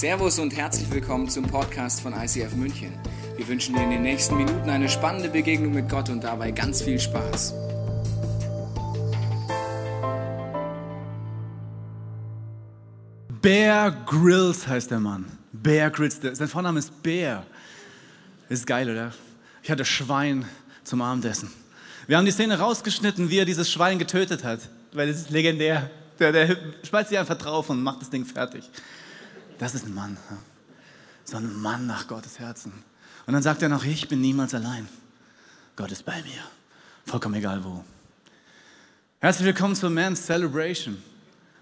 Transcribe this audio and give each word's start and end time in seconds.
Servus 0.00 0.38
und 0.38 0.56
herzlich 0.56 0.90
willkommen 0.90 1.28
zum 1.28 1.44
Podcast 1.46 2.00
von 2.00 2.14
ICF 2.14 2.54
München. 2.54 2.94
Wir 3.36 3.46
wünschen 3.46 3.74
dir 3.74 3.82
in 3.82 3.90
den 3.90 4.00
nächsten 4.00 4.34
Minuten 4.34 4.70
eine 4.70 4.88
spannende 4.88 5.28
Begegnung 5.28 5.74
mit 5.74 5.90
Gott 5.90 6.08
und 6.08 6.24
dabei 6.24 6.52
ganz 6.52 6.80
viel 6.80 6.98
Spaß. 6.98 7.52
Bear 13.42 13.90
Grylls 14.06 14.66
heißt 14.66 14.90
der 14.90 15.00
Mann. 15.00 15.26
Bear 15.52 15.90
Grylls. 15.90 16.18
Sein 16.32 16.48
Vorname 16.48 16.78
ist 16.78 17.02
Bear. 17.02 17.44
Ist 18.48 18.66
geil, 18.66 18.90
oder? 18.90 19.12
Ich 19.62 19.70
hatte 19.70 19.84
Schwein 19.84 20.46
zum 20.82 21.02
Abendessen. 21.02 21.52
Wir 22.06 22.16
haben 22.16 22.24
die 22.24 22.32
Szene 22.32 22.58
rausgeschnitten, 22.58 23.28
wie 23.28 23.36
er 23.36 23.44
dieses 23.44 23.70
Schwein 23.70 23.98
getötet 23.98 24.44
hat, 24.44 24.60
weil 24.94 25.10
es 25.10 25.18
ist 25.18 25.30
legendär. 25.30 25.90
Der, 26.18 26.32
der 26.32 26.56
schmeißt 26.84 27.10
sich 27.10 27.18
einfach 27.18 27.36
drauf 27.36 27.68
und 27.68 27.82
macht 27.82 28.00
das 28.00 28.08
Ding 28.08 28.24
fertig. 28.24 28.64
Das 29.60 29.74
ist 29.74 29.84
ein 29.84 29.94
Mann. 29.94 30.16
So 31.22 31.36
ein 31.36 31.54
Mann 31.60 31.86
nach 31.86 32.08
Gottes 32.08 32.38
Herzen. 32.38 32.72
Und 33.26 33.34
dann 33.34 33.42
sagt 33.42 33.60
er 33.60 33.68
noch, 33.68 33.84
ich 33.84 34.08
bin 34.08 34.22
niemals 34.22 34.54
allein. 34.54 34.88
Gott 35.76 35.92
ist 35.92 36.06
bei 36.06 36.22
mir. 36.22 36.40
Vollkommen 37.04 37.34
egal 37.34 37.62
wo. 37.62 37.84
Herzlich 39.18 39.44
willkommen 39.44 39.76
zur 39.76 39.90
Man's 39.90 40.24
Celebration. 40.24 41.02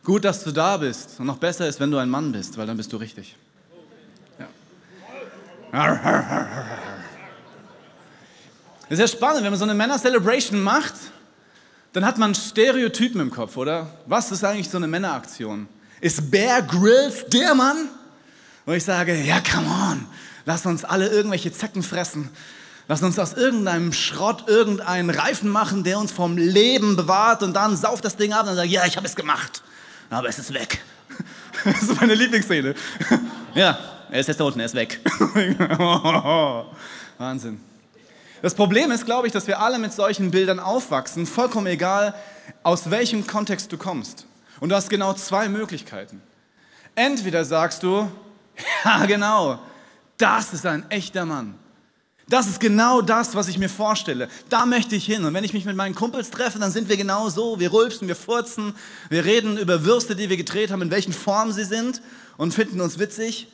Gut, 0.05 0.25
dass 0.25 0.45
du 0.45 0.53
da 0.53 0.77
bist. 0.77 1.19
Und 1.19 1.27
noch 1.27 1.39
besser 1.39 1.66
ist, 1.66 1.80
wenn 1.80 1.91
du 1.91 1.98
ein 1.98 2.09
Mann 2.09 2.30
bist, 2.30 2.56
weil 2.56 2.69
dann 2.69 2.77
bist 2.77 2.92
du 2.92 2.98
richtig. 2.98 3.37
Ja. 4.39 4.47
Das 8.83 8.91
ist 8.97 9.01
ja 9.01 9.09
spannend, 9.09 9.42
wenn 9.42 9.51
man 9.51 9.59
so 9.59 9.65
eine 9.65 9.75
Männer-Celebration 9.75 10.62
macht, 10.62 10.95
dann 11.95 12.06
hat 12.06 12.17
man 12.17 12.33
Stereotypen 12.33 13.20
im 13.20 13.33
Kopf, 13.33 13.56
oder? 13.56 13.91
Was 14.06 14.30
ist 14.30 14.45
eigentlich 14.45 14.70
so 14.70 14.77
eine 14.77 14.87
Männeraktion? 14.87 15.67
Ist 16.01 16.30
Bear 16.30 16.62
Grylls 16.62 17.27
der 17.27 17.55
Mann? 17.55 17.88
Wo 18.66 18.73
ich 18.73 18.84
sage, 18.84 19.15
ja, 19.15 19.41
come 19.41 19.66
on, 19.66 20.06
lass 20.45 20.67
uns 20.67 20.84
alle 20.84 21.09
irgendwelche 21.09 21.53
Zecken 21.53 21.83
fressen. 21.83 22.28
Lass 22.86 23.03
uns 23.03 23.19
aus 23.19 23.34
irgendeinem 23.34 23.92
Schrott 23.92 24.45
irgendeinen 24.48 25.11
Reifen 25.11 25.50
machen, 25.50 25.84
der 25.84 25.98
uns 25.98 26.11
vom 26.11 26.39
Leben 26.39 26.97
bewahrt 26.97 27.42
und 27.42 27.55
dann 27.55 27.77
sauft 27.77 28.05
das 28.05 28.17
Ding 28.17 28.33
ab 28.33 28.42
und 28.42 28.48
dann 28.48 28.56
sagt, 28.56 28.69
ja, 28.69 28.87
ich 28.87 28.97
habe 28.97 29.06
es 29.06 29.14
gemacht, 29.14 29.62
aber 30.09 30.28
es 30.28 30.39
ist 30.39 30.55
weg. 30.55 30.83
Das 31.64 31.83
ist 31.83 32.00
meine 32.00 32.15
Lieblingsszene. 32.15 32.75
Ja, 33.55 33.78
er 34.11 34.20
ist 34.20 34.28
jetzt 34.28 34.39
da 34.39 34.44
unten, 34.44 34.61
er 34.61 34.67
ist 34.67 34.75
weg. 34.75 35.00
Wahnsinn. 37.19 37.61
Das 38.41 38.55
Problem 38.55 38.92
ist, 38.92 39.05
glaube 39.05 39.27
ich, 39.27 39.33
dass 39.33 39.48
wir 39.48 39.59
alle 39.59 39.78
mit 39.78 39.92
solchen 39.92 40.31
Bildern 40.31 40.61
aufwachsen, 40.61 41.27
vollkommen 41.27 41.67
egal, 41.67 42.15
aus 42.62 42.91
welchem 42.91 43.27
Kontext 43.27 43.72
du 43.72 43.77
kommst. 43.77 44.27
Und 44.61 44.70
du 44.70 44.75
hast 44.75 44.91
genau 44.91 45.12
zwei 45.14 45.48
Möglichkeiten. 45.48 46.20
Entweder 46.95 47.45
sagst 47.45 47.83
du, 47.83 48.11
ja 48.84 49.06
genau, 49.06 49.61
das 50.17 50.53
ist 50.53 50.67
ein 50.67 50.89
echter 50.91 51.25
Mann. 51.25 51.59
Das 52.28 52.47
ist 52.47 52.61
genau 52.61 53.00
das, 53.00 53.34
was 53.34 53.48
ich 53.48 53.56
mir 53.56 53.70
vorstelle. 53.70 54.28
Da 54.50 54.67
möchte 54.67 54.95
ich 54.95 55.06
hin. 55.06 55.25
Und 55.25 55.33
wenn 55.33 55.45
ich 55.45 55.55
mich 55.55 55.65
mit 55.65 55.77
meinen 55.77 55.95
Kumpels 55.95 56.31
treffe, 56.31 56.59
dann 56.59 56.70
sind 56.70 56.91
wir 56.91 56.98
genau 56.98 57.31
so. 57.31 57.59
Wir 57.59 57.73
rülpsen, 57.73 58.06
wir 58.06 58.17
furzen, 58.17 58.75
wir 59.09 59.25
reden 59.25 59.56
über 59.56 59.84
Würste, 59.84 60.15
die 60.15 60.28
wir 60.28 60.37
gedreht 60.37 60.70
haben, 60.70 60.83
in 60.83 60.91
welchen 60.91 61.15
Formen 61.15 61.55
sie 61.55 61.65
sind 61.65 62.03
und 62.37 62.53
finden 62.53 62.83
uns 62.83 62.98
witzig. 62.98 63.48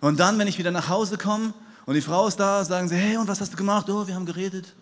Und 0.00 0.20
dann, 0.20 0.38
wenn 0.38 0.46
ich 0.46 0.58
wieder 0.58 0.70
nach 0.70 0.88
Hause 0.88 1.18
komme 1.18 1.54
und 1.86 1.94
die 1.94 2.02
Frau 2.02 2.28
ist 2.28 2.38
da, 2.38 2.64
sagen 2.64 2.88
sie, 2.88 2.94
hey, 2.94 3.16
und 3.16 3.26
was 3.26 3.40
hast 3.40 3.52
du 3.52 3.56
gemacht? 3.56 3.90
Oh, 3.90 4.06
wir 4.06 4.14
haben 4.14 4.26
geredet. 4.26 4.74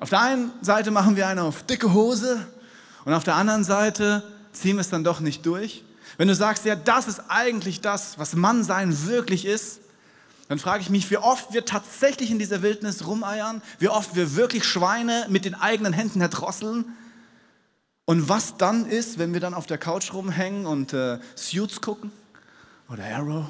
Auf 0.00 0.10
der 0.10 0.20
einen 0.20 0.52
Seite 0.60 0.90
machen 0.90 1.16
wir 1.16 1.26
eine 1.26 1.42
auf 1.42 1.64
dicke 1.64 1.92
Hose 1.92 2.46
und 3.04 3.14
auf 3.14 3.24
der 3.24 3.34
anderen 3.34 3.64
Seite 3.64 4.22
ziehen 4.52 4.76
wir 4.76 4.80
es 4.80 4.90
dann 4.90 5.02
doch 5.02 5.20
nicht 5.20 5.44
durch. 5.44 5.84
Wenn 6.18 6.28
du 6.28 6.34
sagst, 6.34 6.64
ja, 6.64 6.76
das 6.76 7.08
ist 7.08 7.22
eigentlich 7.28 7.80
das, 7.80 8.18
was 8.18 8.34
Mannsein 8.34 9.06
wirklich 9.06 9.44
ist, 9.44 9.80
dann 10.48 10.58
frage 10.58 10.82
ich 10.82 10.88
mich, 10.88 11.10
wie 11.10 11.18
oft 11.18 11.52
wir 11.52 11.64
tatsächlich 11.64 12.30
in 12.30 12.38
dieser 12.38 12.62
Wildnis 12.62 13.06
rumeiern, 13.06 13.60
wie 13.80 13.88
oft 13.88 14.14
wir 14.14 14.34
wirklich 14.34 14.64
Schweine 14.64 15.26
mit 15.28 15.44
den 15.44 15.54
eigenen 15.54 15.92
Händen 15.92 16.20
erdrosseln 16.20 16.86
und 18.04 18.28
was 18.28 18.56
dann 18.56 18.86
ist, 18.86 19.18
wenn 19.18 19.34
wir 19.34 19.40
dann 19.40 19.52
auf 19.52 19.66
der 19.66 19.78
Couch 19.78 20.14
rumhängen 20.14 20.64
und 20.64 20.92
äh, 20.92 21.18
Suits 21.34 21.80
gucken 21.80 22.10
oder 22.88 23.04
Arrow 23.04 23.44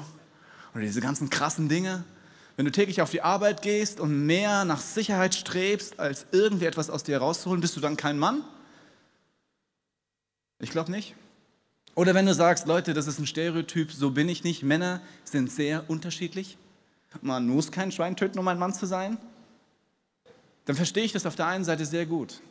oder 0.73 0.83
diese 0.83 0.99
ganzen 0.99 1.29
krassen 1.29 1.69
Dinge 1.69 2.03
wenn 2.59 2.65
du 2.65 2.73
täglich 2.73 3.01
auf 3.01 3.09
die 3.09 3.21
Arbeit 3.21 3.61
gehst 3.61 4.01
und 4.01 4.25
mehr 4.25 4.65
nach 4.65 4.81
Sicherheit 4.81 5.33
strebst, 5.33 5.97
als 5.97 6.25
irgendwie 6.33 6.65
etwas 6.65 6.89
aus 6.89 7.03
dir 7.03 7.17
rauszuholen, 7.19 7.61
bist 7.61 7.77
du 7.77 7.79
dann 7.79 7.95
kein 7.95 8.19
Mann? 8.19 8.43
Ich 10.59 10.69
glaube 10.69 10.91
nicht. 10.91 11.15
Oder 11.95 12.13
wenn 12.15 12.25
du 12.25 12.33
sagst, 12.33 12.67
Leute, 12.67 12.93
das 12.93 13.07
ist 13.07 13.17
ein 13.17 13.27
Stereotyp, 13.27 13.93
so 13.93 14.11
bin 14.11 14.27
ich 14.27 14.43
nicht. 14.43 14.61
Männer 14.61 14.99
sind 15.23 15.49
sehr 15.49 15.89
unterschiedlich. 15.89 16.57
Man 17.21 17.47
muss 17.47 17.71
kein 17.71 17.93
Schwein 17.93 18.17
töten, 18.17 18.37
um 18.39 18.47
ein 18.49 18.59
Mann 18.59 18.73
zu 18.73 18.85
sein. 18.87 19.17
Dann 20.65 20.75
verstehe 20.75 21.05
ich 21.05 21.13
das 21.13 21.25
auf 21.25 21.37
der 21.37 21.47
einen 21.47 21.63
Seite 21.63 21.85
sehr 21.85 22.05
gut. 22.05 22.41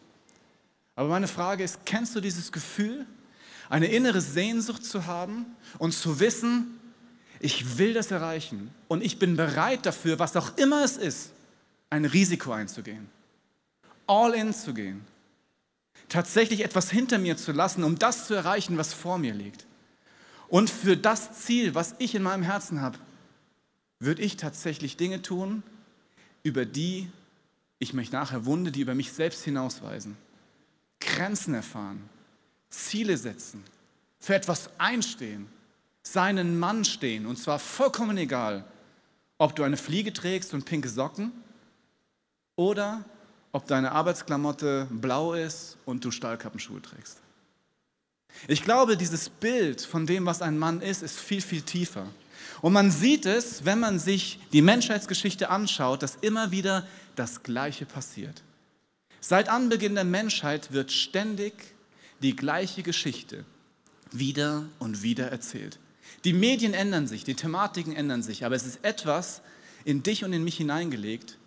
Aber 0.96 1.10
meine 1.10 1.28
Frage 1.28 1.64
ist, 1.64 1.80
kennst 1.84 2.16
du 2.16 2.22
dieses 2.22 2.50
Gefühl, 2.50 3.04
eine 3.68 3.88
innere 3.88 4.22
Sehnsucht 4.22 4.86
zu 4.86 5.04
haben 5.04 5.44
und 5.76 5.92
zu 5.92 6.18
wissen, 6.18 6.77
ich 7.40 7.78
will 7.78 7.94
das 7.94 8.10
erreichen 8.10 8.70
und 8.88 9.02
ich 9.02 9.18
bin 9.18 9.36
bereit 9.36 9.86
dafür, 9.86 10.18
was 10.18 10.36
auch 10.36 10.56
immer 10.56 10.84
es 10.84 10.96
ist, 10.96 11.30
ein 11.90 12.04
Risiko 12.04 12.52
einzugehen, 12.52 13.08
all 14.06 14.34
in 14.34 14.52
zu 14.52 14.74
gehen, 14.74 15.04
tatsächlich 16.08 16.64
etwas 16.64 16.90
hinter 16.90 17.18
mir 17.18 17.36
zu 17.36 17.52
lassen, 17.52 17.84
um 17.84 17.98
das 17.98 18.26
zu 18.26 18.34
erreichen, 18.34 18.76
was 18.76 18.92
vor 18.92 19.18
mir 19.18 19.34
liegt. 19.34 19.66
Und 20.48 20.70
für 20.70 20.96
das 20.96 21.40
Ziel, 21.44 21.74
was 21.74 21.94
ich 21.98 22.14
in 22.14 22.22
meinem 22.22 22.42
Herzen 22.42 22.80
habe, 22.80 22.98
würde 24.00 24.22
ich 24.22 24.36
tatsächlich 24.36 24.96
Dinge 24.96 25.22
tun, 25.22 25.62
über 26.42 26.64
die 26.64 27.10
ich 27.78 27.92
mich 27.92 28.12
nachher 28.12 28.46
wunde, 28.46 28.72
die 28.72 28.80
über 28.80 28.94
mich 28.94 29.12
selbst 29.12 29.44
hinausweisen. 29.44 30.16
Grenzen 31.00 31.54
erfahren, 31.54 32.08
Ziele 32.70 33.16
setzen, 33.16 33.62
für 34.18 34.34
etwas 34.34 34.70
einstehen 34.78 35.46
seinen 36.12 36.58
Mann 36.58 36.84
stehen. 36.84 37.26
Und 37.26 37.38
zwar 37.38 37.58
vollkommen 37.58 38.16
egal, 38.16 38.64
ob 39.38 39.54
du 39.54 39.62
eine 39.62 39.76
Fliege 39.76 40.12
trägst 40.12 40.54
und 40.54 40.64
pinke 40.64 40.88
Socken 40.88 41.32
oder 42.56 43.04
ob 43.52 43.66
deine 43.66 43.92
Arbeitsklamotte 43.92 44.88
blau 44.90 45.34
ist 45.34 45.78
und 45.84 46.04
du 46.04 46.10
Stahlkappenschuhe 46.10 46.82
trägst. 46.82 47.18
Ich 48.46 48.62
glaube, 48.62 48.96
dieses 48.96 49.28
Bild 49.28 49.80
von 49.80 50.06
dem, 50.06 50.26
was 50.26 50.42
ein 50.42 50.58
Mann 50.58 50.80
ist, 50.80 51.02
ist 51.02 51.18
viel, 51.18 51.40
viel 51.40 51.62
tiefer. 51.62 52.06
Und 52.60 52.72
man 52.72 52.90
sieht 52.90 53.26
es, 53.26 53.64
wenn 53.64 53.80
man 53.80 53.98
sich 53.98 54.40
die 54.52 54.62
Menschheitsgeschichte 54.62 55.48
anschaut, 55.50 56.02
dass 56.02 56.16
immer 56.16 56.50
wieder 56.50 56.86
das 57.16 57.42
Gleiche 57.42 57.86
passiert. 57.86 58.42
Seit 59.20 59.48
Anbeginn 59.48 59.94
der 59.94 60.04
Menschheit 60.04 60.72
wird 60.72 60.92
ständig 60.92 61.74
die 62.22 62.36
gleiche 62.36 62.82
Geschichte 62.82 63.44
wieder 64.12 64.64
und 64.78 65.02
wieder 65.02 65.30
erzählt. 65.30 65.78
Die 66.24 66.32
Medien 66.32 66.74
ändern 66.74 67.06
sich, 67.06 67.24
die 67.24 67.34
Thematiken 67.34 67.94
ändern 67.94 68.22
sich, 68.22 68.44
aber 68.44 68.54
es 68.54 68.66
ist 68.66 68.84
etwas 68.84 69.40
in 69.84 70.02
dich 70.02 70.24
und 70.24 70.32
in 70.32 70.44
mich 70.44 70.56
hineingelegt, 70.56 71.38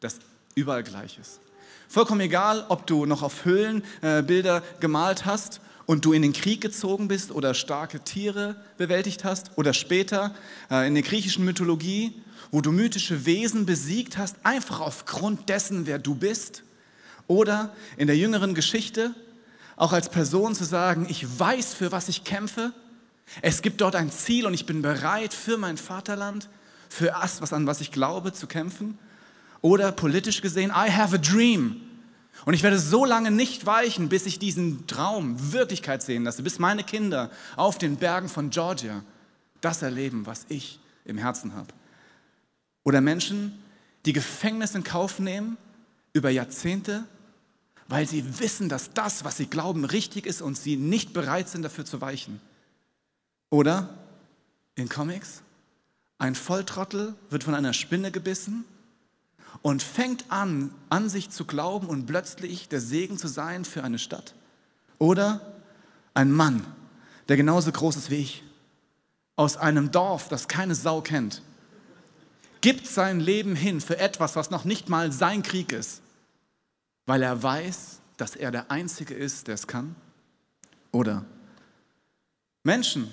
das 0.00 0.16
überall 0.54 0.82
gleich 0.82 1.18
ist. 1.18 1.40
Vollkommen 1.88 2.20
egal, 2.20 2.66
ob 2.68 2.86
du 2.86 3.06
noch 3.06 3.22
auf 3.22 3.44
Höhlenbilder 3.44 4.58
äh, 4.58 4.80
gemalt 4.80 5.24
hast 5.24 5.60
und 5.86 6.04
du 6.04 6.12
in 6.12 6.20
den 6.20 6.34
Krieg 6.34 6.60
gezogen 6.60 7.08
bist 7.08 7.32
oder 7.32 7.54
starke 7.54 8.00
Tiere 8.00 8.56
bewältigt 8.76 9.24
hast 9.24 9.52
oder 9.56 9.72
später 9.72 10.34
äh, 10.70 10.86
in 10.86 10.94
der 10.94 11.02
griechischen 11.02 11.46
Mythologie, 11.46 12.20
wo 12.50 12.60
du 12.60 12.72
mythische 12.72 13.24
Wesen 13.24 13.64
besiegt 13.64 14.18
hast, 14.18 14.36
einfach 14.42 14.80
aufgrund 14.80 15.48
dessen, 15.48 15.86
wer 15.86 15.98
du 15.98 16.14
bist. 16.14 16.62
Oder 17.26 17.74
in 17.96 18.06
der 18.06 18.16
jüngeren 18.16 18.54
Geschichte, 18.54 19.14
auch 19.76 19.92
als 19.92 20.10
Person 20.10 20.54
zu 20.54 20.64
sagen, 20.64 21.06
ich 21.08 21.38
weiß, 21.38 21.72
für 21.72 21.90
was 21.90 22.08
ich 22.08 22.24
kämpfe 22.24 22.72
es 23.42 23.62
gibt 23.62 23.80
dort 23.80 23.94
ein 23.94 24.10
Ziel 24.10 24.46
und 24.46 24.54
ich 24.54 24.66
bin 24.66 24.82
bereit, 24.82 25.34
für 25.34 25.58
mein 25.58 25.76
Vaterland, 25.76 26.48
für 26.88 27.06
das, 27.06 27.40
was, 27.40 27.52
an 27.52 27.66
was 27.66 27.80
ich 27.80 27.92
glaube, 27.92 28.32
zu 28.32 28.46
kämpfen. 28.46 28.98
Oder 29.60 29.92
politisch 29.92 30.40
gesehen, 30.40 30.70
I 30.70 30.90
have 30.90 31.14
a 31.14 31.18
dream. 31.18 31.80
Und 32.44 32.54
ich 32.54 32.62
werde 32.62 32.78
so 32.78 33.04
lange 33.04 33.30
nicht 33.30 33.66
weichen, 33.66 34.08
bis 34.08 34.26
ich 34.26 34.38
diesen 34.38 34.86
Traum 34.86 35.52
Wirklichkeit 35.52 36.02
sehen 36.02 36.24
lasse, 36.24 36.42
bis 36.42 36.58
meine 36.58 36.84
Kinder 36.84 37.30
auf 37.56 37.78
den 37.78 37.96
Bergen 37.96 38.28
von 38.28 38.50
Georgia 38.50 39.02
das 39.60 39.82
erleben, 39.82 40.26
was 40.26 40.46
ich 40.48 40.78
im 41.04 41.18
Herzen 41.18 41.54
habe. 41.54 41.68
Oder 42.84 43.00
Menschen, 43.00 43.58
die 44.06 44.12
Gefängnis 44.12 44.74
in 44.74 44.84
Kauf 44.84 45.18
nehmen 45.18 45.56
über 46.12 46.30
Jahrzehnte, 46.30 47.04
weil 47.88 48.06
sie 48.06 48.38
wissen, 48.38 48.68
dass 48.68 48.92
das, 48.92 49.24
was 49.24 49.36
sie 49.36 49.46
glauben, 49.46 49.84
richtig 49.84 50.26
ist 50.26 50.40
und 50.40 50.56
sie 50.56 50.76
nicht 50.76 51.12
bereit 51.12 51.48
sind, 51.48 51.62
dafür 51.62 51.84
zu 51.84 52.00
weichen. 52.00 52.40
Oder 53.50 53.88
in 54.74 54.88
Comics, 54.88 55.42
ein 56.18 56.34
Volltrottel 56.34 57.14
wird 57.30 57.44
von 57.44 57.54
einer 57.54 57.72
Spinne 57.72 58.10
gebissen 58.10 58.64
und 59.62 59.82
fängt 59.82 60.30
an, 60.30 60.74
an 60.90 61.08
sich 61.08 61.30
zu 61.30 61.44
glauben 61.44 61.86
und 61.88 62.06
plötzlich 62.06 62.68
der 62.68 62.80
Segen 62.80 63.18
zu 63.18 63.28
sein 63.28 63.64
für 63.64 63.84
eine 63.84 63.98
Stadt. 63.98 64.34
Oder 64.98 65.40
ein 66.14 66.30
Mann, 66.32 66.66
der 67.28 67.36
genauso 67.36 67.72
groß 67.72 67.96
ist 67.96 68.10
wie 68.10 68.16
ich, 68.16 68.42
aus 69.36 69.56
einem 69.56 69.90
Dorf, 69.90 70.28
das 70.28 70.48
keine 70.48 70.74
Sau 70.74 71.00
kennt, 71.00 71.42
gibt 72.60 72.86
sein 72.86 73.20
Leben 73.20 73.54
hin 73.54 73.80
für 73.80 73.98
etwas, 73.98 74.34
was 74.36 74.50
noch 74.50 74.64
nicht 74.64 74.88
mal 74.88 75.12
sein 75.12 75.42
Krieg 75.42 75.72
ist, 75.72 76.02
weil 77.06 77.22
er 77.22 77.40
weiß, 77.40 78.00
dass 78.16 78.34
er 78.34 78.50
der 78.50 78.70
Einzige 78.70 79.14
ist, 79.14 79.46
der 79.46 79.54
es 79.54 79.68
kann? 79.68 79.94
Oder 80.90 81.24
Menschen, 82.64 83.12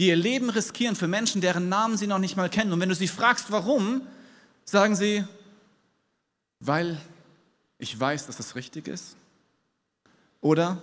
die 0.00 0.06
ihr 0.06 0.16
Leben 0.16 0.48
riskieren 0.48 0.96
für 0.96 1.08
Menschen, 1.08 1.42
deren 1.42 1.68
Namen 1.68 1.98
sie 1.98 2.06
noch 2.06 2.18
nicht 2.18 2.34
mal 2.34 2.48
kennen. 2.48 2.72
Und 2.72 2.80
wenn 2.80 2.88
du 2.88 2.94
sie 2.94 3.06
fragst, 3.06 3.52
warum, 3.52 4.00
sagen 4.64 4.96
sie, 4.96 5.26
weil 6.58 6.98
ich 7.76 8.00
weiß, 8.00 8.26
dass 8.26 8.40
es 8.40 8.54
richtig 8.54 8.88
ist. 8.88 9.16
Oder 10.40 10.80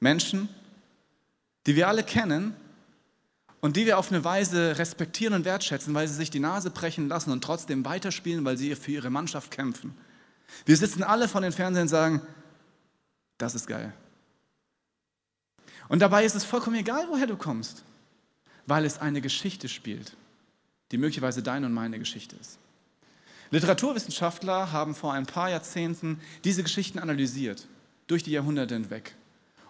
Menschen, 0.00 0.48
die 1.66 1.76
wir 1.76 1.88
alle 1.88 2.02
kennen 2.02 2.56
und 3.60 3.76
die 3.76 3.84
wir 3.84 3.98
auf 3.98 4.10
eine 4.10 4.24
Weise 4.24 4.78
respektieren 4.78 5.34
und 5.34 5.44
wertschätzen, 5.44 5.92
weil 5.92 6.08
sie 6.08 6.14
sich 6.14 6.30
die 6.30 6.40
Nase 6.40 6.70
brechen 6.70 7.06
lassen 7.06 7.30
und 7.32 7.44
trotzdem 7.44 7.84
weiterspielen, 7.84 8.46
weil 8.46 8.56
sie 8.56 8.74
für 8.76 8.92
ihre 8.92 9.10
Mannschaft 9.10 9.50
kämpfen. 9.50 9.94
Wir 10.64 10.78
sitzen 10.78 11.02
alle 11.02 11.28
von 11.28 11.42
den 11.42 11.52
Fernsehen 11.52 11.82
und 11.82 11.88
sagen, 11.88 12.22
das 13.36 13.54
ist 13.54 13.66
geil. 13.66 13.92
Und 15.90 15.98
dabei 16.00 16.24
ist 16.24 16.34
es 16.34 16.44
vollkommen 16.44 16.76
egal, 16.76 17.08
woher 17.10 17.26
du 17.26 17.36
kommst, 17.36 17.84
weil 18.68 18.84
es 18.84 18.98
eine 18.98 19.22
Geschichte 19.22 19.66
spielt, 19.68 20.12
die 20.92 20.98
möglicherweise 20.98 21.42
deine 21.42 21.66
und 21.66 21.72
meine 21.72 21.98
Geschichte 21.98 22.36
ist. 22.36 22.58
Literaturwissenschaftler 23.50 24.72
haben 24.72 24.94
vor 24.94 25.14
ein 25.14 25.24
paar 25.24 25.48
Jahrzehnten 25.48 26.20
diese 26.44 26.62
Geschichten 26.62 26.98
analysiert, 26.98 27.66
durch 28.08 28.22
die 28.22 28.32
Jahrhunderte 28.32 28.74
hinweg. 28.74 29.14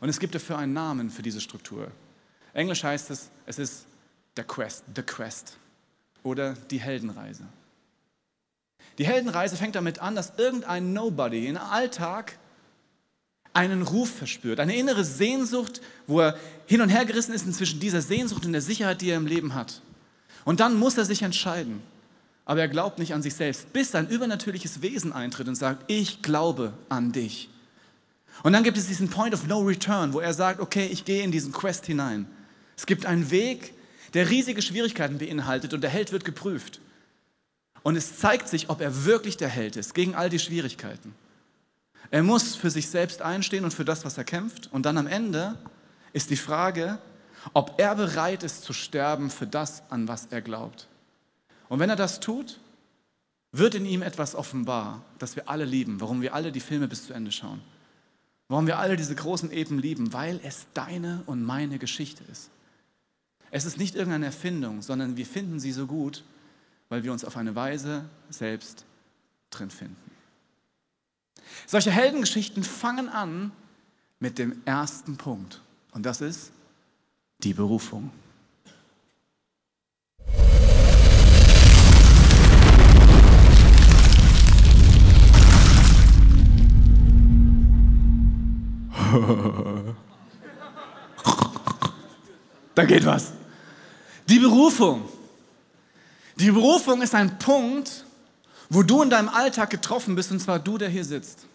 Und 0.00 0.08
es 0.08 0.18
gibt 0.18 0.34
dafür 0.34 0.58
einen 0.58 0.72
Namen 0.72 1.10
für 1.10 1.22
diese 1.22 1.40
Struktur. 1.40 1.92
Englisch 2.54 2.82
heißt 2.82 3.10
es, 3.10 3.30
es 3.46 3.60
ist 3.60 3.86
der 4.36 4.44
Quest, 4.44 4.84
the 4.96 5.02
Quest 5.02 5.58
oder 6.24 6.54
die 6.54 6.80
Heldenreise. 6.80 7.44
Die 8.98 9.06
Heldenreise 9.06 9.56
fängt 9.56 9.76
damit 9.76 10.00
an, 10.00 10.16
dass 10.16 10.38
irgendein 10.38 10.92
Nobody 10.92 11.46
in 11.46 11.56
Alltag 11.56 12.36
einen 13.58 13.82
Ruf 13.82 14.10
verspürt, 14.10 14.60
eine 14.60 14.76
innere 14.76 15.04
Sehnsucht, 15.04 15.80
wo 16.06 16.20
er 16.20 16.38
hin 16.66 16.80
und 16.80 16.90
her 16.90 17.04
gerissen 17.04 17.34
ist 17.34 17.52
zwischen 17.52 17.80
dieser 17.80 18.00
Sehnsucht 18.00 18.46
und 18.46 18.52
der 18.52 18.62
Sicherheit, 18.62 19.00
die 19.00 19.10
er 19.10 19.16
im 19.16 19.26
Leben 19.26 19.54
hat. 19.54 19.82
Und 20.44 20.60
dann 20.60 20.78
muss 20.78 20.96
er 20.96 21.04
sich 21.04 21.22
entscheiden. 21.22 21.82
Aber 22.44 22.60
er 22.60 22.68
glaubt 22.68 23.00
nicht 23.00 23.12
an 23.14 23.20
sich 23.20 23.34
selbst, 23.34 23.72
bis 23.72 23.96
ein 23.96 24.08
übernatürliches 24.08 24.80
Wesen 24.80 25.12
eintritt 25.12 25.48
und 25.48 25.56
sagt, 25.56 25.90
ich 25.90 26.22
glaube 26.22 26.72
an 26.88 27.10
dich. 27.10 27.50
Und 28.44 28.52
dann 28.52 28.62
gibt 28.62 28.78
es 28.78 28.86
diesen 28.86 29.10
Point 29.10 29.34
of 29.34 29.46
No 29.48 29.58
Return, 29.58 30.12
wo 30.12 30.20
er 30.20 30.32
sagt, 30.32 30.60
okay, 30.60 30.86
ich 30.86 31.04
gehe 31.04 31.24
in 31.24 31.32
diesen 31.32 31.52
Quest 31.52 31.84
hinein. 31.84 32.26
Es 32.76 32.86
gibt 32.86 33.06
einen 33.06 33.32
Weg, 33.32 33.74
der 34.14 34.30
riesige 34.30 34.62
Schwierigkeiten 34.62 35.18
beinhaltet 35.18 35.74
und 35.74 35.80
der 35.80 35.90
Held 35.90 36.12
wird 36.12 36.24
geprüft. 36.24 36.80
Und 37.82 37.96
es 37.96 38.18
zeigt 38.18 38.48
sich, 38.48 38.70
ob 38.70 38.80
er 38.80 39.04
wirklich 39.04 39.36
der 39.36 39.48
Held 39.48 39.74
ist, 39.76 39.94
gegen 39.94 40.14
all 40.14 40.30
die 40.30 40.38
Schwierigkeiten. 40.38 41.12
Er 42.10 42.22
muss 42.22 42.56
für 42.56 42.70
sich 42.70 42.88
selbst 42.88 43.22
einstehen 43.22 43.64
und 43.64 43.74
für 43.74 43.84
das, 43.84 44.04
was 44.04 44.16
er 44.16 44.24
kämpft. 44.24 44.72
Und 44.72 44.86
dann 44.86 44.96
am 44.98 45.06
Ende 45.06 45.56
ist 46.12 46.30
die 46.30 46.36
Frage, 46.36 46.98
ob 47.52 47.74
er 47.78 47.94
bereit 47.94 48.42
ist 48.42 48.62
zu 48.62 48.72
sterben 48.72 49.30
für 49.30 49.46
das, 49.46 49.82
an 49.90 50.08
was 50.08 50.26
er 50.26 50.40
glaubt. 50.40 50.88
Und 51.68 51.78
wenn 51.80 51.90
er 51.90 51.96
das 51.96 52.20
tut, 52.20 52.58
wird 53.52 53.74
in 53.74 53.86
ihm 53.86 54.02
etwas 54.02 54.34
offenbar, 54.34 55.02
das 55.18 55.36
wir 55.36 55.48
alle 55.48 55.64
lieben, 55.64 56.00
warum 56.00 56.22
wir 56.22 56.34
alle 56.34 56.52
die 56.52 56.60
Filme 56.60 56.88
bis 56.88 57.06
zu 57.06 57.12
Ende 57.12 57.32
schauen. 57.32 57.60
Warum 58.48 58.66
wir 58.66 58.78
alle 58.78 58.96
diese 58.96 59.14
großen 59.14 59.50
Epen 59.50 59.78
lieben, 59.78 60.12
weil 60.12 60.40
es 60.42 60.66
deine 60.74 61.22
und 61.26 61.42
meine 61.42 61.78
Geschichte 61.78 62.24
ist. 62.30 62.50
Es 63.50 63.64
ist 63.64 63.78
nicht 63.78 63.94
irgendeine 63.94 64.26
Erfindung, 64.26 64.82
sondern 64.82 65.16
wir 65.16 65.26
finden 65.26 65.60
sie 65.60 65.72
so 65.72 65.86
gut, 65.86 66.24
weil 66.88 67.04
wir 67.04 67.12
uns 67.12 67.24
auf 67.24 67.36
eine 67.36 67.54
Weise 67.54 68.04
selbst 68.30 68.84
drin 69.50 69.70
finden. 69.70 69.96
Solche 71.66 71.90
Heldengeschichten 71.90 72.64
fangen 72.64 73.08
an 73.08 73.52
mit 74.20 74.38
dem 74.38 74.62
ersten 74.64 75.16
Punkt 75.16 75.60
und 75.92 76.06
das 76.06 76.20
ist 76.20 76.52
die 77.38 77.54
Berufung. 77.54 78.10
da 92.74 92.84
geht 92.84 93.06
was. 93.06 93.32
Die 94.28 94.38
Berufung. 94.38 95.08
Die 96.36 96.50
Berufung 96.50 97.00
ist 97.02 97.14
ein 97.14 97.38
Punkt, 97.38 98.04
wo 98.70 98.82
du 98.82 99.02
in 99.02 99.10
deinem 99.10 99.28
Alltag 99.28 99.70
getroffen 99.70 100.14
bist, 100.14 100.30
und 100.30 100.40
zwar 100.40 100.58
du, 100.58 100.78
der 100.78 100.88
hier 100.88 101.04
sitzt. 101.04 101.46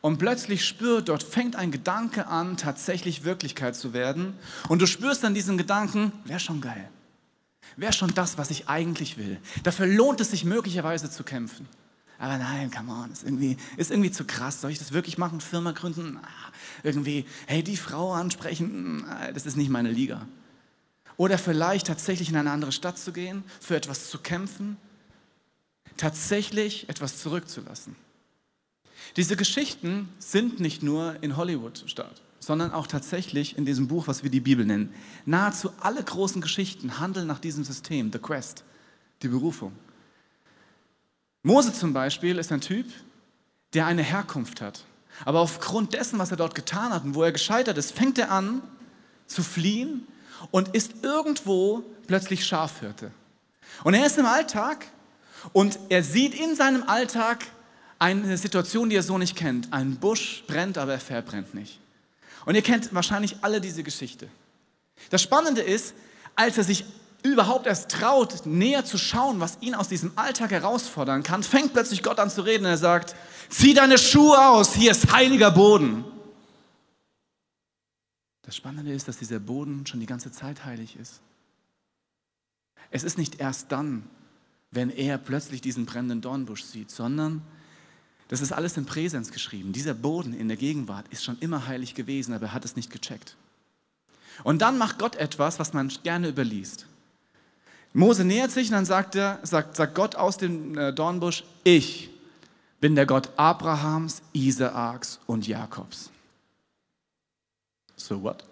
Und 0.00 0.18
plötzlich 0.18 0.64
spürt, 0.64 1.08
dort 1.08 1.22
fängt 1.22 1.56
ein 1.56 1.70
Gedanke 1.70 2.26
an, 2.26 2.56
tatsächlich 2.56 3.24
Wirklichkeit 3.24 3.76
zu 3.76 3.92
werden. 3.92 4.34
Und 4.68 4.80
du 4.80 4.86
spürst 4.86 5.22
dann 5.24 5.34
diesen 5.34 5.58
Gedanken, 5.58 6.12
wäre 6.24 6.40
schon 6.40 6.60
geil. 6.60 6.88
Wäre 7.76 7.92
schon 7.92 8.14
das, 8.14 8.38
was 8.38 8.50
ich 8.50 8.68
eigentlich 8.68 9.18
will. 9.18 9.38
Dafür 9.62 9.86
lohnt 9.86 10.20
es 10.20 10.30
sich 10.30 10.44
möglicherweise 10.44 11.10
zu 11.10 11.22
kämpfen. 11.22 11.68
Aber 12.18 12.36
nein, 12.36 12.70
come 12.70 12.92
on, 12.92 13.12
ist 13.12 13.24
irgendwie, 13.24 13.56
ist 13.76 13.90
irgendwie 13.90 14.10
zu 14.10 14.24
krass. 14.24 14.60
Soll 14.60 14.70
ich 14.70 14.78
das 14.78 14.92
wirklich 14.92 15.16
machen? 15.16 15.40
Firma 15.40 15.72
gründen? 15.72 16.18
Ah, 16.22 16.52
irgendwie, 16.82 17.24
hey, 17.46 17.62
die 17.62 17.76
Frau 17.76 18.12
ansprechen? 18.12 19.04
Ah, 19.08 19.32
das 19.32 19.46
ist 19.46 19.56
nicht 19.56 19.70
meine 19.70 19.90
Liga. 19.90 20.26
Oder 21.16 21.38
vielleicht 21.38 21.86
tatsächlich 21.86 22.30
in 22.30 22.36
eine 22.36 22.50
andere 22.50 22.72
Stadt 22.72 22.98
zu 22.98 23.12
gehen, 23.12 23.44
für 23.60 23.76
etwas 23.76 24.10
zu 24.10 24.18
kämpfen, 24.18 24.76
tatsächlich 25.96 26.88
etwas 26.88 27.18
zurückzulassen. 27.18 27.96
Diese 29.16 29.36
Geschichten 29.36 30.08
sind 30.18 30.60
nicht 30.60 30.82
nur 30.82 31.16
in 31.22 31.36
Hollywood 31.36 31.84
statt, 31.86 32.22
sondern 32.38 32.72
auch 32.72 32.86
tatsächlich 32.86 33.58
in 33.58 33.64
diesem 33.64 33.88
Buch, 33.88 34.06
was 34.06 34.22
wir 34.22 34.30
die 34.30 34.40
Bibel 34.40 34.64
nennen. 34.64 34.94
Nahezu 35.26 35.72
alle 35.80 36.02
großen 36.02 36.40
Geschichten 36.40 37.00
handeln 37.00 37.26
nach 37.26 37.40
diesem 37.40 37.64
System, 37.64 38.12
The 38.12 38.18
Quest, 38.18 38.64
die 39.22 39.28
Berufung. 39.28 39.72
Mose 41.42 41.72
zum 41.72 41.92
Beispiel 41.92 42.38
ist 42.38 42.52
ein 42.52 42.60
Typ, 42.60 42.86
der 43.72 43.86
eine 43.86 44.02
Herkunft 44.02 44.60
hat. 44.60 44.84
Aber 45.24 45.40
aufgrund 45.40 45.92
dessen, 45.92 46.18
was 46.18 46.30
er 46.30 46.36
dort 46.36 46.54
getan 46.54 46.92
hat 46.92 47.04
und 47.04 47.14
wo 47.14 47.22
er 47.22 47.32
gescheitert 47.32 47.78
ist, 47.78 47.92
fängt 47.92 48.18
er 48.18 48.30
an 48.30 48.62
zu 49.26 49.42
fliehen 49.42 50.06
und 50.50 50.68
ist 50.74 51.02
irgendwo 51.02 51.84
plötzlich 52.06 52.46
Schafhirte. 52.46 53.10
Und 53.84 53.94
er 53.94 54.06
ist 54.06 54.18
im 54.18 54.26
Alltag 54.26 54.86
und 55.52 55.78
er 55.88 56.02
sieht 56.02 56.34
in 56.34 56.54
seinem 56.54 56.84
Alltag 56.84 57.46
eine 57.98 58.38
Situation, 58.38 58.90
die 58.90 58.96
er 58.96 59.02
so 59.02 59.18
nicht 59.18 59.36
kennt. 59.36 59.72
Ein 59.72 59.96
Busch 59.96 60.44
brennt, 60.46 60.78
aber 60.78 60.92
er 60.92 61.00
verbrennt 61.00 61.54
nicht. 61.54 61.78
Und 62.46 62.54
ihr 62.54 62.62
kennt 62.62 62.94
wahrscheinlich 62.94 63.36
alle 63.42 63.60
diese 63.60 63.82
Geschichte. 63.82 64.28
Das 65.10 65.22
Spannende 65.22 65.60
ist, 65.60 65.94
als 66.34 66.56
er 66.58 66.64
sich 66.64 66.84
überhaupt 67.22 67.66
erst 67.66 67.90
traut, 67.90 68.46
näher 68.46 68.84
zu 68.84 68.96
schauen, 68.96 69.40
was 69.40 69.58
ihn 69.60 69.74
aus 69.74 69.88
diesem 69.88 70.12
Alltag 70.16 70.50
herausfordern 70.50 71.22
kann, 71.22 71.42
fängt 71.42 71.74
plötzlich 71.74 72.02
Gott 72.02 72.18
an 72.18 72.30
zu 72.30 72.42
reden 72.42 72.64
und 72.64 72.70
er 72.70 72.78
sagt, 72.78 73.14
zieh 73.50 73.74
deine 73.74 73.98
Schuhe 73.98 74.48
aus, 74.48 74.74
hier 74.74 74.92
ist 74.92 75.12
heiliger 75.12 75.50
Boden. 75.50 76.04
Das 78.42 78.56
Spannende 78.56 78.92
ist, 78.92 79.06
dass 79.06 79.18
dieser 79.18 79.38
Boden 79.38 79.86
schon 79.86 80.00
die 80.00 80.06
ganze 80.06 80.32
Zeit 80.32 80.64
heilig 80.64 80.96
ist. 80.96 81.20
Es 82.90 83.04
ist 83.04 83.18
nicht 83.18 83.38
erst 83.40 83.70
dann, 83.70 84.08
wenn 84.70 84.90
er 84.90 85.18
plötzlich 85.18 85.60
diesen 85.60 85.86
brennenden 85.86 86.20
Dornbusch 86.20 86.62
sieht, 86.62 86.90
sondern 86.90 87.42
das 88.28 88.40
ist 88.40 88.52
alles 88.52 88.76
in 88.76 88.86
Präsenz 88.86 89.32
geschrieben. 89.32 89.72
Dieser 89.72 89.94
Boden 89.94 90.32
in 90.32 90.46
der 90.46 90.56
Gegenwart 90.56 91.06
ist 91.08 91.24
schon 91.24 91.36
immer 91.40 91.66
heilig 91.66 91.94
gewesen, 91.94 92.32
aber 92.32 92.46
er 92.46 92.52
hat 92.54 92.64
es 92.64 92.76
nicht 92.76 92.90
gecheckt. 92.90 93.36
Und 94.44 94.62
dann 94.62 94.78
macht 94.78 94.98
Gott 94.98 95.16
etwas, 95.16 95.58
was 95.58 95.72
man 95.72 95.88
gerne 96.04 96.28
überliest. 96.28 96.86
Mose 97.92 98.24
nähert 98.24 98.52
sich 98.52 98.68
und 98.68 98.74
dann 98.74 98.84
sagt, 98.84 99.16
er, 99.16 99.40
sagt, 99.42 99.74
sagt 99.74 99.96
Gott 99.96 100.14
aus 100.14 100.36
dem 100.36 100.78
äh, 100.78 100.92
Dornbusch, 100.92 101.42
ich 101.64 102.10
bin 102.80 102.94
der 102.94 103.04
Gott 103.04 103.30
Abrahams, 103.36 104.22
Isaaks 104.32 105.18
und 105.26 105.48
Jakobs. 105.48 106.10
So 107.96 108.22
what? 108.22 108.44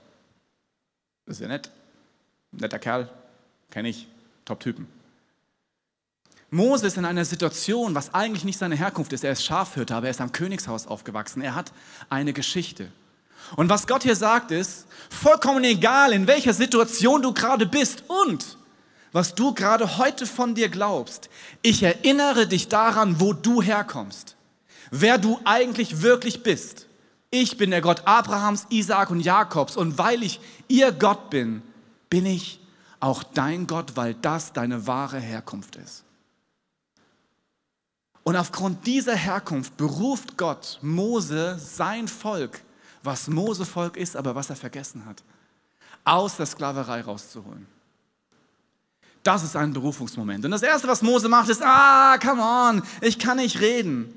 Das 1.25 1.37
ist 1.37 1.41
ja 1.41 1.49
nett. 1.49 1.71
Netter 2.51 2.79
Kerl, 2.79 3.09
kenne 3.71 3.91
ich, 3.91 4.09
Top-Typen. 4.45 4.98
Mose 6.51 6.87
ist 6.87 6.97
in 6.97 7.05
einer 7.05 7.25
Situation, 7.25 7.95
was 7.95 8.15
eigentlich 8.15 8.45
nicht 8.45 8.59
seine 8.59 8.77
Herkunft 8.77 9.13
ist. 9.13 9.23
Er 9.23 9.33
ist 9.33 9.45
Schafhirte, 9.45 9.95
aber 9.95 10.07
er 10.07 10.13
ist 10.13 10.21
am 10.21 10.33
Königshaus 10.33 10.87
aufgewachsen. 10.87 11.43
Er 11.43 11.55
hat 11.55 11.73
eine 12.09 12.33
Geschichte. 12.33 12.91
Und 13.57 13.69
was 13.69 13.87
Gott 13.87 14.03
hier 14.03 14.17
sagt 14.17 14.51
ist, 14.51 14.87
vollkommen 15.11 15.65
egal, 15.65 16.13
in 16.13 16.27
welcher 16.27 16.55
Situation 16.55 17.23
du 17.23 17.33
gerade 17.33 17.67
bist 17.67 18.05
und 18.09 18.57
was 19.13 19.35
du 19.35 19.55
gerade 19.55 19.99
heute 19.99 20.27
von 20.27 20.55
dir 20.55 20.69
glaubst, 20.69 21.31
ich 21.63 21.83
erinnere 21.83 22.47
dich 22.47 22.69
daran, 22.69 23.21
wo 23.21 23.33
du 23.33 23.63
herkommst, 23.63 24.37
wer 24.91 25.19
du 25.19 25.39
eigentlich 25.45 26.03
wirklich 26.03 26.43
bist. 26.43 26.87
Ich 27.31 27.59
bin 27.59 27.71
der 27.71 27.83
Gott 27.83 28.03
Abrahams, 28.07 28.67
Isaak 28.71 29.11
und 29.11 29.21
Jakobs. 29.21 29.77
Und 29.77 29.99
weil 29.99 30.23
ich 30.23 30.41
ihr 30.67 30.93
Gott 30.93 31.29
bin, 31.29 31.63
bin 32.09 32.25
ich 32.25 32.59
auch 33.01 33.23
dein 33.23 33.67
Gott, 33.67 33.97
weil 33.97 34.15
das 34.15 34.55
deine 34.55 34.87
wahre 34.87 35.21
Herkunft 35.21 35.77
ist. 35.77 36.05
Und 38.29 38.37
aufgrund 38.37 38.87
dieser 38.87 39.17
Herkunft 39.17 39.75
beruft 39.79 40.37
Gott 40.37 40.79
Mose, 40.83 41.59
sein 41.59 42.07
Volk, 42.07 42.61
was 43.03 43.27
Mose 43.27 43.65
Volk 43.65 43.97
ist, 43.97 44.17
aber 44.17 44.35
was 44.35 44.51
er 44.51 44.57
vergessen 44.57 45.07
hat, 45.07 45.23
aus 46.05 46.37
der 46.37 46.45
Sklaverei 46.45 47.01
rauszuholen. 47.01 47.67
Das 49.23 49.43
ist 49.43 49.57
ein 49.57 49.73
Berufungsmoment. 49.73 50.45
Und 50.45 50.51
das 50.51 50.61
Erste, 50.61 50.87
was 50.89 51.01
Mose 51.01 51.31
macht, 51.31 51.49
ist, 51.49 51.63
ah, 51.63 52.19
come 52.19 52.43
on, 52.43 52.83
ich 53.01 53.19
kann 53.19 53.39
nicht 53.39 53.63
reden. 53.63 54.13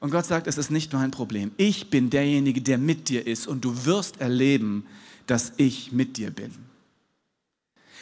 Und 0.00 0.10
Gott 0.10 0.24
sagt, 0.24 0.46
es 0.46 0.56
ist 0.56 0.70
nicht 0.70 0.90
mein 0.94 1.10
Problem. 1.10 1.52
Ich 1.58 1.90
bin 1.90 2.08
derjenige, 2.08 2.62
der 2.62 2.78
mit 2.78 3.10
dir 3.10 3.26
ist 3.26 3.46
und 3.46 3.62
du 3.62 3.84
wirst 3.84 4.22
erleben, 4.22 4.86
dass 5.26 5.52
ich 5.58 5.92
mit 5.92 6.16
dir 6.16 6.30
bin. 6.30 6.50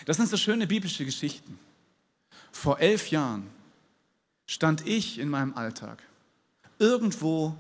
Das 0.04 0.18
sind 0.18 0.28
so 0.28 0.37
schöne 0.37 0.68
biblische 0.68 1.04
Geschichten. 1.04 1.58
Vor 2.52 2.78
elf 2.78 3.11
Jahren 3.11 3.50
stand 4.46 4.87
ich 4.87 5.18
in 5.18 5.28
meinem 5.28 5.54
Alltag 5.54 6.02
irgendwo 6.78 7.56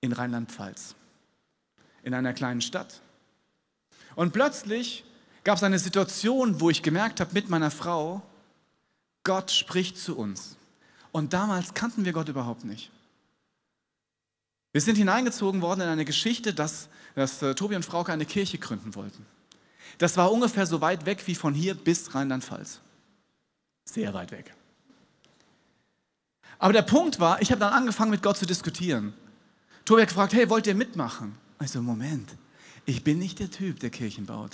in 0.00 0.12
Rheinland-Pfalz, 0.12 0.94
in 2.02 2.14
einer 2.14 2.32
kleinen 2.32 2.60
Stadt. 2.60 3.00
Und 4.16 4.32
plötzlich 4.32 5.04
gab 5.44 5.56
es 5.56 5.62
eine 5.62 5.78
Situation, 5.78 6.60
wo 6.60 6.70
ich 6.70 6.82
gemerkt 6.82 7.20
habe 7.20 7.32
mit 7.32 7.48
meiner 7.48 7.70
Frau, 7.70 8.22
Gott 9.22 9.50
spricht 9.50 9.98
zu 9.98 10.16
uns. 10.16 10.56
Und 11.12 11.32
damals 11.32 11.74
kannten 11.74 12.04
wir 12.04 12.12
Gott 12.12 12.28
überhaupt 12.28 12.64
nicht. 12.64 12.90
Wir 14.72 14.80
sind 14.80 14.96
hineingezogen 14.96 15.62
worden 15.62 15.82
in 15.82 15.88
eine 15.88 16.04
Geschichte, 16.04 16.52
dass, 16.52 16.88
dass 17.14 17.40
äh, 17.40 17.54
Tobi 17.54 17.76
und 17.76 17.84
Frauke 17.84 18.12
eine 18.12 18.26
Kirche 18.26 18.58
gründen 18.58 18.94
wollten. 18.96 19.24
Das 19.98 20.16
war 20.16 20.32
ungefähr 20.32 20.66
so 20.66 20.80
weit 20.80 21.06
weg 21.06 21.22
wie 21.26 21.36
von 21.36 21.54
hier 21.54 21.74
bis 21.74 22.14
Rheinland-Pfalz. 22.14 22.80
Sehr 23.84 24.12
weit 24.12 24.32
weg. 24.32 24.52
Aber 26.64 26.72
der 26.72 26.80
Punkt 26.80 27.20
war, 27.20 27.42
ich 27.42 27.50
habe 27.50 27.60
dann 27.60 27.74
angefangen 27.74 28.10
mit 28.10 28.22
Gott 28.22 28.38
zu 28.38 28.46
diskutieren. 28.46 29.12
Tobi 29.84 30.00
hat 30.00 30.08
gefragt, 30.08 30.32
hey, 30.32 30.48
wollt 30.48 30.66
ihr 30.66 30.74
mitmachen? 30.74 31.34
Ich 31.62 31.70
so, 31.70 31.82
Moment, 31.82 32.30
ich 32.86 33.04
bin 33.04 33.18
nicht 33.18 33.38
der 33.38 33.50
Typ, 33.50 33.80
der 33.80 33.90
Kirchen 33.90 34.24
baut. 34.24 34.52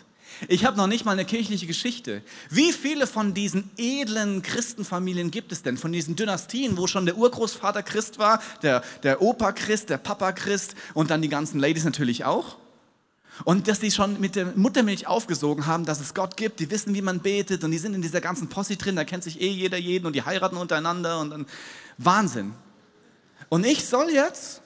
Ich 0.48 0.64
habe 0.64 0.76
noch 0.76 0.88
nicht 0.88 1.04
mal 1.04 1.12
eine 1.12 1.24
kirchliche 1.24 1.68
Geschichte. 1.68 2.22
Wie 2.48 2.72
viele 2.72 3.06
von 3.06 3.32
diesen 3.32 3.70
edlen 3.76 4.42
Christenfamilien 4.42 5.30
gibt 5.30 5.52
es 5.52 5.62
denn? 5.62 5.76
Von 5.76 5.92
diesen 5.92 6.16
Dynastien, 6.16 6.76
wo 6.76 6.88
schon 6.88 7.06
der 7.06 7.16
Urgroßvater 7.16 7.84
Christ 7.84 8.18
war, 8.18 8.42
der, 8.62 8.82
der 9.04 9.22
Opa 9.22 9.52
Christ, 9.52 9.88
der 9.88 9.98
Papa 9.98 10.32
Christ 10.32 10.74
und 10.94 11.12
dann 11.12 11.22
die 11.22 11.28
ganzen 11.28 11.60
Ladies 11.60 11.84
natürlich 11.84 12.24
auch? 12.24 12.56
Und 13.44 13.68
dass 13.68 13.80
die 13.80 13.90
schon 13.90 14.20
mit 14.20 14.36
der 14.36 14.56
Muttermilch 14.56 15.06
aufgesogen 15.06 15.66
haben, 15.66 15.84
dass 15.84 16.00
es 16.00 16.14
Gott 16.14 16.36
gibt, 16.36 16.60
die 16.60 16.70
wissen, 16.70 16.94
wie 16.94 17.02
man 17.02 17.20
betet 17.20 17.64
und 17.64 17.70
die 17.70 17.78
sind 17.78 17.94
in 17.94 18.02
dieser 18.02 18.20
ganzen 18.20 18.48
Posse 18.48 18.76
drin, 18.76 18.96
da 18.96 19.04
kennt 19.04 19.24
sich 19.24 19.40
eh 19.40 19.48
jeder 19.48 19.78
jeden 19.78 20.06
und 20.06 20.14
die 20.14 20.22
heiraten 20.22 20.56
untereinander 20.56 21.20
und 21.20 21.30
dann 21.30 21.46
Wahnsinn. 21.98 22.52
Und 23.48 23.64
ich 23.64 23.86
soll 23.86 24.10
jetzt 24.10 24.62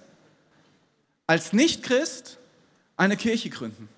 als 1.27 1.53
Nicht-Christ 1.53 2.39
eine 2.97 3.17
Kirche 3.17 3.51
gründen. 3.51 3.89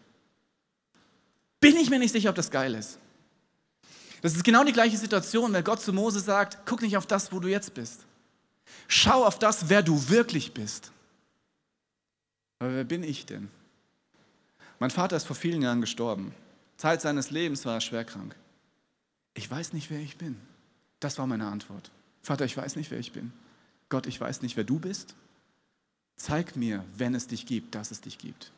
Bin 1.60 1.76
ich 1.76 1.90
mir 1.90 1.98
nicht 1.98 2.12
sicher, 2.12 2.30
ob 2.30 2.36
das 2.36 2.50
geil 2.50 2.74
ist. 2.74 2.98
Das 4.22 4.34
ist 4.34 4.44
genau 4.44 4.64
die 4.64 4.72
gleiche 4.72 4.96
Situation, 4.96 5.52
wenn 5.52 5.64
Gott 5.64 5.80
zu 5.80 5.92
Mose 5.92 6.20
sagt, 6.20 6.58
guck 6.66 6.82
nicht 6.82 6.96
auf 6.96 7.06
das, 7.06 7.32
wo 7.32 7.40
du 7.40 7.48
jetzt 7.48 7.74
bist. 7.74 8.00
Schau 8.88 9.24
auf 9.24 9.38
das, 9.38 9.68
wer 9.68 9.82
du 9.82 10.08
wirklich 10.08 10.52
bist. 10.52 10.90
Aber 12.58 12.74
wer 12.74 12.84
bin 12.84 13.02
ich 13.02 13.26
denn? 13.26 13.50
Mein 14.78 14.90
Vater 14.90 15.16
ist 15.16 15.26
vor 15.26 15.36
vielen 15.36 15.62
Jahren 15.62 15.80
gestorben. 15.80 16.34
Zeit 16.76 17.00
seines 17.00 17.30
Lebens 17.30 17.64
war 17.64 17.74
er 17.74 17.80
schwer 17.80 18.04
krank. 18.04 18.36
Ich 19.34 19.50
weiß 19.50 19.72
nicht, 19.72 19.90
wer 19.90 20.00
ich 20.00 20.16
bin. 20.16 20.36
Das 21.00 21.18
war 21.18 21.26
meine 21.26 21.46
Antwort. 21.46 21.90
Vater, 22.22 22.44
ich 22.44 22.56
weiß 22.56 22.76
nicht, 22.76 22.90
wer 22.90 22.98
ich 22.98 23.12
bin. 23.12 23.32
Gott, 23.88 24.06
ich 24.06 24.20
weiß 24.20 24.42
nicht, 24.42 24.56
wer 24.56 24.64
du 24.64 24.78
bist. 24.78 25.14
Zeig 26.16 26.56
mir, 26.56 26.84
wenn 26.96 27.14
es 27.14 27.26
dich 27.26 27.46
gibt, 27.46 27.74
dass 27.74 27.90
es 27.90 28.00
dich 28.00 28.18
gibt. 28.18 28.50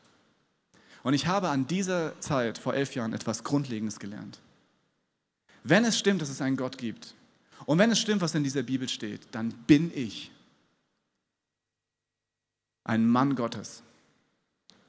Und 1.03 1.13
ich 1.13 1.27
habe 1.27 1.49
an 1.49 1.67
dieser 1.67 2.19
Zeit 2.19 2.57
vor 2.57 2.73
elf 2.73 2.95
Jahren 2.95 3.13
etwas 3.13 3.43
Grundlegendes 3.43 3.99
gelernt. 3.99 4.39
Wenn 5.63 5.85
es 5.85 5.97
stimmt, 5.97 6.21
dass 6.21 6.29
es 6.29 6.41
einen 6.41 6.57
Gott 6.57 6.77
gibt, 6.77 7.15
und 7.65 7.77
wenn 7.77 7.91
es 7.91 7.99
stimmt, 7.99 8.21
was 8.21 8.35
in 8.35 8.43
dieser 8.43 8.63
Bibel 8.63 8.87
steht, 8.87 9.27
dann 9.31 9.49
bin 9.51 9.91
ich 9.93 10.31
ein 12.85 13.07
Mann 13.07 13.35
Gottes 13.35 13.83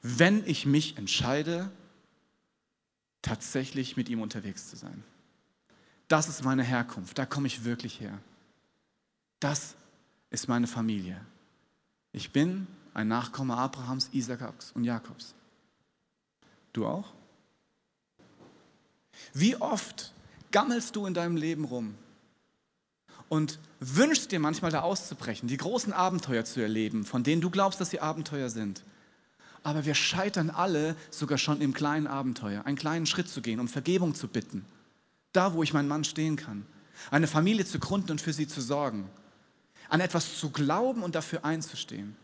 wenn 0.02 0.46
ich 0.46 0.66
mich 0.66 0.96
entscheide, 0.96 1.70
tatsächlich 3.22 3.96
mit 3.96 4.08
ihm 4.08 4.22
unterwegs 4.22 4.70
zu 4.70 4.76
sein. 4.76 5.04
Das 6.08 6.28
ist 6.28 6.42
meine 6.42 6.64
Herkunft, 6.64 7.18
da 7.18 7.26
komme 7.26 7.46
ich 7.46 7.64
wirklich 7.64 8.00
her. 8.00 8.18
Das 9.38 9.74
ist 10.30 10.48
meine 10.48 10.66
Familie. 10.66 11.20
Ich 12.12 12.32
bin 12.32 12.66
ein 12.94 13.08
Nachkomme 13.08 13.56
Abrahams, 13.56 14.10
Isaaks 14.12 14.72
und 14.72 14.84
Jakobs. 14.84 15.34
Du 16.72 16.86
auch? 16.86 17.12
Wie 19.32 19.56
oft 19.56 20.12
gammelst 20.50 20.96
du 20.96 21.06
in 21.06 21.14
deinem 21.14 21.36
Leben 21.36 21.64
rum 21.64 21.94
und 23.28 23.58
wünschst 23.78 24.32
dir 24.32 24.40
manchmal 24.40 24.72
da 24.72 24.80
auszubrechen, 24.80 25.48
die 25.48 25.56
großen 25.56 25.92
Abenteuer 25.92 26.44
zu 26.44 26.60
erleben, 26.60 27.04
von 27.04 27.22
denen 27.22 27.40
du 27.40 27.50
glaubst, 27.50 27.80
dass 27.80 27.90
sie 27.90 28.00
Abenteuer 28.00 28.48
sind 28.48 28.82
aber 29.62 29.84
wir 29.84 29.94
scheitern 29.94 30.50
alle 30.50 30.96
sogar 31.10 31.38
schon 31.38 31.60
im 31.60 31.74
kleinen 31.74 32.06
Abenteuer, 32.06 32.64
einen 32.64 32.76
kleinen 32.76 33.06
Schritt 33.06 33.28
zu 33.28 33.42
gehen, 33.42 33.60
um 33.60 33.68
Vergebung 33.68 34.14
zu 34.14 34.28
bitten. 34.28 34.64
Da, 35.32 35.54
wo 35.54 35.62
ich 35.62 35.72
meinen 35.72 35.88
Mann 35.88 36.04
stehen 36.04 36.36
kann. 36.36 36.66
Eine 37.10 37.26
Familie 37.26 37.64
zu 37.64 37.78
gründen 37.78 38.12
und 38.12 38.20
für 38.20 38.32
sie 38.32 38.48
zu 38.48 38.60
sorgen. 38.60 39.08
An 39.88 40.00
etwas 40.00 40.38
zu 40.38 40.50
glauben 40.50 41.02
und 41.02 41.14
dafür 41.14 41.44
einzustehen. 41.44 42.16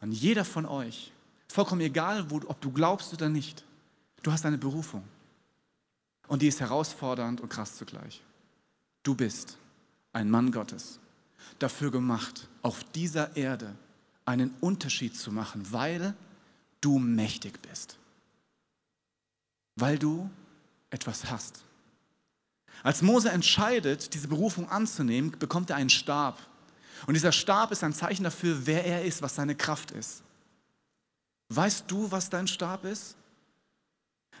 Und 0.00 0.12
jeder 0.12 0.44
von 0.44 0.66
euch, 0.66 1.12
vollkommen 1.48 1.80
egal, 1.80 2.30
wo, 2.30 2.36
ob 2.46 2.60
du 2.60 2.70
glaubst 2.70 3.12
oder 3.12 3.28
nicht, 3.28 3.64
du 4.22 4.32
hast 4.32 4.44
eine 4.46 4.58
Berufung. 4.58 5.04
Und 6.26 6.42
die 6.42 6.48
ist 6.48 6.60
herausfordernd 6.60 7.40
und 7.40 7.48
krass 7.48 7.76
zugleich. 7.76 8.22
Du 9.02 9.14
bist 9.14 9.58
ein 10.12 10.30
Mann 10.30 10.52
Gottes, 10.52 10.98
dafür 11.58 11.90
gemacht, 11.90 12.48
auf 12.62 12.84
dieser 12.84 13.36
Erde 13.36 13.74
einen 14.24 14.54
Unterschied 14.60 15.16
zu 15.16 15.30
machen, 15.30 15.66
weil 15.70 16.14
du 16.84 16.98
mächtig 16.98 17.60
bist, 17.62 17.96
weil 19.76 19.98
du 19.98 20.28
etwas 20.90 21.30
hast. 21.30 21.62
Als 22.82 23.00
Mose 23.02 23.30
entscheidet, 23.30 24.12
diese 24.12 24.28
Berufung 24.28 24.68
anzunehmen, 24.68 25.36
bekommt 25.38 25.70
er 25.70 25.76
einen 25.76 25.90
Stab. 25.90 26.38
Und 27.06 27.14
dieser 27.14 27.32
Stab 27.32 27.72
ist 27.72 27.82
ein 27.82 27.94
Zeichen 27.94 28.24
dafür, 28.24 28.66
wer 28.66 28.84
er 28.84 29.04
ist, 29.04 29.22
was 29.22 29.34
seine 29.34 29.54
Kraft 29.54 29.90
ist. 29.90 30.22
Weißt 31.48 31.84
du, 31.88 32.10
was 32.10 32.30
dein 32.30 32.46
Stab 32.46 32.84
ist? 32.84 33.16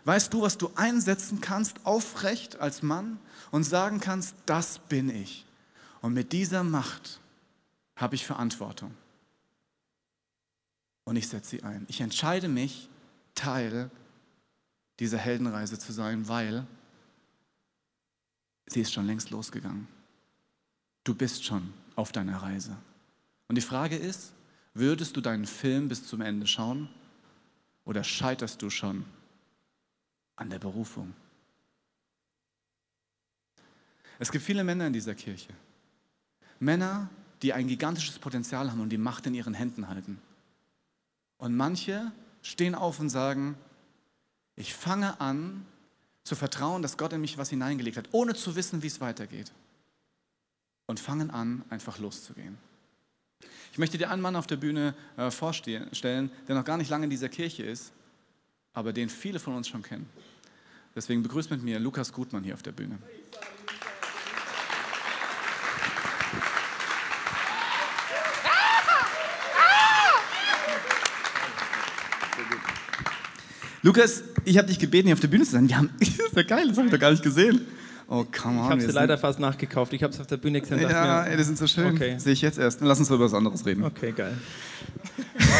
Weißt 0.04 0.32
du, 0.34 0.42
was 0.42 0.58
du 0.58 0.70
einsetzen 0.74 1.40
kannst, 1.40 1.84
aufrecht 1.84 2.60
als 2.60 2.82
Mann 2.82 3.18
und 3.50 3.64
sagen 3.64 4.00
kannst, 4.00 4.34
das 4.44 4.78
bin 4.78 5.08
ich. 5.08 5.46
Und 6.02 6.12
mit 6.12 6.32
dieser 6.32 6.62
Macht 6.62 7.20
habe 7.96 8.14
ich 8.14 8.26
Verantwortung 8.26 8.94
und 11.04 11.16
ich 11.16 11.28
setze 11.28 11.50
sie 11.50 11.62
ein. 11.62 11.84
Ich 11.88 12.00
entscheide 12.00 12.48
mich, 12.48 12.88
Teil 13.34 13.90
dieser 15.00 15.18
Heldenreise 15.18 15.78
zu 15.78 15.92
sein, 15.92 16.28
weil 16.28 16.66
sie 18.66 18.80
ist 18.80 18.92
schon 18.92 19.06
längst 19.06 19.30
losgegangen. 19.30 19.88
Du 21.02 21.14
bist 21.14 21.44
schon 21.44 21.72
auf 21.96 22.12
deiner 22.12 22.38
Reise. 22.38 22.76
Und 23.48 23.56
die 23.56 23.62
Frage 23.62 23.96
ist, 23.96 24.32
würdest 24.72 25.16
du 25.16 25.20
deinen 25.20 25.46
Film 25.46 25.88
bis 25.88 26.06
zum 26.06 26.20
Ende 26.20 26.46
schauen 26.46 26.88
oder 27.84 28.02
scheiterst 28.02 28.62
du 28.62 28.70
schon 28.70 29.04
an 30.36 30.50
der 30.50 30.58
Berufung? 30.58 31.12
Es 34.18 34.30
gibt 34.30 34.44
viele 34.44 34.64
Männer 34.64 34.86
in 34.86 34.92
dieser 34.92 35.14
Kirche. 35.14 35.52
Männer, 36.60 37.10
die 37.42 37.52
ein 37.52 37.66
gigantisches 37.66 38.18
Potenzial 38.18 38.70
haben 38.70 38.80
und 38.80 38.90
die 38.90 38.98
Macht 38.98 39.26
in 39.26 39.34
ihren 39.34 39.54
Händen 39.54 39.88
halten. 39.88 40.20
Und 41.38 41.56
manche 41.56 42.12
stehen 42.42 42.74
auf 42.74 43.00
und 43.00 43.10
sagen, 43.10 43.56
ich 44.56 44.74
fange 44.74 45.20
an 45.20 45.66
zu 46.22 46.36
vertrauen, 46.36 46.82
dass 46.82 46.96
Gott 46.96 47.12
in 47.12 47.20
mich 47.20 47.38
was 47.38 47.50
hineingelegt 47.50 47.96
hat, 47.96 48.08
ohne 48.12 48.34
zu 48.34 48.56
wissen, 48.56 48.82
wie 48.82 48.86
es 48.86 49.00
weitergeht. 49.00 49.52
Und 50.86 51.00
fangen 51.00 51.30
an, 51.30 51.64
einfach 51.70 51.98
loszugehen. 51.98 52.58
Ich 53.72 53.78
möchte 53.78 53.98
dir 53.98 54.10
einen 54.10 54.22
Mann 54.22 54.36
auf 54.36 54.46
der 54.46 54.56
Bühne 54.56 54.94
äh, 55.16 55.30
vorstellen, 55.30 56.30
der 56.46 56.54
noch 56.54 56.64
gar 56.64 56.76
nicht 56.76 56.90
lange 56.90 57.04
in 57.04 57.10
dieser 57.10 57.28
Kirche 57.28 57.64
ist, 57.64 57.92
aber 58.72 58.92
den 58.92 59.08
viele 59.08 59.40
von 59.40 59.54
uns 59.56 59.68
schon 59.68 59.82
kennen. 59.82 60.08
Deswegen 60.94 61.22
begrüßt 61.22 61.50
mit 61.50 61.62
mir 61.62 61.80
Lukas 61.80 62.12
Gutmann 62.12 62.44
hier 62.44 62.54
auf 62.54 62.62
der 62.62 62.72
Bühne. 62.72 62.98
Lukas, 73.84 74.22
ich 74.46 74.56
habe 74.56 74.66
dich 74.66 74.78
gebeten, 74.78 75.08
hier 75.08 75.14
auf 75.14 75.20
der 75.20 75.28
Bühne 75.28 75.44
zu 75.44 75.50
sein. 75.50 75.68
Wir 75.68 75.76
haben, 75.76 75.90
das 76.00 76.08
ist 76.08 76.34
ja 76.34 76.42
geil, 76.42 76.68
das 76.68 76.78
habe 76.78 76.86
ich 76.86 76.92
doch 76.92 76.98
gar 76.98 77.10
nicht 77.10 77.22
gesehen. 77.22 77.60
Oh, 78.08 78.24
come 78.24 78.58
on. 78.58 78.64
Ich 78.64 78.70
habe 78.70 78.80
sie 78.80 78.92
leider 78.92 79.18
fast 79.18 79.38
nachgekauft. 79.38 79.92
Ich 79.92 80.02
habe 80.02 80.10
es 80.10 80.18
auf 80.18 80.26
der 80.26 80.38
Bühne 80.38 80.62
gesehen. 80.62 80.80
Ja, 80.80 81.24
ey, 81.24 81.36
die 81.36 81.42
sind 81.42 81.58
so 81.58 81.66
schön. 81.66 81.94
Okay. 81.94 82.18
Sehe 82.18 82.32
ich 82.32 82.40
jetzt 82.40 82.58
erst. 82.58 82.80
Dann 82.80 82.88
lass 82.88 82.98
uns 82.98 83.10
über 83.10 83.20
was 83.20 83.34
anderes 83.34 83.64
reden. 83.66 83.84
Okay, 83.84 84.12
geil. 84.12 84.32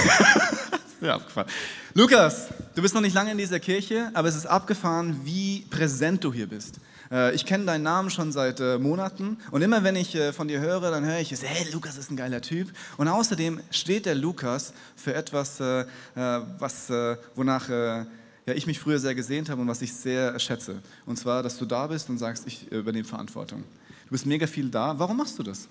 Ja, 1.01 1.17
abgefahren. 1.17 1.49
Lukas, 1.93 2.49
du 2.75 2.81
bist 2.81 2.95
noch 2.95 3.03
nicht 3.03 3.13
lange 3.13 3.33
in 3.33 3.37
dieser 3.37 3.61
Kirche, 3.61 4.11
aber 4.15 4.29
es 4.29 4.37
ist 4.37 4.47
abgefahren, 4.47 5.21
wie 5.23 5.67
präsent 5.69 6.25
du 6.25 6.33
hier 6.33 6.47
bist. 6.47 6.81
Äh, 7.11 7.35
Ich 7.35 7.47
kenne 7.47 7.65
deinen 7.65 7.83
Namen 7.83 8.11
schon 8.11 8.33
seit 8.33 8.61
äh, 8.61 8.79
Monaten 8.79 9.39
und 9.51 9.63
immer 9.63 9.85
wenn 9.85 9.97
ich 9.97 10.15
äh, 10.15 10.33
von 10.33 10.49
dir 10.49 10.61
höre, 10.61 10.91
dann 10.91 11.05
höre 11.05 11.19
ich, 11.21 11.31
hey, 11.31 11.67
Lukas 11.73 11.97
ist 11.97 12.11
ein 12.11 12.17
geiler 12.17 12.41
Typ. 12.41 12.73
Und 12.97 13.09
außerdem 13.09 13.61
steht 13.71 14.07
der 14.07 14.15
Lukas 14.15 14.73
für 14.97 15.15
etwas, 15.15 15.61
was, 15.61 16.91
wonach 17.35 17.69
ja, 17.69 18.07
ich 18.47 18.67
mich 18.67 18.79
früher 18.79 18.99
sehr 18.99 19.15
gesehnt 19.15 19.49
habe 19.49 19.61
und 19.63 19.69
was 19.69 19.83
ich 19.83 19.93
sehr 19.93 20.39
schätze. 20.39 20.83
Und 21.07 21.19
zwar, 21.19 21.43
dass 21.43 21.59
du 21.59 21.67
da 21.67 21.87
bist 21.87 22.09
und 22.11 22.19
sagst, 22.19 22.47
ich 22.47 22.71
übernehme 22.71 23.05
Verantwortung. 23.05 23.65
Du 24.07 24.11
bist 24.11 24.27
mega 24.27 24.47
viel 24.47 24.69
da. 24.69 24.99
Warum 24.99 25.17
machst 25.17 25.39
du 25.39 25.43
das? 25.43 25.69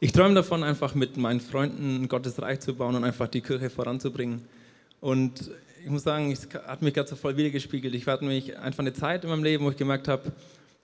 Ich 0.00 0.12
träume 0.12 0.34
davon, 0.34 0.64
einfach 0.64 0.94
mit 0.94 1.16
meinen 1.16 1.40
Freunden 1.40 2.08
Gottes 2.08 2.40
Reich 2.42 2.60
zu 2.60 2.74
bauen 2.74 2.94
und 2.96 3.04
einfach 3.04 3.28
die 3.28 3.40
Kirche 3.40 3.70
voranzubringen. 3.70 4.42
Und 5.00 5.50
ich 5.84 5.90
muss 5.90 6.02
sagen, 6.02 6.32
es 6.32 6.48
hat 6.66 6.80
mich 6.80 6.94
gerade 6.94 7.08
so 7.08 7.14
voll 7.14 7.36
wiedergespiegelt. 7.36 7.94
Ich 7.94 8.06
hatte 8.06 8.24
nämlich 8.24 8.58
einfach 8.58 8.78
eine 8.78 8.94
Zeit 8.94 9.22
in 9.22 9.28
meinem 9.28 9.44
Leben, 9.44 9.66
wo 9.66 9.70
ich 9.70 9.76
gemerkt 9.76 10.08
habe, 10.08 10.32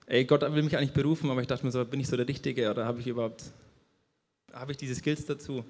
ey, 0.05 0.25
Gott 0.25 0.41
will 0.41 0.61
mich 0.61 0.77
eigentlich 0.77 0.93
berufen, 0.93 1.31
aber 1.31 1.41
ich 1.41 1.47
dachte 1.47 1.65
mir 1.65 1.71
so, 1.71 1.83
bin 1.83 1.99
ich 1.99 2.07
so 2.07 2.15
der 2.15 2.27
Richtige 2.27 2.69
oder 2.69 2.85
habe 2.85 2.99
ich 2.99 3.07
überhaupt, 3.07 3.45
habe 4.53 4.71
ich 4.71 4.77
diese 4.77 4.93
Skills 4.93 5.25
dazu? 5.25 5.65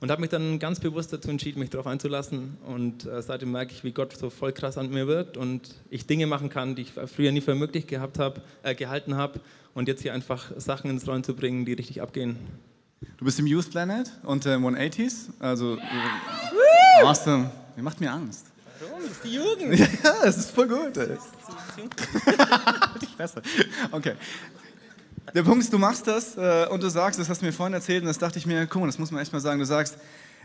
Und 0.00 0.10
habe 0.10 0.22
mich 0.22 0.30
dann 0.30 0.58
ganz 0.58 0.80
bewusst 0.80 1.12
dazu 1.12 1.28
entschieden, 1.28 1.60
mich 1.60 1.68
darauf 1.68 1.86
einzulassen. 1.86 2.56
Und 2.66 3.04
äh, 3.04 3.20
seitdem 3.20 3.52
merke 3.52 3.72
ich, 3.72 3.84
wie 3.84 3.92
Gott 3.92 4.16
so 4.16 4.30
voll 4.30 4.52
krass 4.52 4.78
an 4.78 4.90
mir 4.90 5.06
wirkt 5.06 5.36
und 5.36 5.74
ich 5.90 6.06
Dinge 6.06 6.26
machen 6.26 6.48
kann, 6.48 6.74
die 6.74 6.82
ich 6.82 6.92
früher 6.92 7.30
nie 7.30 7.42
für 7.42 7.54
möglich 7.54 7.86
gehabt 7.86 8.18
hab, 8.18 8.40
äh, 8.62 8.74
gehalten 8.74 9.16
habe. 9.16 9.38
Und 9.74 9.86
jetzt 9.86 10.02
hier 10.02 10.14
einfach 10.14 10.50
Sachen 10.56 10.90
ins 10.90 11.06
Rollen 11.06 11.24
zu 11.24 11.36
bringen, 11.36 11.66
die 11.66 11.74
richtig 11.74 12.00
abgehen. 12.00 12.36
Du 13.18 13.24
bist 13.26 13.38
im 13.38 13.46
Youth 13.46 13.70
Planet 13.70 14.10
und 14.24 14.46
äh, 14.46 14.56
180s. 14.56 15.28
Also, 15.38 15.76
äh, 15.76 17.04
awesome. 17.04 17.50
Ihr 17.76 17.82
macht 17.82 18.00
mir 18.00 18.10
Angst. 18.10 18.51
Warum? 18.82 19.02
Das 19.02 19.12
ist 19.12 19.24
die 19.24 19.34
Jugend. 19.34 19.78
Ja, 20.04 20.14
das 20.24 20.36
ist 20.38 20.50
voll 20.50 20.66
gut. 20.66 20.96
ey. 20.96 21.16
Die 23.00 23.06
Fresse. 23.06 23.42
Okay. 23.92 24.14
Der 25.34 25.42
Punkt 25.44 25.62
ist, 25.62 25.72
du 25.72 25.78
machst 25.78 26.06
das 26.06 26.36
äh, 26.36 26.66
und 26.68 26.82
du 26.82 26.88
sagst, 26.88 27.20
das 27.20 27.28
hast 27.28 27.42
du 27.42 27.46
mir 27.46 27.52
vorhin 27.52 27.74
erzählt 27.74 28.02
und 28.02 28.08
das 28.08 28.18
dachte 28.18 28.38
ich 28.38 28.46
mir, 28.46 28.66
guck 28.66 28.80
mal, 28.80 28.86
das 28.86 28.98
muss 28.98 29.10
man 29.12 29.22
echt 29.22 29.32
mal 29.32 29.40
sagen. 29.40 29.60
Du 29.60 29.66
sagst, 29.66 29.96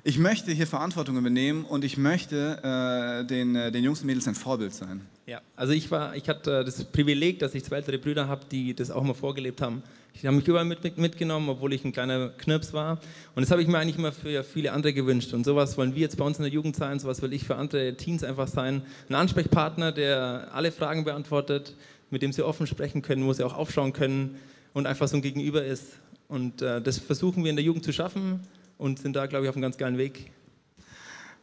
ich 0.03 0.19
möchte 0.19 0.51
hier 0.51 0.67
Verantwortung 0.67 1.17
übernehmen 1.17 1.65
und 1.65 1.83
ich 1.83 1.97
möchte 1.97 2.59
äh, 2.63 3.25
den, 3.25 3.55
äh, 3.55 3.71
den 3.71 3.83
Jungs 3.83 4.01
und 4.01 4.07
Mädels 4.07 4.27
ein 4.27 4.35
Vorbild 4.35 4.73
sein. 4.73 5.01
Ja, 5.25 5.41
also 5.55 5.73
ich 5.73 5.91
war, 5.91 6.15
ich 6.15 6.29
hatte 6.29 6.63
das 6.63 6.83
Privileg, 6.85 7.39
dass 7.39 7.53
ich 7.55 7.63
zwei 7.63 7.77
ältere 7.77 7.97
Brüder 7.97 8.27
habe, 8.27 8.45
die 8.49 8.73
das 8.73 8.91
auch 8.91 9.03
mal 9.03 9.13
vorgelebt 9.13 9.61
haben. 9.61 9.83
Die 10.21 10.27
haben 10.27 10.37
mich 10.37 10.47
überall 10.47 10.65
mit, 10.65 10.83
mit, 10.83 10.97
mitgenommen, 10.97 11.49
obwohl 11.49 11.73
ich 11.73 11.83
ein 11.83 11.91
kleiner 11.91 12.29
Knirps 12.29 12.73
war. 12.73 12.99
Und 13.35 13.41
das 13.41 13.51
habe 13.51 13.61
ich 13.61 13.67
mir 13.67 13.77
eigentlich 13.77 13.97
immer 13.97 14.11
für 14.11 14.43
viele 14.43 14.71
andere 14.71 14.93
gewünscht. 14.93 15.33
Und 15.33 15.43
sowas 15.43 15.77
wollen 15.77 15.93
wir 15.93 16.01
jetzt 16.01 16.17
bei 16.17 16.25
uns 16.25 16.37
in 16.37 16.43
der 16.43 16.51
Jugend 16.51 16.75
sein, 16.75 16.99
sowas 16.99 17.21
will 17.21 17.33
ich 17.33 17.43
für 17.43 17.55
andere 17.55 17.95
Teens 17.95 18.23
einfach 18.23 18.47
sein. 18.47 18.81
Ein 19.09 19.15
Ansprechpartner, 19.15 19.91
der 19.91 20.49
alle 20.53 20.71
Fragen 20.71 21.03
beantwortet, 21.03 21.75
mit 22.09 22.21
dem 22.21 22.31
sie 22.31 22.43
offen 22.43 22.65
sprechen 22.65 23.01
können, 23.01 23.25
wo 23.25 23.33
sie 23.33 23.43
auch 23.43 23.53
aufschauen 23.53 23.93
können 23.93 24.37
und 24.73 24.87
einfach 24.87 25.07
so 25.07 25.17
ein 25.17 25.21
Gegenüber 25.21 25.63
ist. 25.63 25.99
Und 26.29 26.61
äh, 26.61 26.81
das 26.81 26.97
versuchen 26.97 27.43
wir 27.43 27.49
in 27.49 27.55
der 27.55 27.65
Jugend 27.65 27.83
zu 27.83 27.91
schaffen 27.91 28.39
und 28.77 28.99
sind 28.99 29.15
da, 29.15 29.25
glaube 29.25 29.45
ich, 29.45 29.49
auf 29.49 29.55
einem 29.55 29.63
ganz 29.63 29.77
geilen 29.77 29.97
Weg. 29.97 30.31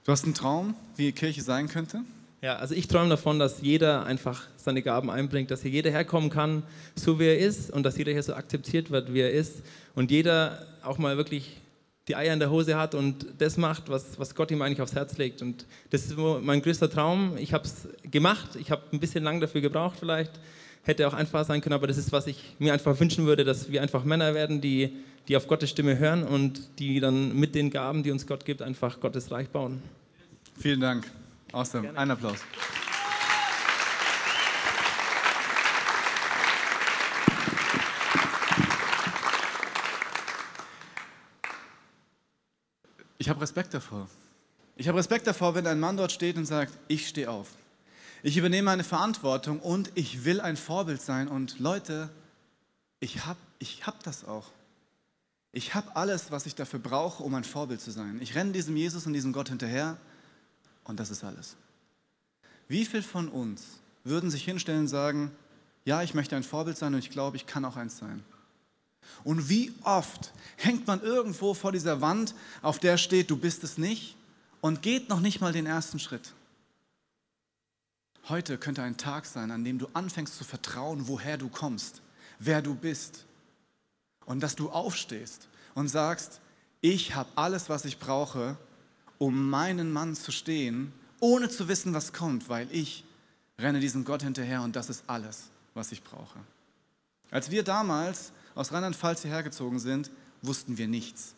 Du 0.05 0.13
hast 0.13 0.25
einen 0.25 0.35
Traum, 0.35 0.75
wie 0.97 1.13
Kirche 1.13 1.43
sein 1.43 1.69
könnte? 1.69 2.03
Ja, 2.43 2.57
also 2.57 2.75
ich 2.75 2.89
träume 2.89 3.09
davon, 3.09 3.39
dass 3.39 3.63
jeder 3.63 4.05
einfach 4.05 4.43
seine 4.57 4.83
Gaben 4.83 5.11
einbringt, 5.11 5.51
dass 5.51 5.63
hier 5.63 5.71
jeder 5.71 5.91
herkommen 5.91 6.29
kann, 6.29 6.63
so 6.95 7.19
wie 7.19 7.25
er 7.25 7.39
ist 7.39 7.71
und 7.71 7.85
dass 7.85 7.97
jeder 7.97 8.13
hier 8.13 8.23
so 8.23 8.35
akzeptiert 8.35 8.91
wird, 8.91 9.15
wie 9.15 9.21
er 9.21 9.33
ist 9.33 9.63
und 9.95 10.11
jeder 10.11 10.67
auch 10.83 10.99
mal 10.99 11.17
wirklich 11.17 11.63
die 12.07 12.17
Eier 12.17 12.35
in 12.35 12.41
der 12.41 12.51
Hose 12.51 12.77
hat 12.77 12.95
und 12.95 13.27
das 13.39 13.57
macht, 13.57 13.89
was, 13.89 14.19
was 14.19 14.35
Gott 14.35 14.51
ihm 14.51 14.61
eigentlich 14.61 14.83
aufs 14.83 14.95
Herz 14.95 15.17
legt. 15.17 15.41
Und 15.41 15.65
das 15.89 16.05
ist 16.05 16.19
mein 16.19 16.61
größter 16.61 16.91
Traum. 16.91 17.39
Ich 17.39 17.55
habe 17.55 17.65
es 17.65 17.89
gemacht, 18.11 18.57
ich 18.57 18.71
habe 18.71 18.83
ein 18.93 19.01
bisschen 19.01 19.25
lang 19.25 19.41
dafür 19.41 19.63
gebraucht 19.63 19.97
vielleicht, 19.99 20.33
hätte 20.83 21.09
auch 21.09 21.15
einfach 21.15 21.47
sein 21.47 21.63
können, 21.63 21.73
aber 21.73 21.87
das 21.87 21.97
ist, 21.97 22.13
was 22.13 22.27
ich 22.27 22.57
mir 22.59 22.75
einfach 22.75 23.01
wünschen 23.01 23.25
würde, 23.25 23.45
dass 23.45 23.71
wir 23.73 23.81
einfach 23.81 24.05
Männer 24.05 24.35
werden, 24.35 24.61
die, 24.61 24.93
die 25.29 25.37
auf 25.37 25.47
Gottes 25.47 25.71
Stimme 25.71 25.99
hören 25.99 26.25
und 26.25 26.79
die 26.79 27.01
dann 27.01 27.35
mit 27.35 27.55
den 27.55 27.71
Gaben, 27.71 28.03
die 28.03 28.11
uns 28.11 28.27
Gott 28.27 28.45
gibt, 28.45 28.63
einfach 28.63 29.01
Gottes 29.01 29.31
Reich 29.31 29.49
bauen. 29.49 29.83
Vielen 30.59 30.81
Dank. 30.81 31.11
Awesome. 31.53 31.97
Ein 31.97 32.11
Applaus. 32.11 32.41
Ich 43.19 43.29
habe 43.31 43.41
Respekt 43.41 43.73
davor. 43.73 44.09
Ich 44.77 44.89
habe 44.89 44.99
Respekt 44.99 45.27
davor, 45.27 45.55
wenn 45.55 45.67
ein 45.67 45.81
Mann 45.81 45.97
dort 45.97 46.13
steht 46.13 46.37
und 46.37 46.45
sagt, 46.45 46.73
ich 46.89 47.09
stehe 47.09 47.31
auf. 47.31 47.49
Ich 48.23 48.37
übernehme 48.37 48.71
eine 48.71 48.85
Verantwortung 48.85 49.61
und 49.61 49.91
ich 49.95 50.25
will 50.25 50.41
ein 50.41 50.57
Vorbild 50.57 51.01
sein. 51.01 51.29
Und 51.29 51.59
Leute, 51.59 52.11
ich 53.01 53.25
habe 53.25 53.39
ich 53.59 53.87
hab 53.87 54.03
das 54.03 54.27
auch. 54.27 54.51
Ich 55.57 55.73
habe 55.77 55.95
alles, 55.95 56.33
was 56.33 56.47
ich 56.47 56.57
dafür 56.57 56.81
brauche, 56.81 57.23
um 57.23 57.33
ein 57.37 57.45
Vorbild 57.45 57.81
zu 57.81 57.93
sein. 57.93 58.19
Ich 58.21 58.35
renne 58.35 58.51
diesem 58.51 58.77
Jesus 58.77 59.07
und 59.07 59.13
diesem 59.13 59.33
Gott 59.33 59.51
hinterher 59.51 59.97
und 60.83 60.99
das 60.99 61.11
ist 61.11 61.23
alles. 61.23 61.55
Wie 62.67 62.85
viel 62.85 63.05
von 63.05 63.29
uns 63.29 63.63
würden 64.03 64.33
sich 64.33 64.43
hinstellen 64.43 64.81
und 64.81 64.89
sagen, 64.89 65.31
ja, 65.85 66.03
ich 66.03 66.13
möchte 66.13 66.35
ein 66.35 66.43
Vorbild 66.43 66.77
sein 66.77 66.93
und 66.93 66.99
ich 66.99 67.11
glaube, 67.11 67.37
ich 67.37 67.47
kann 67.47 67.65
auch 67.65 67.77
eins 67.77 67.99
sein? 67.99 68.25
Und 69.23 69.49
wie 69.49 69.73
oft 69.85 70.33
hängt 70.57 70.89
man 70.89 71.01
irgendwo 71.01 71.55
vor 71.55 71.71
dieser 71.71 72.01
Wand, 72.01 72.35
auf 72.61 72.81
der 72.81 72.99
steht, 72.99 73.31
du 73.31 73.37
bist 73.37 73.63
es 73.63 73.79
nicht 73.79 74.17
und 74.61 74.83
geht 74.83 75.09
noch 75.09 75.21
nicht 75.21 75.41
mal 75.41 75.53
den 75.53 75.67
ersten 75.67 76.01
Schritt? 76.01 76.33
Heute 78.29 78.59
könnte 78.59 78.83
ein 78.83 78.97
Tag 78.97 79.25
sein, 79.25 79.53
an 79.53 79.63
dem 79.63 79.79
du 79.79 79.87
anfängst 79.93 80.37
zu 80.37 80.43
vertrauen, 80.43 81.07
woher 81.07 81.39
du 81.39 81.49
kommst, 81.49 82.03
wer 82.41 82.61
du 82.61 82.75
bist. 82.75 83.25
Und 84.27 84.43
dass 84.43 84.57
du 84.57 84.71
aufstehst 84.71 85.49
und 85.75 85.89
sagst, 85.89 86.41
ich 86.81 87.15
habe 87.15 87.29
alles, 87.35 87.69
was 87.69 87.85
ich 87.85 87.99
brauche, 87.99 88.57
um 89.19 89.49
meinen 89.49 89.93
Mann 89.93 90.15
zu 90.15 90.33
stehen, 90.33 90.93
ohne 91.21 91.49
zu 91.49 91.69
wissen, 91.69 91.95
was 91.95 92.13
kommt, 92.13 92.49
weil 92.49 92.69
ich 92.71 93.05
renne 93.59 93.81
diesem 93.81 94.05
Gott 94.05 94.23
hinterher 94.23 94.63
und 94.63 94.77
das 94.77 94.91
ist 94.91 95.05
alles, 95.07 95.45
was 95.75 95.93
ich 95.93 96.03
brauche. 96.03 96.39
Als 97.31 97.51
wir 97.51 97.63
damals 97.63 98.33
aus 98.55 98.73
Rheinland-Pfalz 98.73 99.23
hierher 99.23 99.43
gezogen 99.43 99.79
sind, 99.79 100.11
wussten 100.43 100.77
wir 100.77 100.89
nichts. 100.89 101.35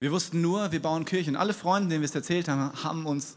Wir 0.00 0.10
wussten 0.10 0.40
nur, 0.40 0.72
wir 0.72 0.82
bauen 0.82 1.04
Kirchen. 1.04 1.36
Alle 1.36 1.54
Freunde, 1.54 1.88
denen 1.90 2.02
wir 2.02 2.08
es 2.08 2.14
erzählt 2.14 2.48
haben, 2.48 2.82
haben 2.82 3.06
uns 3.06 3.36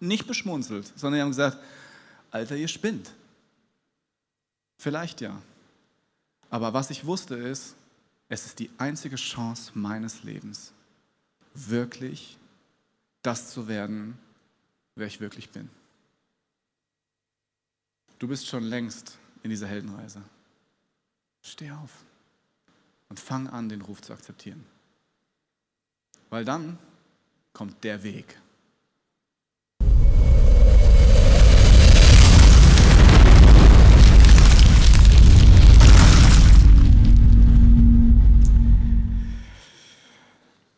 nicht 0.00 0.26
beschmunzelt, 0.26 0.92
sondern 0.96 1.20
haben 1.20 1.30
gesagt, 1.30 1.58
Alter, 2.30 2.56
ihr 2.56 2.68
spinnt. 2.68 3.10
Vielleicht 4.78 5.20
ja. 5.20 5.40
Aber 6.50 6.72
was 6.72 6.90
ich 6.90 7.04
wusste 7.04 7.34
ist, 7.34 7.76
es 8.28 8.46
ist 8.46 8.58
die 8.58 8.70
einzige 8.78 9.16
Chance 9.16 9.72
meines 9.74 10.22
Lebens, 10.22 10.72
wirklich 11.54 12.38
das 13.22 13.50
zu 13.50 13.68
werden, 13.68 14.18
wer 14.94 15.06
ich 15.06 15.20
wirklich 15.20 15.50
bin. 15.50 15.68
Du 18.18 18.28
bist 18.28 18.46
schon 18.46 18.64
längst 18.64 19.18
in 19.42 19.50
dieser 19.50 19.66
Heldenreise. 19.66 20.22
Steh 21.42 21.70
auf 21.70 21.90
und 23.08 23.20
fang 23.20 23.48
an, 23.48 23.68
den 23.68 23.82
Ruf 23.82 24.00
zu 24.00 24.12
akzeptieren. 24.12 24.64
Weil 26.30 26.44
dann 26.44 26.78
kommt 27.52 27.84
der 27.84 28.02
Weg. 28.02 28.38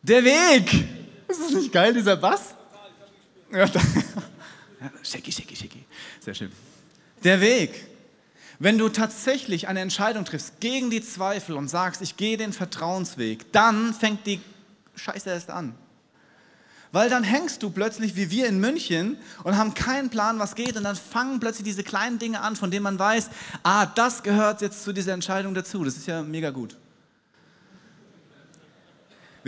Der 0.07 0.23
Weg! 0.23 0.87
Ist 1.27 1.41
das 1.41 1.51
nicht 1.51 1.71
geil, 1.71 1.93
dieser 1.93 2.15
Bass? 2.15 2.55
Ja, 3.51 3.65
da- 3.67 3.79
Ja, 4.79 4.91
Shaky, 5.03 5.31
shaky, 5.31 5.55
shaky. 5.55 5.85
Sehr 6.19 6.33
schön. 6.35 6.51
Der 7.23 7.41
Weg. 7.41 7.87
Wenn 8.59 8.77
du 8.77 8.89
tatsächlich 8.89 9.67
eine 9.67 9.79
Entscheidung 9.81 10.23
triffst 10.23 10.59
gegen 10.59 10.89
die 10.89 11.01
Zweifel 11.01 11.55
und 11.55 11.67
sagst, 11.67 12.01
ich 12.01 12.15
gehe 12.15 12.37
den 12.37 12.53
Vertrauensweg, 12.53 13.51
dann 13.51 13.93
fängt 13.93 14.25
die 14.27 14.39
Scheiße 14.95 15.29
erst 15.29 15.49
an. 15.49 15.75
Weil 16.91 17.09
dann 17.09 17.23
hängst 17.23 17.61
du 17.63 17.69
plötzlich 17.69 18.15
wie 18.15 18.31
wir 18.31 18.47
in 18.47 18.59
München 18.59 19.17
und 19.43 19.57
haben 19.57 19.73
keinen 19.73 20.09
Plan, 20.09 20.39
was 20.39 20.55
geht. 20.55 20.77
Und 20.77 20.83
dann 20.85 20.95
fangen 20.95 21.39
plötzlich 21.39 21.65
diese 21.65 21.83
kleinen 21.83 22.17
Dinge 22.17 22.41
an, 22.41 22.55
von 22.55 22.71
denen 22.71 22.83
man 22.83 22.97
weiß, 22.97 23.29
ah, 23.63 23.85
das 23.87 24.23
gehört 24.23 24.61
jetzt 24.61 24.83
zu 24.83 24.93
dieser 24.93 25.13
Entscheidung 25.13 25.53
dazu. 25.53 25.83
Das 25.83 25.97
ist 25.97 26.07
ja 26.07 26.21
mega 26.21 26.51
gut. 26.51 26.77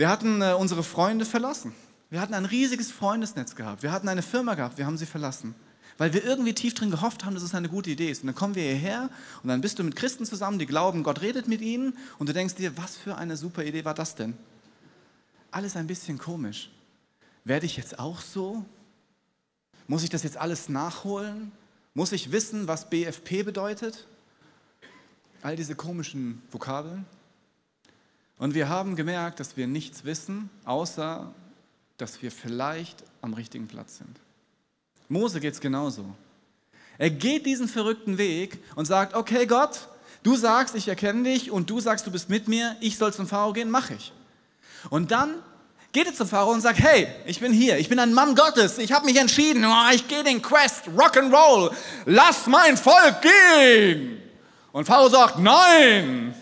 Wir 0.00 0.08
hatten 0.08 0.40
äh, 0.40 0.54
unsere 0.54 0.82
Freunde 0.82 1.26
verlassen. 1.26 1.74
Wir 2.08 2.22
hatten 2.22 2.32
ein 2.32 2.46
riesiges 2.46 2.90
Freundesnetz 2.90 3.54
gehabt. 3.54 3.82
Wir 3.82 3.92
hatten 3.92 4.08
eine 4.08 4.22
Firma 4.22 4.54
gehabt, 4.54 4.78
wir 4.78 4.86
haben 4.86 4.96
sie 4.96 5.04
verlassen. 5.04 5.54
Weil 5.98 6.14
wir 6.14 6.24
irgendwie 6.24 6.54
tief 6.54 6.72
drin 6.72 6.90
gehofft 6.90 7.26
haben, 7.26 7.34
dass 7.34 7.42
es 7.42 7.54
eine 7.54 7.68
gute 7.68 7.90
Idee 7.90 8.10
ist. 8.10 8.22
Und 8.22 8.28
dann 8.28 8.34
kommen 8.34 8.54
wir 8.54 8.62
hierher 8.62 9.10
und 9.42 9.50
dann 9.50 9.60
bist 9.60 9.78
du 9.78 9.84
mit 9.84 9.96
Christen 9.96 10.24
zusammen, 10.24 10.58
die 10.58 10.64
glauben, 10.64 11.02
Gott 11.02 11.20
redet 11.20 11.48
mit 11.48 11.60
ihnen 11.60 11.98
und 12.18 12.30
du 12.30 12.32
denkst 12.32 12.54
dir, 12.54 12.78
was 12.78 12.96
für 12.96 13.16
eine 13.16 13.36
super 13.36 13.62
Idee 13.62 13.84
war 13.84 13.92
das 13.92 14.14
denn? 14.14 14.38
Alles 15.50 15.76
ein 15.76 15.86
bisschen 15.86 16.16
komisch. 16.16 16.70
Werde 17.44 17.66
ich 17.66 17.76
jetzt 17.76 17.98
auch 17.98 18.22
so? 18.22 18.64
Muss 19.86 20.02
ich 20.02 20.08
das 20.08 20.22
jetzt 20.22 20.38
alles 20.38 20.70
nachholen? 20.70 21.52
Muss 21.92 22.12
ich 22.12 22.32
wissen, 22.32 22.68
was 22.68 22.88
BFP 22.88 23.42
bedeutet? 23.42 24.06
All 25.42 25.56
diese 25.56 25.74
komischen 25.74 26.40
Vokabeln. 26.50 27.04
Und 28.40 28.54
wir 28.54 28.70
haben 28.70 28.96
gemerkt, 28.96 29.38
dass 29.38 29.58
wir 29.58 29.66
nichts 29.66 30.04
wissen, 30.04 30.48
außer 30.64 31.30
dass 31.98 32.22
wir 32.22 32.32
vielleicht 32.32 33.04
am 33.20 33.34
richtigen 33.34 33.68
Platz 33.68 33.98
sind. 33.98 34.18
Mose 35.10 35.40
geht 35.40 35.52
es 35.52 35.60
genauso. 35.60 36.06
Er 36.96 37.10
geht 37.10 37.44
diesen 37.44 37.68
verrückten 37.68 38.16
Weg 38.16 38.58
und 38.76 38.86
sagt, 38.86 39.14
okay 39.14 39.44
Gott, 39.44 39.88
du 40.22 40.36
sagst, 40.36 40.74
ich 40.74 40.88
erkenne 40.88 41.24
dich 41.24 41.50
und 41.50 41.68
du 41.68 41.80
sagst, 41.80 42.06
du 42.06 42.10
bist 42.10 42.30
mit 42.30 42.48
mir, 42.48 42.76
ich 42.80 42.96
soll 42.96 43.12
zum 43.12 43.28
Pharao 43.28 43.52
gehen, 43.52 43.68
mache 43.68 43.92
ich. 43.92 44.10
Und 44.88 45.10
dann 45.10 45.34
geht 45.92 46.06
er 46.06 46.14
zum 46.14 46.26
Pharao 46.26 46.50
und 46.50 46.62
sagt, 46.62 46.78
hey, 46.78 47.08
ich 47.26 47.40
bin 47.40 47.52
hier, 47.52 47.76
ich 47.76 47.90
bin 47.90 47.98
ein 47.98 48.14
Mann 48.14 48.34
Gottes, 48.34 48.78
ich 48.78 48.92
habe 48.92 49.04
mich 49.04 49.18
entschieden, 49.18 49.66
oh, 49.66 49.90
ich 49.92 50.08
gehe 50.08 50.24
den 50.24 50.40
Quest, 50.40 50.84
Rock'n'Roll, 50.96 51.72
lass 52.06 52.46
mein 52.46 52.78
Volk 52.78 53.20
gehen. 53.20 54.22
Und 54.72 54.86
Pharao 54.86 55.10
sagt, 55.10 55.38
nein. 55.38 56.34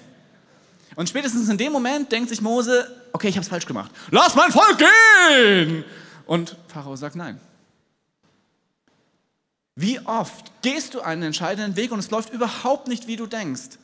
Und 0.99 1.09
spätestens 1.09 1.49
in 1.49 1.57
dem 1.57 1.71
Moment 1.71 2.11
denkt 2.11 2.29
sich 2.29 2.41
Mose, 2.41 2.93
okay, 3.13 3.29
ich 3.29 3.37
habe 3.37 3.43
es 3.43 3.49
falsch 3.49 3.67
gemacht, 3.67 3.89
lass 4.11 4.35
mein 4.35 4.51
Volk 4.51 4.79
gehen. 4.79 5.85
Und 6.27 6.57
Pharao 6.67 6.97
sagt, 6.97 7.15
nein. 7.15 7.41
Wie 9.77 10.01
oft 10.01 10.51
gehst 10.61 10.95
du 10.95 11.01
einen 11.01 11.23
entscheidenden 11.23 11.77
Weg 11.77 11.93
und 11.93 12.01
es 12.01 12.11
läuft 12.11 12.33
überhaupt 12.33 12.89
nicht, 12.89 13.07
wie 13.07 13.15
du 13.15 13.27
denkst, 13.27 13.79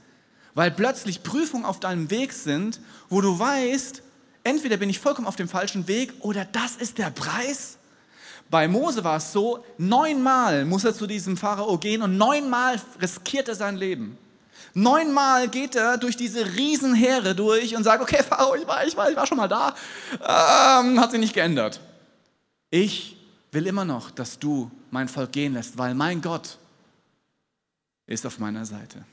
weil 0.54 0.72
plötzlich 0.72 1.22
Prüfungen 1.22 1.64
auf 1.64 1.78
deinem 1.78 2.10
Weg 2.10 2.32
sind, 2.32 2.80
wo 3.08 3.20
du 3.20 3.38
weißt, 3.38 4.02
entweder 4.42 4.76
bin 4.76 4.90
ich 4.90 4.98
vollkommen 4.98 5.28
auf 5.28 5.36
dem 5.36 5.48
falschen 5.48 5.86
Weg 5.86 6.12
oder 6.18 6.44
das 6.44 6.74
ist 6.74 6.98
der 6.98 7.10
Preis. 7.10 7.76
Bei 8.50 8.66
Mose 8.66 9.04
war 9.04 9.18
es 9.18 9.30
so, 9.30 9.64
neunmal 9.78 10.64
muss 10.64 10.82
er 10.82 10.94
zu 10.94 11.06
diesem 11.06 11.36
Pharao 11.36 11.78
gehen 11.78 12.02
und 12.02 12.16
neunmal 12.16 12.80
riskiert 13.00 13.46
er 13.46 13.54
sein 13.54 13.76
Leben. 13.76 14.18
Neunmal 14.74 15.48
geht 15.48 15.76
er 15.76 15.98
durch 15.98 16.16
diese 16.16 16.44
Riesenheere 16.56 17.36
durch 17.36 17.76
und 17.76 17.84
sagt, 17.84 18.02
okay, 18.02 18.22
Pharao, 18.28 18.56
ich 18.56 18.66
war, 18.66 18.84
ich 18.84 18.96
war, 18.96 19.08
ich 19.08 19.16
war 19.16 19.26
schon 19.26 19.38
mal 19.38 19.48
da, 19.48 19.74
ähm, 20.20 21.00
hat 21.00 21.12
sich 21.12 21.20
nicht 21.20 21.34
geändert. 21.34 21.80
Ich 22.70 23.16
will 23.52 23.68
immer 23.68 23.84
noch, 23.84 24.10
dass 24.10 24.38
du 24.40 24.70
mein 24.90 25.08
Volk 25.08 25.30
gehen 25.30 25.54
lässt, 25.54 25.78
weil 25.78 25.94
mein 25.94 26.20
Gott 26.20 26.58
ist 28.06 28.26
auf 28.26 28.40
meiner 28.40 28.66
Seite. 28.66 29.04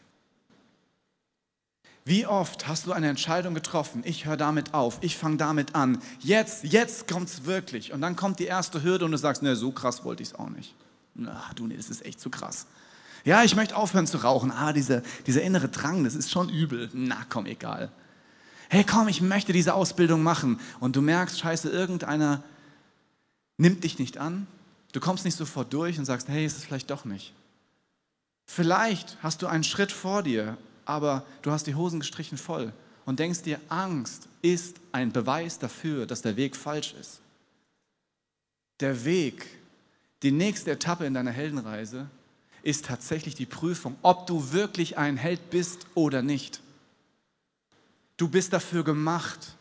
Wie 2.04 2.26
oft 2.26 2.67
hast 2.67 2.88
du 2.88 2.93
eine 2.93 3.10
Entscheidung 3.10 3.54
getroffen? 3.54 4.02
Ich 4.04 4.26
höre 4.26 4.38
damit 4.38 4.74
auf, 4.74 4.97
ich 5.02 5.15
fange 5.15 5.38
damit 5.38 5.76
an. 5.76 6.02
Jetzt, 6.19 6.63
jetzt 6.63 7.08
kommt 7.08 7.30
es 7.30 7.45
wirklich. 7.45 7.93
Und 7.93 8.02
dann 8.02 8.15
kommt 8.15 8.39
die 8.39 8.45
erste 8.45 8.82
Hürde 8.82 9.06
und 9.06 9.12
du 9.12 9.17
sagst, 9.17 9.43
ne, 9.43 9.56
so 9.56 9.71
krass 9.71 10.04
wollte 10.04 10.24
ich 10.24 10.30
es 10.30 10.36
auch 10.36 10.50
nicht. 10.50 10.74
Na, 11.13 11.39
du, 11.56 11.67
nee, 11.67 11.78
das 11.78 11.91
ist 11.91 12.04
echt 12.04 12.19
zu 12.19 12.32
krass. 12.32 12.65
Ja, 13.24 13.44
ich 13.44 13.56
möchte 13.56 13.76
aufhören 13.76 14.08
zu 14.08 14.18
rauchen. 14.18 14.52
Ah, 14.52 14.74
dieser, 14.74 15.02
dieser 15.28 15.42
innere 15.42 15.70
Drang, 15.70 16.04
das 16.04 16.16
ist 16.16 16.32
schon 16.32 16.50
übel. 16.50 16.90
Na, 16.94 17.26
komm, 17.30 17.46
egal. 17.46 17.92
Hey, 18.70 18.84
komm, 18.84 19.08
ich 19.08 19.22
möchte 19.22 19.54
diese 19.54 19.74
Ausbildung 19.74 20.24
machen. 20.24 20.60
Und 20.80 20.96
du 20.96 21.02
merkst, 21.02 21.40
scheiße, 21.40 21.70
irgendeiner 21.70 22.44
nimmt 23.58 23.84
dich 23.84 24.00
nicht 24.00 24.18
an. 24.18 24.48
Du 24.92 25.00
kommst 25.00 25.26
nicht 25.26 25.38
sofort 25.38 25.72
durch 25.74 26.00
und 26.00 26.06
sagst, 26.06 26.28
hey, 26.28 26.46
ist 26.46 26.58
es 26.58 26.66
vielleicht 26.66 26.90
doch 26.90 27.06
nicht. 27.06 27.34
Vielleicht 28.46 29.18
hast 29.22 29.42
du 29.42 29.48
einen 29.48 29.64
Schritt 29.64 29.92
vor 29.92 30.24
dir, 30.24 30.58
aber 30.86 31.26
du 31.42 31.52
hast 31.52 31.68
die 31.68 31.76
Hosen 31.76 32.00
gestrichen 32.00 32.38
voll 32.38 32.74
und 33.06 33.20
denkst 33.20 33.44
dir, 33.44 33.60
Angst 33.70 34.28
ist 34.42 34.78
ein 34.92 35.12
Beweis 35.12 35.60
dafür, 35.60 36.06
dass 36.06 36.22
der 36.22 36.36
Weg 36.36 36.56
falsch 36.56 36.94
ist. 37.00 37.22
Der 38.80 39.06
Weg, 39.06 39.46
die 40.24 40.32
nächste 40.32 40.72
Etappe 40.72 41.06
in 41.06 41.14
deiner 41.14 41.32
Heldenreise, 41.32 42.08
ist 42.63 42.86
tatsächlich 42.86 43.36
die 43.36 43.45
Prüfung, 43.45 43.95
ob 44.02 44.28
du 44.28 44.52
wirklich 44.52 44.97
ein 44.97 45.17
Held 45.17 45.50
bist 45.50 45.88
oder 45.95 46.21
nicht. 46.21 46.62
Du 48.17 48.28
bist 48.28 48.54
dafür 48.54 48.84
gemacht, 48.84 49.56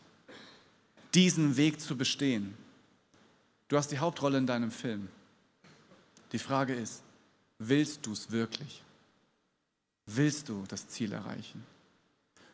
diesen 1.13 1.57
Weg 1.57 1.81
zu 1.81 1.97
bestehen. 1.97 2.55
Du 3.67 3.77
hast 3.77 3.91
die 3.91 3.99
Hauptrolle 3.99 4.37
in 4.37 4.47
deinem 4.47 4.71
Film. 4.71 5.07
Die 6.31 6.39
Frage 6.39 6.73
ist, 6.73 7.01
willst 7.57 8.05
du 8.05 8.13
es 8.13 8.31
wirklich? 8.31 8.83
Willst 10.05 10.49
du 10.49 10.63
das 10.67 10.87
Ziel 10.87 11.13
erreichen? 11.13 11.63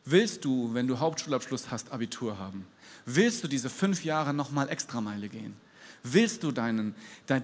Willst 0.06 0.46
du, 0.46 0.74
wenn 0.74 0.88
du 0.88 1.00
Hauptschulabschluss 1.00 1.70
hast, 1.70 1.92
Abitur 1.92 2.38
haben? 2.38 2.66
Willst 3.06 3.44
du 3.44 3.48
diese 3.48 3.70
fünf 3.70 4.06
Jahre 4.06 4.34
nochmal 4.34 4.70
Extrameile 4.70 5.28
gehen? 5.28 5.56
Willst 6.04 6.44
du 6.44 6.52
deinen, 6.52 6.96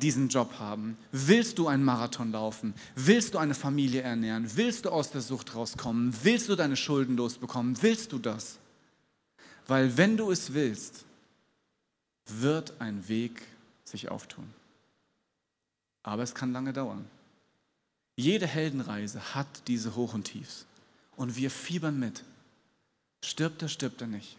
diesen 0.02 0.30
Job 0.30 0.60
haben? 0.60 0.98
Willst 1.12 1.58
du 1.60 1.68
einen 1.68 1.84
Marathon 1.84 2.32
laufen? 2.32 2.74
Willst 2.96 3.34
du 3.34 3.38
eine 3.38 3.56
Familie 3.56 4.02
ernähren? 4.02 4.56
Willst 4.56 4.86
du 4.86 4.90
aus 4.90 5.12
der 5.12 5.22
Sucht 5.22 5.56
rauskommen? 5.56 6.16
Willst 6.24 6.50
du 6.50 6.56
deine 6.56 6.78
Schulden 6.78 7.18
losbekommen? 7.18 7.82
Willst 7.82 8.12
du 8.12 8.20
das? 8.20 8.58
Weil 9.68 9.98
wenn 9.98 10.18
du 10.18 10.32
es 10.32 10.54
willst, 10.54 11.06
wird 12.28 12.80
ein 12.80 13.08
Weg 13.08 13.42
sich 13.84 14.10
auftun. 14.10 14.46
Aber 16.04 16.24
es 16.24 16.36
kann 16.36 16.52
lange 16.52 16.74
dauern. 16.74 17.06
Jede 18.16 18.46
Heldenreise 18.46 19.34
hat 19.34 19.68
diese 19.68 19.96
Hoch 19.96 20.14
und 20.14 20.26
Tiefs. 20.26 20.66
Und 21.16 21.36
wir 21.36 21.50
fiebern 21.50 22.00
mit. 22.00 22.24
Stirbt 23.24 23.62
er, 23.62 23.70
stirbt 23.70 24.02
er 24.02 24.08
nicht. 24.08 24.38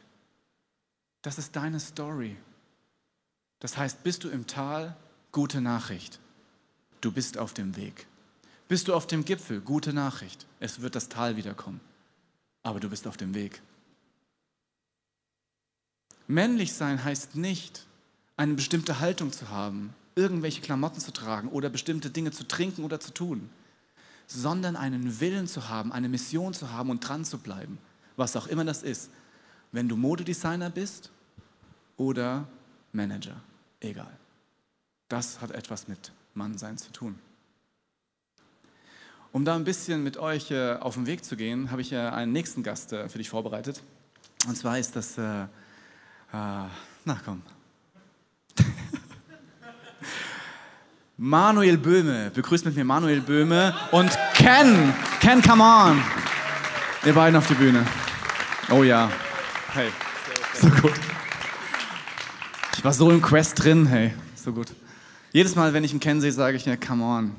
Das 1.23 1.39
ist 1.39 1.57
deine 1.57 1.81
Story. 1.81 2.37
Das 3.65 3.79
heißt, 3.79 4.03
bist 4.03 4.25
du 4.25 4.29
im 4.29 4.47
Tal, 4.47 4.95
gute 5.33 5.63
Nachricht. 5.63 6.21
Du 7.01 7.11
bist 7.11 7.39
auf 7.39 7.55
dem 7.55 7.77
Weg. 7.77 8.07
Bist 8.69 8.89
du 8.89 8.95
auf 8.95 9.07
dem 9.07 9.25
Gipfel, 9.25 9.63
gute 9.63 9.95
Nachricht. 9.95 10.45
Es 10.61 10.83
wird 10.83 10.95
das 10.95 11.09
Tal 11.09 11.37
wiederkommen. 11.37 11.81
Aber 12.63 12.79
du 12.79 12.91
bist 12.91 13.07
auf 13.07 13.17
dem 13.17 13.33
Weg. 13.33 13.63
Männlich 16.27 16.75
sein 16.75 17.03
heißt 17.03 17.37
nicht, 17.37 17.87
eine 18.37 18.53
bestimmte 18.53 19.01
Haltung 19.01 19.33
zu 19.33 19.49
haben, 19.49 19.95
irgendwelche 20.15 20.61
Klamotten 20.61 21.01
zu 21.01 21.11
tragen 21.11 21.49
oder 21.49 21.71
bestimmte 21.71 22.11
Dinge 22.11 22.33
zu 22.33 22.47
trinken 22.47 22.85
oder 22.85 23.01
zu 23.01 23.15
tun, 23.15 23.49
sondern 24.27 24.77
einen 24.77 25.21
Willen 25.21 25.47
zu 25.47 25.71
haben, 25.71 25.91
eine 25.91 26.11
Mission 26.11 26.53
zu 26.53 26.71
haben 26.71 26.91
und 26.91 27.01
dran 27.01 27.25
zu 27.25 27.39
bleiben, 27.39 27.79
was 28.17 28.37
auch 28.37 28.47
immer 28.47 28.67
das 28.67 28.83
ist. 28.83 29.09
Wenn 29.73 29.89
du 29.89 29.97
Modedesigner 29.97 30.69
bist 30.69 31.11
oder 31.97 32.47
Manager, 32.93 33.41
egal. 33.91 34.17
Das 35.09 35.41
hat 35.41 35.51
etwas 35.51 35.89
mit 35.89 36.13
Mannsein 36.35 36.79
zu 36.79 36.91
tun. 36.93 37.19
Um 39.33 39.45
da 39.45 39.57
ein 39.57 39.65
bisschen 39.65 40.05
mit 40.05 40.17
euch 40.17 40.51
äh, 40.51 40.75
auf 40.75 40.95
den 40.95 41.07
Weg 41.07 41.25
zu 41.25 41.37
gehen, 41.37 41.71
habe 41.71 41.83
ich 41.83 41.93
äh, 41.93 41.99
einen 41.99 42.33
nächsten 42.33 42.63
Gast 42.63 42.93
äh, 42.93 43.09
für 43.09 43.19
dich 43.19 43.29
vorbereitet. 43.31 43.83
Und 44.47 44.57
zwar 44.57 44.79
ist 44.79 44.95
das, 44.95 45.19
äh, 45.19 45.23
äh, 45.23 45.47
na 46.33 47.21
komm, 47.25 47.43
Manuel 51.17 51.79
Böhme. 51.79 52.31
Begrüßt 52.31 52.65
mit 52.65 52.77
mir 52.77 52.85
Manuel 52.85 53.21
Böhme 53.21 53.75
und 53.91 54.17
Ken. 54.35 54.95
Ken, 55.21 55.43
come 55.43 55.63
on. 55.63 56.03
Ihr 57.05 57.13
beiden 57.13 57.37
auf 57.37 57.47
die 57.47 57.55
Bühne. 57.55 57.85
Oh 58.71 58.83
ja. 58.83 59.11
Hey. 59.73 59.91
So 60.55 60.69
gut. 60.71 61.14
Ich 62.85 62.87
war 62.87 62.93
so 62.93 63.11
im 63.11 63.23
Quest 63.23 63.65
drin, 63.65 63.87
hey. 63.87 64.13
So 64.37 64.53
gut. 64.53 64.67
Jedes 65.33 65.55
Mal, 65.55 65.73
wenn 65.73 65.85
ich 65.85 65.95
ihn 65.95 66.01
Ken 66.01 66.21
sehe, 66.21 66.31
sage 66.31 66.59
ich 66.59 66.67
mir, 66.67 66.77
come 66.77 67.03
on. 67.03 67.35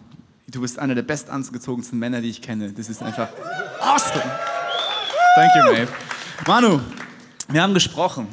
Du 0.48 0.62
bist 0.62 0.80
einer 0.80 0.96
der 0.96 1.04
bestangezogensten 1.04 2.00
Männer, 2.00 2.20
die 2.20 2.32
ich 2.32 2.42
kenne. 2.42 2.74
Das 2.74 2.90
ist 2.90 3.04
einfach 3.04 3.30
awesome. 3.80 4.24
Thank 5.36 5.52
you, 5.56 5.72
mate. 5.72 5.94
Manu, 6.48 6.80
wir 7.48 7.62
haben 7.62 7.76
gesprochen. 7.76 8.28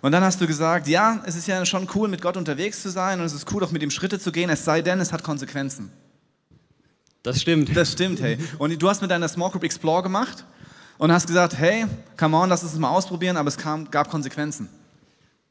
Und 0.00 0.12
dann 0.12 0.24
hast 0.24 0.40
du 0.40 0.46
gesagt, 0.46 0.88
ja, 0.88 1.22
es 1.26 1.36
ist 1.36 1.46
ja 1.46 1.66
schon 1.66 1.86
cool, 1.94 2.08
mit 2.08 2.22
Gott 2.22 2.38
unterwegs 2.38 2.80
zu 2.80 2.88
sein 2.88 3.20
und 3.20 3.26
es 3.26 3.34
ist 3.34 3.52
cool, 3.52 3.62
auch 3.62 3.70
mit 3.70 3.82
ihm 3.82 3.90
Schritte 3.90 4.18
zu 4.18 4.32
gehen, 4.32 4.48
es 4.48 4.64
sei 4.64 4.80
denn, 4.80 5.00
es 5.00 5.12
hat 5.12 5.22
Konsequenzen. 5.22 5.92
Das 7.22 7.42
stimmt. 7.42 7.76
Das 7.76 7.92
stimmt, 7.92 8.22
hey. 8.22 8.38
Und 8.56 8.80
du 8.80 8.88
hast 8.88 9.02
mit 9.02 9.10
deiner 9.10 9.28
Small 9.28 9.50
Group 9.50 9.64
Explore 9.64 10.02
gemacht 10.02 10.46
und 10.96 11.12
hast 11.12 11.26
gesagt, 11.26 11.58
hey, 11.58 11.84
come 12.16 12.34
on, 12.34 12.48
lass 12.48 12.62
uns 12.62 12.74
mal 12.76 12.88
ausprobieren, 12.88 13.36
aber 13.36 13.48
es 13.48 13.58
kam, 13.58 13.90
gab 13.90 14.08
Konsequenzen. 14.08 14.70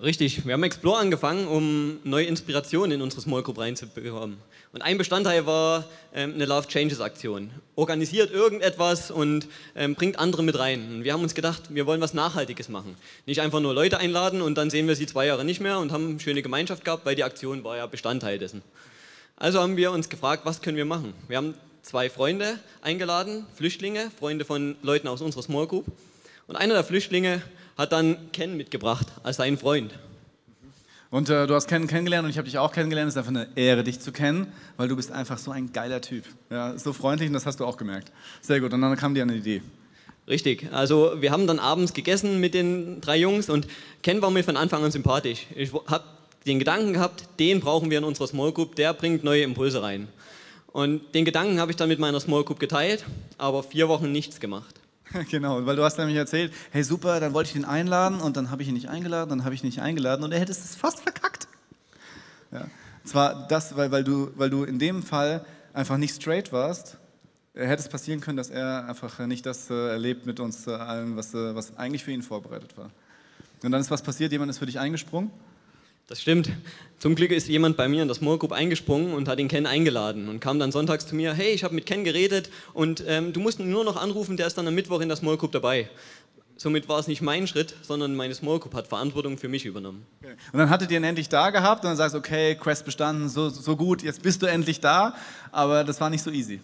Richtig, 0.02 0.46
wir 0.46 0.54
haben 0.54 0.64
Explore 0.64 0.98
angefangen, 0.98 1.48
um 1.48 2.00
neue 2.04 2.26
Inspirationen 2.26 2.94
in 2.94 3.02
unsere 3.04 3.22
Small 3.22 3.44
Group 3.44 3.60
reinzubekommen. 3.60 4.38
Und 4.74 4.82
ein 4.82 4.98
Bestandteil 4.98 5.46
war 5.46 5.86
ähm, 6.16 6.34
eine 6.34 6.46
Love 6.46 6.68
Changes 6.68 7.00
Aktion. 7.00 7.52
Organisiert 7.76 8.32
irgendetwas 8.32 9.12
und 9.12 9.48
ähm, 9.76 9.94
bringt 9.94 10.18
andere 10.18 10.42
mit 10.42 10.58
rein. 10.58 10.96
Und 10.96 11.04
wir 11.04 11.14
haben 11.14 11.22
uns 11.22 11.36
gedacht, 11.36 11.62
wir 11.70 11.86
wollen 11.86 12.02
was 12.02 12.16
Nachhaltiges 12.16 12.70
machen. 12.70 12.98
Nicht 13.28 13.40
einfach 13.40 13.60
nur 13.60 13.76
Leute 13.76 14.00
einladen 14.00 14.42
und 14.42 14.58
dann 14.58 14.72
sehen 14.72 14.88
wir 14.88 14.96
sie 14.96 15.06
zwei 15.06 15.28
Jahre 15.28 15.46
nicht 15.46 15.62
mehr 15.62 15.78
und 15.78 15.92
haben 15.92 16.10
eine 16.10 16.20
schöne 16.20 16.42
Gemeinschaft 16.42 16.84
gehabt, 16.84 17.06
weil 17.06 17.16
die 17.16 17.24
Aktion 17.24 17.64
war 17.64 17.78
ja 17.78 17.86
Bestandteil 17.86 18.40
dessen. 18.40 18.64
Also 19.36 19.62
haben 19.62 19.78
wir 19.78 19.92
uns 19.92 20.10
gefragt, 20.10 20.44
was 20.44 20.62
können 20.62 20.76
wir 20.76 20.86
machen? 20.86 21.14
Wir 21.28 21.38
haben 21.38 21.54
zwei 21.84 22.10
Freunde 22.10 22.58
eingeladen, 22.82 23.46
Flüchtlinge, 23.56 24.10
Freunde 24.18 24.44
von 24.44 24.76
Leuten 24.82 25.08
aus 25.08 25.22
unserer 25.22 25.44
Small 25.44 25.68
Group. 25.68 25.86
Und 26.48 26.56
einer 26.56 26.74
der 26.74 26.84
Flüchtlinge 26.84 27.44
hat 27.78 27.92
dann 27.92 28.32
Ken 28.32 28.58
mitgebracht 28.58 29.08
als 29.24 29.38
seinen 29.38 29.58
Freund. 29.58 29.94
Und 31.10 31.30
äh, 31.30 31.46
du 31.46 31.54
hast 31.54 31.68
Ken 31.68 31.86
kennengelernt 31.86 32.26
und 32.26 32.32
ich 32.32 32.38
habe 32.38 32.46
dich 32.46 32.58
auch 32.58 32.72
kennengelernt. 32.72 33.08
Es 33.08 33.14
ist 33.14 33.20
einfach 33.20 33.30
eine 33.30 33.48
Ehre, 33.56 33.84
dich 33.84 34.00
zu 34.00 34.12
kennen, 34.12 34.52
weil 34.78 34.88
du 34.88 34.96
bist 34.96 35.12
einfach 35.12 35.38
so 35.38 35.52
ein 35.52 35.72
geiler 35.72 36.02
Typ. 36.02 36.24
Ja, 36.50 36.76
so 36.78 36.92
freundlich 36.92 37.28
und 37.28 37.34
das 37.34 37.46
hast 37.46 37.60
du 37.60 37.66
auch 37.66 37.78
gemerkt. 37.78 38.12
Sehr 38.42 38.60
gut. 38.60 38.74
Und 38.74 38.82
dann 38.82 38.98
kam 38.98 39.14
dir 39.14 39.22
eine 39.22 39.36
Idee. 39.36 39.62
Richtig. 40.28 40.70
Also 40.72 41.14
wir 41.20 41.32
haben 41.32 41.46
dann 41.46 41.60
abends 41.60 41.94
gegessen 41.94 42.40
mit 42.40 42.56
den 42.56 43.00
drei 43.02 43.18
Jungs 43.18 43.50
und 43.50 43.68
Ken 44.02 44.22
war 44.24 44.32
mir 44.32 44.44
von 44.44 44.58
Anfang 44.58 44.84
an 44.84 44.92
sympathisch. 44.92 45.46
Ich 45.56 45.72
habe 45.72 46.04
den 46.48 46.60
Gedanken 46.60 46.94
gehabt, 46.94 47.26
den 47.40 47.60
brauchen 47.60 47.92
wir 47.92 48.00
in 48.00 48.04
unserer 48.04 48.28
Small 48.28 48.52
Group, 48.52 48.76
der 48.76 48.94
bringt 48.94 49.24
neue 49.24 49.44
Impulse 49.44 49.84
rein. 49.84 50.08
Und 50.72 51.14
den 51.14 51.26
Gedanken 51.26 51.60
habe 51.60 51.72
ich 51.72 51.78
dann 51.78 51.90
mit 51.90 52.00
meiner 52.00 52.20
Small 52.20 52.44
Group 52.44 52.60
geteilt, 52.60 53.06
aber 53.38 53.62
vier 53.62 53.88
Wochen 53.88 54.12
nichts 54.12 54.40
gemacht. 54.40 54.80
Genau, 55.30 55.66
weil 55.66 55.76
du 55.76 55.84
hast 55.84 55.98
nämlich 55.98 56.18
erzählt, 56.18 56.54
hey 56.72 56.84
super, 56.84 57.20
dann 57.20 57.34
wollte 57.34 57.50
ich 57.50 57.56
ihn 57.56 57.66
einladen 57.66 58.20
und 58.20 58.38
dann 58.38 58.52
habe 58.52 58.62
ich 58.62 58.68
ihn 58.68 58.74
nicht 58.74 58.90
eingeladen, 58.90 59.30
dann 59.30 59.46
habe 59.46 59.56
ich 59.56 59.64
ihn 59.64 59.68
nicht 59.68 59.82
eingeladen 59.82 60.24
und 60.24 60.32
er 60.32 60.40
hätte 60.40 60.52
es 60.52 60.76
fast 60.76 61.02
verkackt. 61.02 61.48
Ja. 62.52 62.66
Zwar 63.04 63.48
das, 63.48 63.76
weil, 63.76 63.92
weil, 63.92 64.04
du, 64.04 64.32
weil 64.36 64.50
du 64.50 64.64
in 64.64 64.80
dem 64.80 65.04
Fall 65.04 65.46
einfach 65.74 65.98
nicht 65.98 66.16
straight 66.16 66.52
warst, 66.54 66.98
hätte 67.54 67.82
es 67.82 67.90
passieren 67.90 68.22
können, 68.22 68.38
dass 68.38 68.50
er 68.50 68.88
einfach 68.88 69.20
nicht 69.20 69.46
das 69.46 69.70
äh, 69.70 69.90
erlebt 69.90 70.26
mit 70.26 70.40
uns 70.40 70.68
äh, 70.68 70.72
allen, 70.72 71.16
was, 71.16 71.34
äh, 71.34 71.54
was 71.56 71.78
eigentlich 71.78 72.04
für 72.04 72.12
ihn 72.12 72.24
vorbereitet 72.24 72.78
war. 72.78 72.90
Und 73.62 73.72
dann 73.72 73.82
ist 73.82 73.92
was 73.92 74.02
passiert, 74.02 74.32
jemand 74.32 74.50
ist 74.50 74.58
für 74.58 74.66
dich 74.66 74.80
eingesprungen 74.80 75.32
das 76.08 76.22
stimmt. 76.22 76.50
Zum 77.00 77.16
Glück 77.16 77.32
ist 77.32 77.48
jemand 77.50 77.76
bei 77.76 77.88
mir 77.88 78.02
in 78.02 78.08
das 78.08 78.18
Small 78.18 78.38
Group 78.38 78.52
eingesprungen 78.52 79.14
und 79.14 79.28
hat 79.28 79.40
den 79.40 79.48
Ken 79.48 79.66
eingeladen 79.66 80.30
und 80.30 80.40
kam 80.40 80.60
dann 80.60 80.72
sonntags 80.72 81.06
zu 81.06 81.16
mir, 81.16 81.34
hey, 81.34 81.52
ich 81.52 81.64
habe 81.64 81.76
mit 81.76 81.86
Ken 81.86 82.04
geredet 82.04 82.50
und 82.74 83.04
ähm, 83.08 83.34
du 83.34 83.40
musst 83.40 83.60
ihn 83.60 83.70
nur 83.70 83.84
noch 83.84 83.98
anrufen, 83.98 84.38
der 84.38 84.48
ist 84.48 84.58
dann 84.58 84.68
am 84.68 84.76
Mittwoch 84.76 85.02
in 85.02 85.10
der 85.10 85.18
Small 85.18 85.38
Group 85.38 85.52
dabei. 85.52 85.90
Somit 86.56 86.88
war 86.88 87.00
es 87.00 87.08
nicht 87.08 87.22
mein 87.22 87.48
Schritt, 87.48 87.74
sondern 87.82 88.16
meine 88.16 88.34
Small 88.36 88.60
Group 88.60 88.74
hat 88.74 88.88
Verantwortung 88.88 89.38
für 89.38 89.50
mich 89.50 89.66
übernommen. 89.66 90.06
Und 90.54 90.60
dann 90.60 90.70
hattet 90.70 90.92
ihr 90.92 90.98
ihn 90.98 91.04
endlich 91.04 91.28
da 91.28 91.50
gehabt 91.50 91.84
und 91.84 91.90
dann 91.90 91.98
sagst 91.98 92.14
du, 92.14 92.20
okay, 92.20 92.56
Quest 92.56 92.86
bestanden, 92.86 93.28
so, 93.28 93.50
so 93.50 93.76
gut, 93.76 94.04
jetzt 94.04 94.22
bist 94.22 94.42
du 94.42 94.46
endlich 94.46 94.80
da, 94.80 95.16
aber 95.52 95.84
das 95.84 96.00
war 96.00 96.10
nicht 96.10 96.24
so 96.24 96.32
easy. 96.32 96.62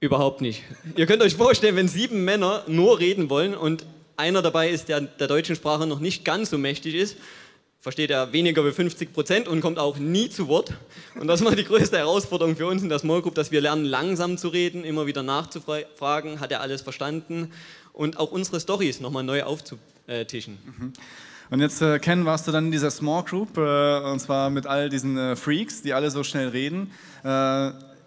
Überhaupt 0.00 0.42
nicht. 0.42 0.64
Ihr 0.96 1.06
könnt 1.06 1.22
euch 1.22 1.34
vorstellen, 1.34 1.76
wenn 1.76 1.88
sieben 1.88 2.24
Männer 2.24 2.62
nur 2.66 2.98
reden 2.98 3.30
wollen 3.30 3.54
und 3.54 3.86
einer 4.18 4.42
dabei 4.42 4.68
ist, 4.68 4.88
der 4.88 5.00
der 5.00 5.28
deutschen 5.28 5.56
Sprache 5.56 5.86
noch 5.86 6.00
nicht 6.00 6.24
ganz 6.24 6.50
so 6.50 6.58
mächtig 6.58 6.94
ist, 6.94 7.16
versteht 7.86 8.10
er 8.10 8.32
weniger 8.32 8.66
wie 8.66 8.72
50 8.72 9.12
Prozent 9.12 9.46
und 9.46 9.60
kommt 9.60 9.78
auch 9.78 9.96
nie 9.96 10.28
zu 10.28 10.48
Wort. 10.48 10.74
Und 11.20 11.28
das 11.28 11.44
war 11.44 11.54
die 11.54 11.62
größte 11.62 11.96
Herausforderung 11.96 12.56
für 12.56 12.66
uns 12.66 12.82
in 12.82 12.88
der 12.88 12.98
Small 12.98 13.22
Group, 13.22 13.36
dass 13.36 13.52
wir 13.52 13.60
lernen, 13.60 13.84
langsam 13.84 14.38
zu 14.38 14.48
reden, 14.48 14.82
immer 14.82 15.06
wieder 15.06 15.22
nachzufragen, 15.22 16.40
hat 16.40 16.50
er 16.50 16.62
alles 16.62 16.82
verstanden 16.82 17.52
und 17.92 18.18
auch 18.18 18.32
unsere 18.32 18.58
Stories 18.58 18.98
nochmal 18.98 19.22
neu 19.22 19.44
aufzutischen. 19.44 20.58
Mhm. 20.64 20.92
Und 21.50 21.60
jetzt, 21.60 21.80
äh, 21.80 22.00
Ken, 22.00 22.24
warst 22.24 22.48
du 22.48 22.50
dann 22.50 22.64
in 22.64 22.72
dieser 22.72 22.90
Small 22.90 23.22
Group, 23.22 23.56
äh, 23.56 24.00
und 24.00 24.18
zwar 24.18 24.50
mit 24.50 24.66
all 24.66 24.88
diesen 24.88 25.16
äh, 25.16 25.36
Freaks, 25.36 25.82
die 25.82 25.94
alle 25.94 26.10
so 26.10 26.24
schnell 26.24 26.48
reden. 26.48 26.90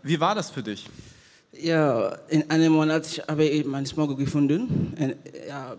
Wie 0.03 0.19
war 0.19 0.35
das 0.35 0.51
für 0.51 0.61
dich? 0.61 0.87
Ja, 1.53 2.17
in 2.27 2.49
einem 2.49 2.73
Monat 2.73 3.23
habe 3.29 3.45
ich 3.45 3.65
meine 3.65 3.85
Small 3.85 4.07
Group 4.07 4.19
gefunden. 4.19 4.93
Und, 4.99 5.15
ja, 5.47 5.77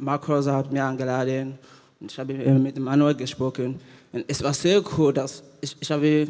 Markus 0.00 0.48
hat 0.48 0.72
mir 0.72 0.84
eingeladen 0.84 1.60
und 2.04 2.12
ich 2.12 2.18
habe 2.18 2.34
mit 2.34 2.78
Manuel 2.78 3.14
gesprochen. 3.14 3.80
Und 4.12 4.24
es 4.28 4.42
war 4.42 4.52
sehr 4.52 4.82
cool, 4.96 5.12
dass 5.12 5.42
ich, 5.62 5.74
ich 5.80 5.90
habe 5.90 6.28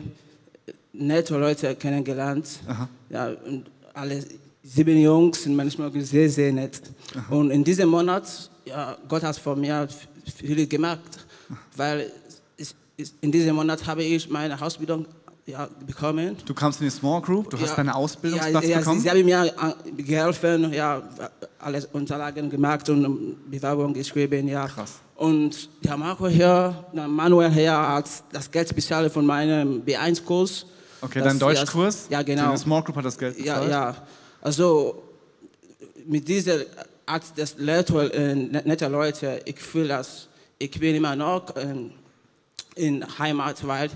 nette 0.92 1.36
Leute 1.36 1.74
kennengelernt. 1.74 2.46
Aha. 2.68 2.88
Ja, 3.10 3.30
und 3.44 3.64
alle 3.92 4.24
sieben 4.62 4.98
Jungs 4.98 5.42
sind 5.42 5.56
manchmal 5.56 5.90
sehr, 6.00 6.30
sehr 6.30 6.52
nett. 6.52 6.80
Aha. 7.16 7.34
Und 7.34 7.50
in 7.50 7.64
diesem 7.64 7.88
Monat, 7.88 8.24
ja, 8.64 8.96
Gott 9.08 9.24
hat 9.24 9.36
von 9.36 9.60
mir 9.60 9.88
viel 10.36 10.66
gemacht, 10.68 11.10
weil 11.76 12.12
ich, 12.56 13.12
in 13.20 13.32
diesem 13.32 13.56
Monat 13.56 13.84
habe 13.84 14.04
ich 14.04 14.30
meine 14.30 14.60
Ausbildung 14.62 15.06
ja, 15.44 15.68
bekommen. 15.84 16.36
Du 16.46 16.54
kamst 16.54 16.80
in 16.80 16.86
die 16.86 16.90
Small 16.90 17.20
Group, 17.20 17.50
du 17.50 17.56
ja, 17.56 17.64
hast 17.64 17.76
deine 17.76 17.94
Ausbildungsplatz 17.94 18.66
ja, 18.66 18.78
bekommen? 18.78 19.00
Sie, 19.00 19.02
sie 19.02 19.10
haben 19.10 19.24
mir 19.24 19.44
äh, 19.44 20.02
geholfen, 20.02 20.72
ja, 20.72 21.02
alles 21.58 21.86
Unterlagen 21.86 22.48
gemacht 22.48 22.88
und 22.88 23.50
Bewerbung 23.50 23.92
geschrieben, 23.92 24.46
ja. 24.46 24.68
Krass. 24.68 25.00
Und 25.24 25.70
der 25.82 25.96
Marco 25.96 26.28
hier, 26.28 26.84
der 26.92 27.08
Manuel 27.08 27.50
hier 27.50 27.72
hat 27.72 28.04
das 28.30 28.50
Geld 28.50 28.74
bezahlt 28.74 29.10
von 29.10 29.24
meinem 29.24 29.82
B1-Kurs. 29.82 30.66
Okay, 31.00 31.22
dein 31.22 31.38
Deutschkurs? 31.38 32.08
Ja, 32.10 32.20
genau. 32.20 32.52
Die 32.52 32.58
Small 32.58 32.82
Group 32.82 32.96
hat 32.96 33.06
das 33.06 33.16
Geld 33.16 33.34
bezahlt? 33.34 33.70
Ja, 33.70 33.90
ja. 33.90 33.96
Also 34.42 35.02
mit 36.06 36.28
dieser 36.28 36.58
Art 37.06 37.24
des 37.38 37.56
Leute, 37.56 38.12
äh, 38.12 38.34
netter 38.34 38.90
Leute, 38.90 39.40
ich 39.46 39.58
fühle, 39.58 39.88
dass 39.88 40.28
ich 40.58 40.78
bin 40.78 40.94
immer 40.94 41.16
noch 41.16 41.56
äh, 41.56 41.74
in 42.74 43.18
Heimat, 43.18 43.66
weil 43.66 43.88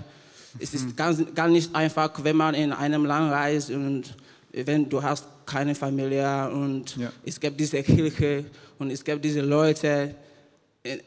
es 0.57 0.73
ist 0.73 0.97
ganz, 0.97 1.23
gar 1.35 1.47
nicht 1.47 1.75
einfach, 1.75 2.11
wenn 2.23 2.37
man 2.37 2.55
in 2.55 2.73
einem 2.73 3.05
Land 3.05 3.31
reist 3.31 3.69
und 3.69 4.15
wenn 4.51 4.89
du 4.89 5.03
hast 5.03 5.25
keine 5.45 5.75
Familie 5.75 6.49
und 6.49 6.97
ja. 6.97 7.11
es 7.23 7.39
gibt 7.39 7.59
diese 7.59 7.83
Kirche 7.83 8.45
und 8.79 8.89
es 8.89 9.03
gibt 9.03 9.23
diese 9.23 9.41
Leute, 9.41 10.15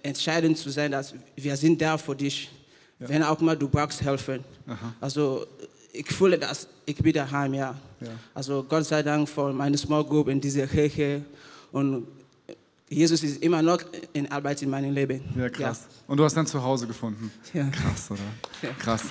entscheidend 0.02 0.58
zu 0.58 0.70
sein, 0.70 0.92
dass 0.92 1.14
wir 1.37 1.56
sind 1.56 1.80
da 1.80 1.96
für 1.96 2.14
dich, 2.14 2.50
ja. 2.98 3.08
wenn 3.08 3.22
auch 3.22 3.40
mal 3.40 3.56
du 3.56 3.68
brauchst 3.68 4.02
helfen. 4.02 4.44
Aha. 4.66 4.94
Also 5.00 5.46
ich 5.92 6.06
fühle, 6.08 6.38
dass 6.38 6.68
ich 6.85 6.96
bin 6.96 7.12
daheim, 7.12 7.54
ja. 7.54 7.74
ja. 8.00 8.08
Also 8.35 8.64
Gott 8.68 8.85
sei 8.85 9.02
Dank 9.02 9.28
für 9.28 9.52
meine 9.52 9.76
Small 9.78 10.04
Group 10.04 10.28
in 10.28 10.40
dieser 10.40 10.66
Kirche 10.66 11.22
und 11.70 12.06
Jesus 12.88 13.22
ist 13.22 13.42
immer 13.42 13.62
noch 13.62 13.78
in 14.12 14.30
Arbeit 14.30 14.61
in 14.61 14.68
meinem 14.68 14.92
Leben. 14.92 15.22
Ja, 15.35 15.48
krass. 15.48 15.87
Ja. 15.88 15.96
Und 16.08 16.18
du 16.18 16.24
hast 16.24 16.37
dann 16.37 16.46
zu 16.46 16.62
Hause 16.62 16.87
gefunden. 16.87 17.32
Ja. 17.54 17.64
Krass, 17.70 18.11
oder? 18.11 18.20
Ja. 18.61 18.68
Krass. 18.78 19.04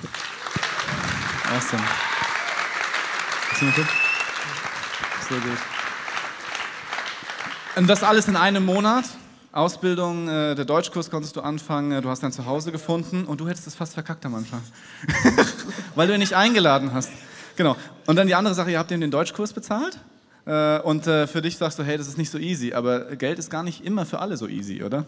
Awesome. 1.51 1.83
Ist 3.53 3.75
gut? 3.75 3.87
Sehr 5.27 5.39
gut. 5.39 5.57
Und 7.75 7.87
das 7.87 8.03
alles 8.03 8.27
in 8.27 8.35
einem 8.35 8.65
Monat? 8.65 9.05
Ausbildung, 9.53 10.29
äh, 10.29 10.55
der 10.55 10.63
Deutschkurs 10.63 11.09
konntest 11.09 11.35
du 11.35 11.41
anfangen, 11.41 11.91
äh, 11.91 12.01
du 12.01 12.09
hast 12.09 12.23
dein 12.23 12.31
Zuhause 12.31 12.71
gefunden 12.71 13.25
und 13.25 13.41
du 13.41 13.49
hättest 13.49 13.67
es 13.67 13.75
fast 13.75 13.93
verkackt 13.93 14.25
am 14.25 14.35
Anfang. 14.35 14.61
Weil 15.95 16.07
du 16.07 16.13
ihn 16.13 16.19
nicht 16.19 16.35
eingeladen 16.35 16.93
hast. 16.93 17.11
Genau. 17.57 17.75
Und 18.07 18.15
dann 18.15 18.27
die 18.27 18.35
andere 18.35 18.53
Sache, 18.53 18.71
ihr 18.71 18.79
habt 18.79 18.91
ihm 18.91 19.01
den 19.01 19.11
Deutschkurs 19.11 19.51
bezahlt 19.51 19.99
äh, 20.45 20.79
und 20.79 21.05
äh, 21.05 21.27
für 21.27 21.41
dich 21.41 21.57
sagst 21.57 21.79
du, 21.79 21.83
hey, 21.83 21.97
das 21.97 22.07
ist 22.07 22.17
nicht 22.17 22.29
so 22.29 22.37
easy, 22.37 22.71
aber 22.71 23.15
Geld 23.17 23.39
ist 23.39 23.49
gar 23.49 23.63
nicht 23.63 23.85
immer 23.85 24.05
für 24.05 24.19
alle 24.19 24.37
so 24.37 24.47
easy, 24.47 24.83
oder? 24.83 25.05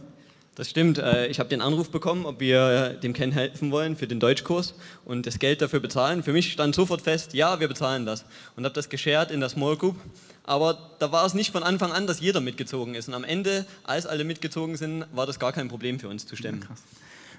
Das 0.55 0.69
stimmt. 0.69 0.99
Äh, 0.99 1.27
ich 1.27 1.39
habe 1.39 1.49
den 1.49 1.61
Anruf 1.61 1.89
bekommen, 1.89 2.25
ob 2.25 2.39
wir 2.41 2.89
dem 3.01 3.13
Ken 3.13 3.31
helfen 3.31 3.71
wollen 3.71 3.95
für 3.95 4.07
den 4.07 4.19
Deutschkurs 4.19 4.75
und 5.05 5.25
das 5.25 5.39
Geld 5.39 5.61
dafür 5.61 5.79
bezahlen. 5.79 6.21
Für 6.21 6.33
mich 6.33 6.51
stand 6.51 6.75
sofort 6.75 7.01
fest, 7.01 7.33
ja, 7.33 7.59
wir 7.61 7.69
bezahlen 7.69 8.05
das. 8.05 8.25
Und 8.55 8.65
habe 8.65 8.75
das 8.75 8.89
geshared 8.89 9.31
in 9.31 9.39
der 9.39 9.49
Small 9.49 9.77
Group. 9.77 9.95
Aber 10.43 10.91
da 10.99 11.11
war 11.11 11.25
es 11.25 11.33
nicht 11.33 11.51
von 11.51 11.63
Anfang 11.63 11.93
an, 11.93 12.05
dass 12.05 12.19
jeder 12.19 12.41
mitgezogen 12.41 12.95
ist. 12.95 13.07
Und 13.07 13.13
am 13.13 13.23
Ende, 13.23 13.65
als 13.83 14.05
alle 14.05 14.25
mitgezogen 14.25 14.75
sind, 14.75 15.05
war 15.13 15.25
das 15.25 15.39
gar 15.39 15.53
kein 15.53 15.69
Problem 15.69 15.99
für 15.99 16.09
uns 16.09 16.25
zu 16.27 16.35
stemmen. 16.35 16.65
Ja, 16.69 16.75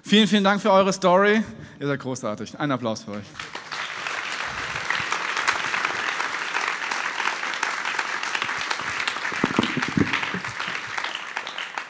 vielen, 0.01 0.27
vielen 0.27 0.43
Dank 0.43 0.61
für 0.61 0.71
eure 0.71 0.91
Story. 0.91 1.43
Ihr 1.79 1.87
seid 1.87 1.99
großartig. 1.99 2.59
Ein 2.59 2.71
Applaus 2.71 3.03
für 3.03 3.11
euch. 3.11 3.25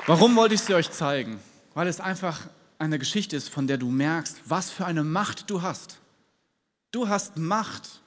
Warum 0.08 0.36
wollte 0.36 0.54
ich 0.54 0.62
sie 0.62 0.76
euch 0.76 0.92
zeigen? 0.92 1.40
Weil 1.74 1.88
es 1.88 2.00
einfach 2.00 2.42
eine 2.78 3.00
Geschichte 3.00 3.36
ist, 3.36 3.50
von 3.50 3.68
der 3.68 3.78
du 3.78 3.90
merkst, 3.90 4.38
was 4.46 4.70
für 4.70 4.86
eine 4.86 5.04
Macht 5.04 5.50
du 5.50 5.62
hast. 5.62 5.98
Du 6.92 7.08
hast 7.08 7.38
Macht. 7.38 8.02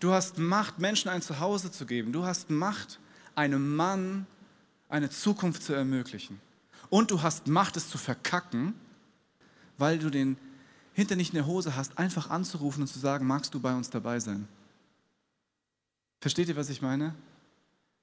Du 0.00 0.12
hast 0.12 0.38
Macht, 0.38 0.78
Menschen 0.78 1.08
ein 1.08 1.22
Zuhause 1.22 1.70
zu 1.70 1.86
geben. 1.86 2.12
Du 2.12 2.24
hast 2.24 2.50
Macht, 2.50 2.98
einem 3.34 3.74
Mann 3.76 4.26
eine 4.88 5.10
Zukunft 5.10 5.62
zu 5.62 5.72
ermöglichen. 5.72 6.40
Und 6.90 7.10
du 7.10 7.22
hast 7.22 7.48
Macht, 7.48 7.76
es 7.76 7.90
zu 7.90 7.98
verkacken, 7.98 8.74
weil 9.78 9.98
du 9.98 10.10
den 10.10 10.36
hinter 10.94 11.16
nicht 11.16 11.30
in 11.30 11.36
der 11.36 11.46
Hose 11.46 11.76
hast, 11.76 11.98
einfach 11.98 12.30
anzurufen 12.30 12.82
und 12.82 12.88
zu 12.88 12.98
sagen, 12.98 13.26
magst 13.26 13.52
du 13.54 13.60
bei 13.60 13.74
uns 13.74 13.90
dabei 13.90 14.20
sein? 14.20 14.48
Versteht 16.20 16.48
ihr, 16.48 16.56
was 16.56 16.70
ich 16.70 16.80
meine? 16.80 17.14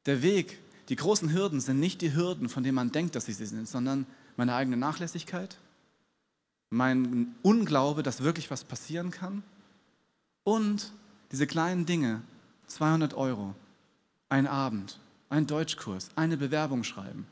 Der 0.06 0.22
Weg 0.22 0.60
die 0.89 0.96
großen 0.96 1.32
Hürden 1.32 1.62
sind 1.62 1.80
nicht 1.80 2.02
die 2.02 2.13
Hürden, 2.13 2.50
von 2.50 2.63
denen 2.63 2.76
man 2.76 2.91
denkt, 2.91 3.15
dass 3.15 3.26
sie 3.26 3.34
sie 3.34 3.46
sind, 3.46 3.67
sondern 3.67 4.06
meine 4.36 4.54
eigene 4.56 4.78
Nachlässigkeit, 4.78 5.58
mein 6.69 7.36
Unglaube, 7.41 8.04
dass 8.04 8.24
wirklich 8.24 8.52
was 8.52 8.63
passieren 8.63 9.12
kann 9.12 9.43
und 10.43 10.91
diese 11.34 11.48
kleinen 11.48 11.88
Dinge, 11.88 12.22
200 12.67 13.15
Euro, 13.15 13.56
ein 14.30 14.46
Abend, 14.46 15.00
ein 15.30 15.48
Deutschkurs, 15.48 16.10
eine 16.15 16.38
Bewerbung 16.38 16.84
schreiben, 16.84 17.26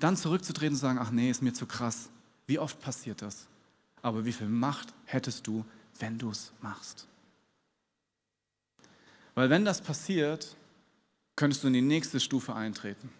dann 0.00 0.16
zurückzutreten 0.16 0.74
und 0.74 0.80
sagen, 0.80 0.98
ach 1.00 1.12
nee, 1.12 1.30
ist 1.30 1.40
mir 1.40 1.52
zu 1.52 1.64
krass. 1.64 2.10
Wie 2.46 2.58
oft 2.58 2.80
passiert 2.80 3.22
das? 3.22 3.46
Aber 4.02 4.24
wie 4.24 4.32
viel 4.32 4.48
Macht 4.48 4.92
hättest 5.04 5.46
du, 5.46 5.64
wenn 6.00 6.18
du 6.18 6.30
es 6.30 6.52
machst? 6.60 7.06
Weil 9.36 9.48
wenn 9.48 9.64
das 9.64 9.80
passiert, 9.80 10.56
könntest 11.36 11.62
du 11.62 11.68
in 11.68 11.74
die 11.74 11.82
nächste 11.82 12.18
Stufe 12.18 12.56
eintreten. 12.56 13.10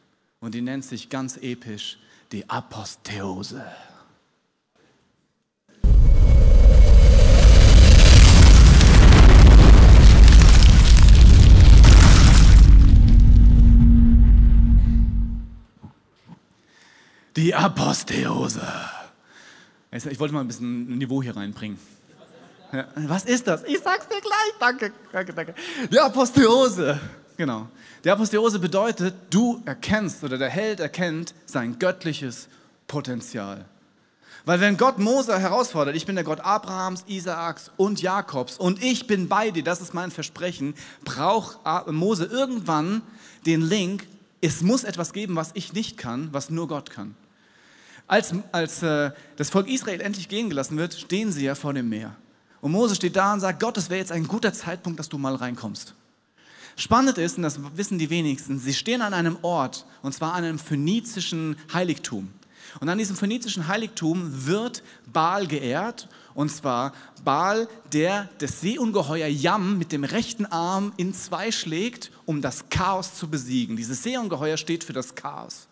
Und 0.40 0.57
die 0.57 0.62
nennt 0.62 0.85
sich 0.85 1.09
ganz 1.09 1.37
episch 1.37 1.99
die 2.33 2.51
Aposteose. 2.51 3.64
Die 17.37 17.55
Aposteose. 17.55 18.62
Ich 19.93 20.19
wollte 20.19 20.35
mal 20.35 20.40
ein 20.40 20.49
bisschen 20.49 20.99
Niveau 20.99 21.23
hier 21.23 21.37
reinbringen. 21.37 21.79
Ja, 22.73 22.87
was 22.95 23.25
ist 23.25 23.47
das? 23.47 23.64
Ich 23.64 23.81
sag's 23.81 24.07
dir 24.09 24.21
gleich. 24.21 24.53
Danke, 24.59 24.93
danke, 25.12 25.33
danke. 25.33 25.55
Die 25.90 25.99
Aposteose. 25.99 27.01
Genau. 27.37 27.69
Die 28.05 28.11
Aposteose 28.11 28.59
bedeutet, 28.59 29.14
du 29.31 29.62
erkennst 29.64 30.23
oder 30.25 30.38
der 30.38 30.51
Held 30.51 30.81
erkennt 30.81 31.35
sein 31.47 31.79
göttliches 31.79 32.49
Potenzial. 32.87 33.64
Weil 34.45 34.61
wenn 34.61 34.77
Gott 34.77 34.99
Mose 34.99 35.38
herausfordert, 35.38 35.97
ich 35.97 36.07
bin 36.07 36.14
der 36.14 36.25
Gott 36.25 36.40
Abrahams, 36.40 37.05
Isaaks 37.07 37.71
und 37.77 38.01
Jakobs 38.01 38.57
und 38.57 38.83
ich 38.83 39.07
bin 39.07 39.29
bei 39.29 39.51
dir, 39.51 39.62
das 39.62 39.81
ist 39.81 39.93
mein 39.93 40.11
Versprechen, 40.11 40.75
braucht 41.05 41.59
Mose 41.88 42.25
irgendwann 42.25 43.03
den 43.47 43.61
Link, 43.61 44.07
es 44.40 44.62
muss 44.62 44.85
etwas 44.85 45.12
geben, 45.12 45.37
was 45.37 45.50
ich 45.55 45.72
nicht 45.72 45.96
kann, 45.96 46.29
was 46.33 46.50
nur 46.50 46.68
Gott 46.68 46.90
kann. 46.90 47.14
Als, 48.07 48.35
als 48.53 48.83
äh, 48.83 49.12
das 49.37 49.50
Volk 49.50 49.68
Israel 49.68 50.00
endlich 50.00 50.29
gehen 50.29 50.48
gelassen 50.48 50.76
wird, 50.76 50.94
stehen 50.94 51.31
sie 51.31 51.44
ja 51.44 51.55
vor 51.55 51.74
dem 51.74 51.88
Meer. 51.88 52.16
Und 52.61 52.72
Mose 52.72 52.94
steht 52.94 53.16
da 53.16 53.33
und 53.33 53.40
sagt, 53.40 53.61
Gott, 53.61 53.76
es 53.76 53.88
wäre 53.88 54.00
jetzt 54.00 54.12
ein 54.12 54.26
guter 54.26 54.53
Zeitpunkt, 54.53 54.98
dass 54.98 55.09
du 55.09 55.16
mal 55.16 55.35
reinkommst. 55.35 55.94
Spannend 56.76 57.18
ist, 57.18 57.37
und 57.37 57.42
das 57.42 57.59
wissen 57.76 57.98
die 57.98 58.11
wenigsten, 58.11 58.59
sie 58.59 58.74
stehen 58.74 59.03
an 59.03 59.14
einem 59.14 59.38
Ort, 59.42 59.87
und 60.03 60.14
zwar 60.14 60.35
an 60.35 60.44
einem 60.44 60.59
phönizischen 60.59 61.57
Heiligtum. 61.72 62.31
Und 62.78 62.88
an 62.88 62.98
diesem 62.98 63.16
phönizischen 63.16 63.66
Heiligtum 63.66 64.46
wird 64.46 64.83
Baal 65.12 65.46
geehrt, 65.46 66.09
und 66.35 66.50
zwar 66.50 66.92
Baal, 67.24 67.68
der 67.92 68.28
das 68.38 68.61
Seeungeheuer 68.61 69.26
Yam 69.26 69.78
mit 69.78 69.92
dem 69.92 70.04
rechten 70.04 70.46
Arm 70.46 70.92
in 70.96 71.12
zwei 71.12 71.50
schlägt, 71.50 72.12
um 72.24 72.40
das 72.40 72.68
Chaos 72.70 73.14
zu 73.14 73.28
besiegen. 73.28 73.76
Dieses 73.76 74.02
Seeungeheuer 74.02 74.56
steht 74.56 74.85
für 74.85 74.92
das 74.92 75.14
Chaos. 75.14 75.66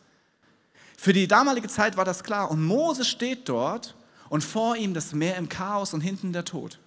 Für 0.96 1.12
die 1.12 1.28
damalige 1.28 1.68
Zeit 1.68 1.96
war 1.96 2.04
das 2.04 2.24
klar. 2.24 2.50
Und 2.50 2.64
Mose 2.64 3.04
steht 3.04 3.48
dort 3.48 3.94
und 4.28 4.42
vor 4.42 4.76
ihm 4.76 4.94
das 4.94 5.12
Meer 5.12 5.36
im 5.36 5.48
Chaos 5.48 5.94
und 5.94 6.00
hinten 6.00 6.32
der 6.32 6.44
Tod. 6.44 6.80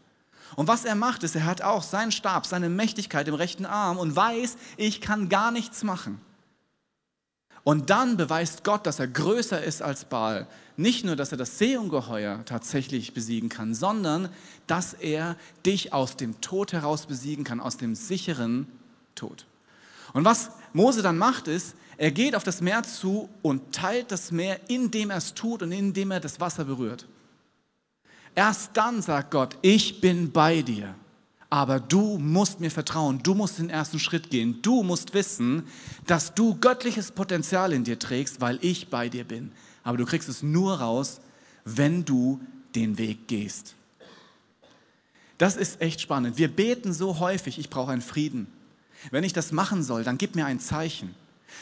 Und 0.56 0.68
was 0.68 0.84
er 0.84 0.96
macht, 0.96 1.24
ist, 1.24 1.36
er 1.36 1.46
hat 1.46 1.62
auch 1.62 1.82
seinen 1.82 2.12
Stab, 2.12 2.46
seine 2.46 2.70
Mächtigkeit 2.70 3.28
im 3.28 3.36
rechten 3.36 3.66
Arm 3.66 3.98
und 3.98 4.16
weiß, 4.16 4.58
ich 4.76 5.00
kann 5.00 5.30
gar 5.30 5.52
nichts 5.52 5.84
machen. 5.84 6.20
Und 7.64 7.90
dann 7.90 8.18
beweist 8.18 8.64
Gott, 8.64 8.86
dass 8.86 9.00
er 9.00 9.08
größer 9.08 9.64
ist 9.64 9.82
als 9.82 10.06
Baal. 10.06 10.48
Nicht 10.78 11.06
nur, 11.06 11.16
dass 11.16 11.32
er 11.32 11.38
das 11.38 11.60
Seeungeheuer 11.60 12.44
tatsächlich 12.46 13.14
besiegen 13.14 13.50
kann, 13.50 13.76
sondern 13.76 14.30
dass 14.66 14.94
er 14.94 15.36
dich 15.66 15.94
aus 15.94 16.18
dem 16.18 16.42
Tod 16.42 16.74
heraus 16.74 17.06
besiegen 17.06 17.44
kann, 17.44 17.60
aus 17.60 17.78
dem 17.78 17.94
sicheren 17.94 18.68
Tod. 19.14 19.46
Und 20.14 20.26
was 20.26 20.52
Mose 20.74 21.02
dann 21.02 21.18
macht, 21.18 21.48
ist, 21.48 21.76
er 21.98 22.12
geht 22.12 22.36
auf 22.36 22.44
das 22.44 22.62
Meer 22.62 22.82
zu 22.82 23.30
und 23.44 23.76
teilt 23.76 24.12
das 24.12 24.32
Meer, 24.32 24.60
indem 24.70 25.12
er 25.12 25.18
es 25.18 25.36
tut 25.36 25.62
und 25.62 25.72
indem 25.72 26.10
er 26.10 26.20
das 26.20 26.40
Wasser 26.40 26.66
berührt. 26.66 27.06
Erst 28.34 28.72
dann 28.76 29.02
sagt 29.02 29.32
Gott, 29.32 29.58
ich 29.62 30.02
bin 30.02 30.32
bei 30.32 30.62
dir. 30.62 30.96
Aber 31.52 31.82
du 31.82 32.18
musst 32.18 32.62
mir 32.62 32.72
vertrauen, 32.72 33.22
du 33.22 33.36
musst 33.36 33.60
den 33.60 33.70
ersten 33.70 34.00
Schritt 34.00 34.30
gehen. 34.30 34.62
Du 34.62 34.84
musst 34.84 35.14
wissen, 35.14 35.68
dass 36.08 36.34
du 36.34 36.56
göttliches 36.56 37.12
Potenzial 37.12 37.74
in 37.74 37.84
dir 37.84 38.00
trägst, 38.00 38.40
weil 38.40 38.58
ich 38.62 38.90
bei 38.90 39.10
dir 39.10 39.26
bin. 39.26 39.52
Aber 39.84 39.98
du 39.98 40.06
kriegst 40.06 40.30
es 40.30 40.44
nur 40.44 40.80
raus, 40.80 41.20
wenn 41.66 42.06
du 42.06 42.40
den 42.74 42.98
Weg 42.98 43.28
gehst. 43.28 43.76
Das 45.38 45.58
ist 45.58 45.82
echt 45.82 46.00
spannend. 46.00 46.38
Wir 46.38 46.48
beten 46.48 46.94
so 46.94 47.20
häufig, 47.20 47.60
ich 47.60 47.70
brauche 47.70 47.92
einen 47.92 48.02
Frieden. 48.02 48.48
Wenn 49.10 49.26
ich 49.26 49.34
das 49.34 49.52
machen 49.52 49.84
soll, 49.84 50.06
dann 50.06 50.18
gib 50.18 50.36
mir 50.36 50.46
ein 50.46 50.62
Zeichen. 50.62 51.14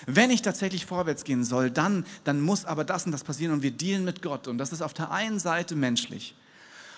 Wenn 0.06 0.30
ich 0.30 0.44
tatsächlich 0.44 0.86
vorwärts 0.86 1.24
gehen 1.24 1.44
soll, 1.44 1.72
dann, 1.72 2.06
dann 2.26 2.42
muss 2.42 2.66
aber 2.66 2.84
das 2.84 3.08
und 3.08 3.12
das 3.12 3.24
passieren 3.24 3.54
und 3.54 3.64
wir 3.64 3.72
dealen 3.72 4.06
mit 4.06 4.22
Gott. 4.22 4.48
Und 4.48 4.60
das 4.60 4.72
ist 4.72 4.84
auf 4.84 4.94
der 4.94 5.10
einen 5.10 5.40
Seite 5.40 5.76
menschlich. 5.76 6.36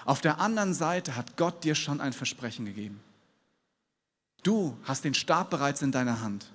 Auf 0.05 0.21
der 0.21 0.39
anderen 0.39 0.73
Seite 0.73 1.15
hat 1.15 1.37
Gott 1.37 1.63
dir 1.63 1.75
schon 1.75 2.01
ein 2.01 2.13
Versprechen 2.13 2.65
gegeben. 2.65 2.99
Du 4.43 4.75
hast 4.83 5.03
den 5.03 5.13
Stab 5.13 5.49
bereits 5.49 5.81
in 5.81 5.91
deiner 5.91 6.21
Hand. 6.21 6.51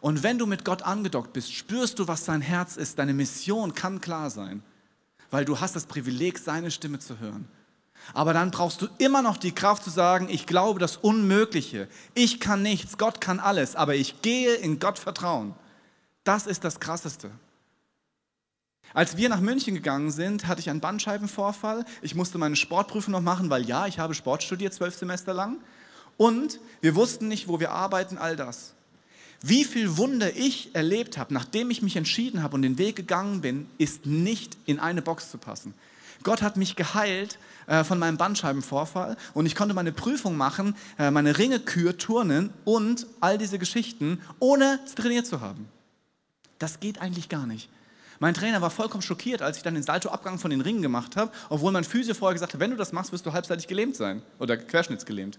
Und 0.00 0.22
wenn 0.22 0.38
du 0.38 0.46
mit 0.46 0.64
Gott 0.64 0.82
angedockt 0.82 1.32
bist, 1.32 1.52
spürst 1.52 1.98
du, 1.98 2.06
was 2.06 2.24
sein 2.24 2.40
Herz 2.40 2.76
ist. 2.76 2.98
Deine 2.98 3.14
Mission 3.14 3.74
kann 3.74 4.00
klar 4.00 4.30
sein, 4.30 4.62
weil 5.30 5.44
du 5.44 5.58
hast 5.58 5.74
das 5.74 5.86
Privileg, 5.86 6.38
seine 6.38 6.70
Stimme 6.70 6.98
zu 6.98 7.18
hören. 7.18 7.48
Aber 8.14 8.32
dann 8.32 8.50
brauchst 8.50 8.82
du 8.82 8.88
immer 8.98 9.22
noch 9.22 9.36
die 9.36 9.52
Kraft 9.52 9.82
zu 9.82 9.90
sagen, 9.90 10.28
ich 10.28 10.46
glaube 10.46 10.78
das 10.78 10.96
Unmögliche. 10.96 11.88
Ich 12.14 12.40
kann 12.40 12.62
nichts, 12.62 12.98
Gott 12.98 13.20
kann 13.20 13.40
alles, 13.40 13.74
aber 13.74 13.96
ich 13.96 14.22
gehe 14.22 14.54
in 14.54 14.78
Gott 14.78 14.98
vertrauen. 14.98 15.54
Das 16.22 16.46
ist 16.46 16.62
das 16.62 16.78
Krasseste. 16.78 17.30
Als 18.94 19.16
wir 19.16 19.28
nach 19.28 19.40
München 19.40 19.74
gegangen 19.74 20.10
sind, 20.10 20.46
hatte 20.46 20.60
ich 20.60 20.70
einen 20.70 20.80
Bandscheibenvorfall. 20.80 21.84
Ich 22.02 22.14
musste 22.14 22.38
meine 22.38 22.56
Sportprüfung 22.56 23.12
noch 23.12 23.20
machen, 23.20 23.50
weil 23.50 23.66
ja, 23.66 23.86
ich 23.86 23.98
habe 23.98 24.14
Sport 24.14 24.42
studiert, 24.42 24.72
zwölf 24.72 24.94
Semester 24.94 25.34
lang. 25.34 25.58
Und 26.16 26.60
wir 26.80 26.94
wussten 26.94 27.28
nicht, 27.28 27.48
wo 27.48 27.60
wir 27.60 27.72
arbeiten, 27.72 28.16
all 28.16 28.36
das. 28.36 28.72
Wie 29.42 29.64
viel 29.64 29.98
Wunder 29.98 30.34
ich 30.34 30.74
erlebt 30.74 31.18
habe, 31.18 31.34
nachdem 31.34 31.70
ich 31.70 31.82
mich 31.82 31.96
entschieden 31.96 32.42
habe 32.42 32.54
und 32.54 32.62
den 32.62 32.78
Weg 32.78 32.96
gegangen 32.96 33.42
bin, 33.42 33.68
ist 33.76 34.06
nicht 34.06 34.56
in 34.64 34.80
eine 34.80 35.02
Box 35.02 35.30
zu 35.30 35.38
passen. 35.38 35.74
Gott 36.22 36.42
hat 36.42 36.56
mich 36.56 36.74
geheilt 36.74 37.38
äh, 37.66 37.84
von 37.84 37.98
meinem 37.98 38.16
Bandscheibenvorfall 38.16 39.16
und 39.34 39.46
ich 39.46 39.54
konnte 39.54 39.74
meine 39.74 39.92
Prüfung 39.92 40.36
machen, 40.36 40.74
äh, 40.98 41.10
meine 41.10 41.38
Ringe 41.38 41.60
kür, 41.60 41.98
turnen 41.98 42.50
und 42.64 43.06
all 43.20 43.38
diese 43.38 43.58
Geschichten, 43.58 44.20
ohne 44.38 44.80
trainiert 44.96 45.26
zu 45.26 45.40
haben. 45.40 45.68
Das 46.58 46.80
geht 46.80 47.00
eigentlich 47.00 47.28
gar 47.28 47.46
nicht. 47.46 47.68
Mein 48.18 48.34
Trainer 48.34 48.62
war 48.62 48.70
vollkommen 48.70 49.02
schockiert, 49.02 49.42
als 49.42 49.56
ich 49.58 49.62
dann 49.62 49.74
den 49.74 49.82
Saltoabgang 49.82 50.38
von 50.38 50.50
den 50.50 50.60
Ringen 50.60 50.82
gemacht 50.82 51.16
habe, 51.16 51.32
obwohl 51.48 51.72
mein 51.72 51.84
Physio 51.84 52.14
vorher 52.14 52.34
gesagt 52.34 52.54
hat, 52.54 52.60
wenn 52.60 52.70
du 52.70 52.76
das 52.76 52.92
machst, 52.92 53.12
wirst 53.12 53.26
du 53.26 53.32
halbseitig 53.32 53.66
gelähmt 53.66 53.96
sein 53.96 54.22
oder 54.38 54.56
querschnittsgelähmt. 54.56 55.38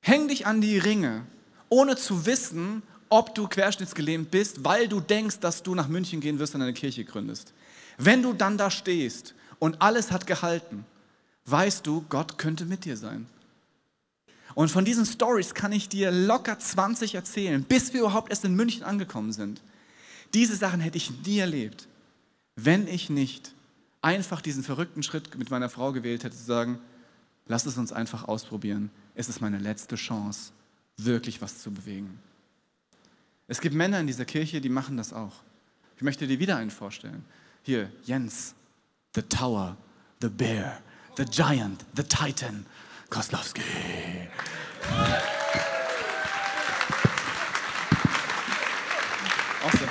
Häng 0.00 0.28
dich 0.28 0.46
an 0.46 0.60
die 0.60 0.78
Ringe, 0.78 1.26
ohne 1.68 1.96
zu 1.96 2.26
wissen, 2.26 2.82
ob 3.08 3.34
du 3.34 3.48
querschnittsgelähmt 3.48 4.30
bist, 4.30 4.64
weil 4.64 4.88
du 4.88 5.00
denkst, 5.00 5.40
dass 5.40 5.62
du 5.62 5.74
nach 5.74 5.88
München 5.88 6.20
gehen 6.20 6.38
wirst 6.38 6.54
und 6.54 6.62
eine 6.62 6.72
Kirche 6.72 7.04
gründest. 7.04 7.52
Wenn 7.98 8.22
du 8.22 8.32
dann 8.32 8.56
da 8.56 8.70
stehst 8.70 9.34
und 9.58 9.82
alles 9.82 10.10
hat 10.12 10.26
gehalten, 10.26 10.84
weißt 11.46 11.86
du, 11.86 12.04
Gott 12.08 12.38
könnte 12.38 12.64
mit 12.64 12.84
dir 12.84 12.96
sein. 12.96 13.26
Und 14.54 14.70
von 14.70 14.84
diesen 14.84 15.06
Stories 15.06 15.54
kann 15.54 15.72
ich 15.72 15.88
dir 15.88 16.10
locker 16.10 16.58
20 16.58 17.14
erzählen, 17.14 17.62
bis 17.62 17.92
wir 17.92 18.00
überhaupt 18.00 18.30
erst 18.30 18.44
in 18.44 18.54
München 18.54 18.82
angekommen 18.82 19.32
sind. 19.32 19.60
Diese 20.34 20.56
Sachen 20.56 20.80
hätte 20.80 20.96
ich 20.96 21.10
nie 21.24 21.38
erlebt, 21.38 21.88
wenn 22.56 22.86
ich 22.86 23.10
nicht 23.10 23.52
einfach 24.02 24.40
diesen 24.40 24.62
verrückten 24.62 25.02
Schritt 25.02 25.36
mit 25.36 25.50
meiner 25.50 25.68
Frau 25.68 25.92
gewählt 25.92 26.24
hätte, 26.24 26.36
zu 26.36 26.44
sagen, 26.44 26.78
lass 27.46 27.66
es 27.66 27.76
uns 27.76 27.92
einfach 27.92 28.28
ausprobieren. 28.28 28.90
Es 29.14 29.28
ist 29.28 29.40
meine 29.40 29.58
letzte 29.58 29.96
Chance, 29.96 30.52
wirklich 30.96 31.42
was 31.42 31.58
zu 31.58 31.70
bewegen. 31.70 32.18
Es 33.48 33.60
gibt 33.60 33.74
Männer 33.74 33.98
in 33.98 34.06
dieser 34.06 34.24
Kirche, 34.24 34.60
die 34.60 34.68
machen 34.68 34.96
das 34.96 35.12
auch. 35.12 35.34
Ich 35.96 36.02
möchte 36.02 36.26
dir 36.26 36.38
wieder 36.38 36.56
einen 36.56 36.70
vorstellen. 36.70 37.24
Hier, 37.62 37.90
Jens, 38.04 38.54
the 39.14 39.22
Tower, 39.22 39.76
the 40.22 40.28
Bear, 40.28 40.80
the 41.16 41.24
Giant, 41.24 41.84
the 41.96 42.04
Titan, 42.04 42.64
Koslowski. 43.10 43.62
Awesome. 49.62 49.90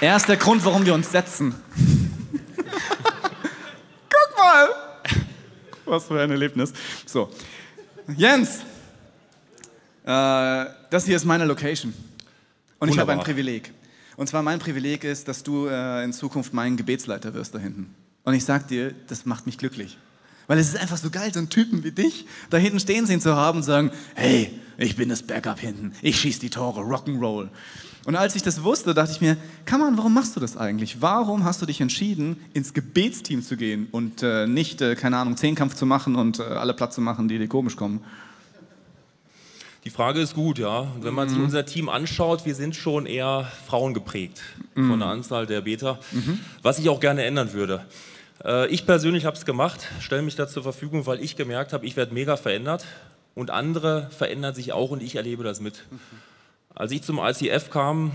Er 0.00 0.16
ist 0.16 0.28
der 0.28 0.36
Grund, 0.36 0.64
warum 0.64 0.86
wir 0.86 0.94
uns 0.94 1.10
setzen. 1.10 1.54
Guck 4.08 4.36
mal! 4.36 4.68
Was 5.86 6.04
für 6.04 6.20
ein 6.20 6.30
Erlebnis. 6.30 6.72
So, 7.04 7.30
Jens, 8.16 8.58
äh, 10.04 10.66
das 10.90 11.04
hier 11.04 11.16
ist 11.16 11.24
meine 11.24 11.44
Location. 11.46 11.92
Und 12.78 12.90
Wunderbar. 12.90 12.92
ich 12.92 12.98
habe 13.00 13.12
ein 13.12 13.20
Privileg. 13.24 13.72
Und 14.16 14.28
zwar 14.28 14.42
mein 14.42 14.60
Privileg 14.60 15.02
ist, 15.02 15.26
dass 15.26 15.42
du 15.42 15.66
äh, 15.66 16.04
in 16.04 16.12
Zukunft 16.12 16.52
mein 16.54 16.76
Gebetsleiter 16.76 17.34
wirst 17.34 17.56
da 17.56 17.58
hinten. 17.58 17.92
Und 18.22 18.34
ich 18.34 18.44
sag 18.44 18.68
dir, 18.68 18.94
das 19.08 19.26
macht 19.26 19.46
mich 19.46 19.58
glücklich. 19.58 19.98
Weil 20.46 20.58
es 20.58 20.68
ist 20.68 20.76
einfach 20.76 20.96
so 20.96 21.10
geil, 21.10 21.32
so 21.32 21.40
einen 21.40 21.50
Typen 21.50 21.82
wie 21.82 21.90
dich 21.92 22.26
da 22.50 22.56
hinten 22.56 22.78
stehen 22.78 23.04
sehen 23.06 23.20
zu 23.20 23.34
haben 23.34 23.58
und 23.58 23.64
sagen, 23.64 23.90
hey, 24.14 24.58
ich 24.78 24.96
bin 24.96 25.08
das 25.08 25.22
Backup 25.22 25.58
hinten, 25.60 25.92
ich 26.02 26.18
schieße 26.20 26.40
die 26.40 26.50
Tore, 26.50 26.80
Rock'n'Roll. 26.80 27.48
Und 28.06 28.16
als 28.16 28.34
ich 28.36 28.42
das 28.42 28.62
wusste, 28.62 28.94
dachte 28.94 29.12
ich 29.12 29.20
mir, 29.20 29.36
man, 29.70 29.98
warum 29.98 30.14
machst 30.14 30.34
du 30.34 30.40
das 30.40 30.56
eigentlich? 30.56 31.02
Warum 31.02 31.44
hast 31.44 31.60
du 31.60 31.66
dich 31.66 31.80
entschieden, 31.80 32.38
ins 32.54 32.72
Gebetsteam 32.72 33.42
zu 33.42 33.56
gehen 33.56 33.88
und 33.90 34.22
äh, 34.22 34.46
nicht, 34.46 34.80
äh, 34.80 34.94
keine 34.94 35.18
Ahnung, 35.18 35.36
Zehnkampf 35.36 35.74
zu 35.74 35.84
machen 35.84 36.16
und 36.16 36.38
äh, 36.38 36.44
alle 36.44 36.72
Platz 36.72 36.94
zu 36.94 37.00
machen, 37.02 37.28
die 37.28 37.38
dir 37.38 37.48
komisch 37.48 37.76
kommen? 37.76 38.02
Die 39.84 39.90
Frage 39.90 40.20
ist 40.20 40.34
gut, 40.34 40.58
ja. 40.58 40.80
Und 40.80 41.04
wenn 41.04 41.14
man 41.14 41.28
sich 41.28 41.38
unser 41.38 41.66
Team 41.66 41.88
anschaut, 41.88 42.46
wir 42.46 42.54
sind 42.54 42.76
schon 42.76 43.06
eher 43.06 43.50
frauengeprägt 43.66 44.40
von 44.74 44.98
der 44.98 45.08
Anzahl 45.08 45.46
der 45.46 45.60
Beter, 45.62 45.98
was 46.62 46.78
ich 46.78 46.88
auch 46.88 47.00
gerne 47.00 47.24
ändern 47.24 47.52
würde. 47.52 47.84
Äh, 48.44 48.68
Ich 48.68 48.86
persönlich 48.86 49.24
habe 49.24 49.36
es 49.36 49.44
gemacht, 49.44 49.86
stelle 50.00 50.22
mich 50.22 50.36
da 50.36 50.46
zur 50.48 50.62
Verfügung, 50.62 51.04
weil 51.06 51.20
ich 51.22 51.36
gemerkt 51.36 51.72
habe, 51.72 51.84
ich 51.84 51.96
werde 51.96 52.14
mega 52.14 52.36
verändert 52.36 52.86
und 53.38 53.50
andere 53.50 54.08
verändern 54.10 54.52
sich 54.52 54.72
auch 54.72 54.90
und 54.90 55.00
ich 55.00 55.14
erlebe 55.14 55.44
das 55.44 55.60
mit. 55.60 55.84
Als 56.74 56.90
ich 56.90 57.02
zum 57.02 57.20
ICF 57.20 57.70
kam, 57.70 58.10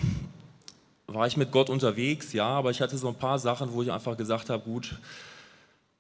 war 1.08 1.26
ich 1.28 1.38
mit 1.38 1.52
Gott 1.52 1.70
unterwegs, 1.70 2.34
ja, 2.34 2.46
aber 2.46 2.72
ich 2.72 2.82
hatte 2.82 2.98
so 2.98 3.08
ein 3.08 3.16
paar 3.16 3.40
Sachen, 3.40 3.72
wo 3.72 3.82
ich 3.82 3.92
einfach 3.92 4.18
gesagt 4.18 4.50
habe, 4.50 4.64
gut, 4.64 4.96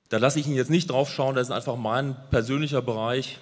da 0.09 0.17
lasse 0.17 0.41
ich 0.41 0.47
ihn 0.47 0.55
jetzt 0.55 0.69
nicht 0.69 0.89
drauf 0.89 1.09
schauen, 1.09 1.35
das 1.35 1.47
ist 1.47 1.53
einfach 1.53 1.77
mein 1.77 2.17
persönlicher 2.31 2.81
Bereich. 2.81 3.39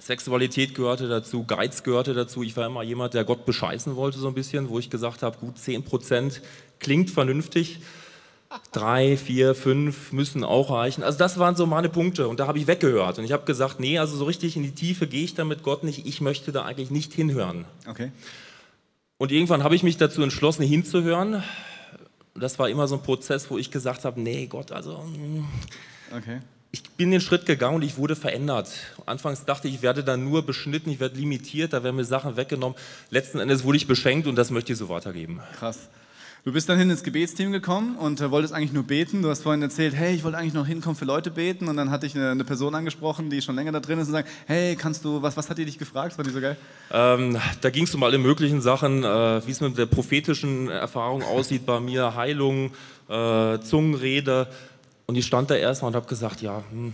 Sexualität 0.00 0.74
gehörte 0.74 1.08
dazu, 1.08 1.44
Geiz 1.44 1.84
gehörte 1.84 2.14
dazu. 2.14 2.42
Ich 2.42 2.56
war 2.56 2.66
immer 2.66 2.82
jemand, 2.82 3.14
der 3.14 3.22
Gott 3.22 3.46
bescheißen 3.46 3.94
wollte 3.94 4.18
so 4.18 4.26
ein 4.26 4.34
bisschen, 4.34 4.68
wo 4.68 4.80
ich 4.80 4.90
gesagt 4.90 5.22
habe, 5.22 5.38
gut, 5.38 5.56
10% 5.56 6.40
klingt 6.80 7.10
vernünftig. 7.10 7.78
Drei, 8.72 9.16
vier, 9.16 9.54
fünf 9.54 10.12
müssen 10.12 10.44
auch 10.44 10.70
reichen. 10.70 11.02
Also 11.02 11.18
das 11.18 11.38
waren 11.38 11.56
so 11.56 11.66
meine 11.66 11.88
Punkte 11.88 12.28
und 12.28 12.40
da 12.40 12.46
habe 12.46 12.58
ich 12.58 12.66
weggehört. 12.66 13.18
Und 13.18 13.24
ich 13.24 13.32
habe 13.32 13.44
gesagt, 13.44 13.80
nee, 13.80 13.98
also 13.98 14.16
so 14.16 14.24
richtig 14.24 14.56
in 14.56 14.62
die 14.62 14.72
Tiefe 14.72 15.06
gehe 15.06 15.24
ich 15.24 15.34
da 15.34 15.44
mit 15.44 15.62
Gott 15.62 15.84
nicht. 15.84 16.06
Ich 16.06 16.20
möchte 16.20 16.52
da 16.52 16.64
eigentlich 16.64 16.90
nicht 16.90 17.12
hinhören. 17.12 17.64
Okay. 17.88 18.12
Und 19.18 19.32
irgendwann 19.32 19.62
habe 19.62 19.74
ich 19.76 19.82
mich 19.82 19.96
dazu 19.96 20.22
entschlossen, 20.22 20.64
hinzuhören. 20.64 21.42
Das 22.34 22.58
war 22.58 22.68
immer 22.68 22.88
so 22.88 22.96
ein 22.96 23.02
Prozess, 23.02 23.50
wo 23.50 23.58
ich 23.58 23.70
gesagt 23.70 24.04
habe, 24.04 24.20
nee, 24.20 24.46
Gott, 24.46 24.72
also 24.72 24.98
mm, 24.98 25.44
Okay. 26.16 26.40
ich 26.72 26.82
bin 26.90 27.10
den 27.10 27.20
Schritt 27.20 27.46
gegangen 27.46 27.76
und 27.76 27.82
ich 27.82 27.96
wurde 27.96 28.16
verändert. 28.16 28.70
Anfangs 29.06 29.44
dachte 29.44 29.68
ich, 29.68 29.74
ich 29.76 29.82
werde 29.82 30.02
da 30.02 30.16
nur 30.16 30.44
beschnitten, 30.44 30.90
ich 30.90 31.00
werde 31.00 31.16
limitiert, 31.16 31.72
da 31.72 31.82
werden 31.84 31.96
mir 31.96 32.04
Sachen 32.04 32.36
weggenommen. 32.36 32.76
Letzten 33.10 33.38
Endes 33.38 33.64
wurde 33.64 33.76
ich 33.76 33.86
beschenkt 33.86 34.26
und 34.26 34.36
das 34.36 34.50
möchte 34.50 34.72
ich 34.72 34.78
so 34.78 34.88
weitergeben. 34.88 35.40
Krass. 35.58 35.88
Du 36.44 36.52
bist 36.52 36.68
dann 36.68 36.78
hin 36.78 36.90
ins 36.90 37.02
Gebetsteam 37.02 37.52
gekommen 37.52 37.96
und 37.96 38.20
äh, 38.20 38.30
wolltest 38.30 38.52
eigentlich 38.52 38.74
nur 38.74 38.82
beten. 38.82 39.22
Du 39.22 39.30
hast 39.30 39.42
vorhin 39.42 39.62
erzählt, 39.62 39.94
hey, 39.94 40.14
ich 40.14 40.24
wollte 40.24 40.36
eigentlich 40.36 40.52
noch 40.52 40.66
hinkommen 40.66 40.94
für 40.94 41.06
Leute 41.06 41.30
beten. 41.30 41.68
Und 41.68 41.78
dann 41.78 41.90
hatte 41.90 42.04
ich 42.04 42.14
eine, 42.14 42.32
eine 42.32 42.44
Person 42.44 42.74
angesprochen, 42.74 43.30
die 43.30 43.40
schon 43.40 43.56
länger 43.56 43.72
da 43.72 43.80
drin 43.80 43.98
ist 43.98 44.08
und 44.08 44.12
sagt, 44.12 44.28
hey, 44.46 44.76
kannst 44.76 45.06
du, 45.06 45.22
was, 45.22 45.38
was 45.38 45.48
hat 45.48 45.56
die 45.56 45.64
dich 45.64 45.78
gefragt? 45.78 46.10
Das 46.10 46.18
war 46.18 46.24
die 46.26 46.30
so 46.30 46.42
geil? 46.42 46.58
Ähm, 46.92 47.38
da 47.62 47.70
ging 47.70 47.84
es 47.84 47.94
um 47.94 48.02
alle 48.02 48.18
möglichen 48.18 48.60
Sachen, 48.60 49.04
äh, 49.04 49.46
wie 49.46 49.52
es 49.52 49.62
mit 49.62 49.78
der 49.78 49.86
prophetischen 49.86 50.68
Erfahrung 50.68 51.22
aussieht 51.22 51.64
bei 51.64 51.80
mir, 51.80 52.14
Heilung, 52.14 52.72
äh, 53.08 53.58
Zungenrede. 53.60 54.46
Und 55.06 55.16
ich 55.16 55.24
stand 55.24 55.48
da 55.48 55.54
erstmal 55.54 55.92
und 55.92 55.96
habe 55.96 56.08
gesagt, 56.08 56.42
ja, 56.42 56.62
hm, 56.70 56.92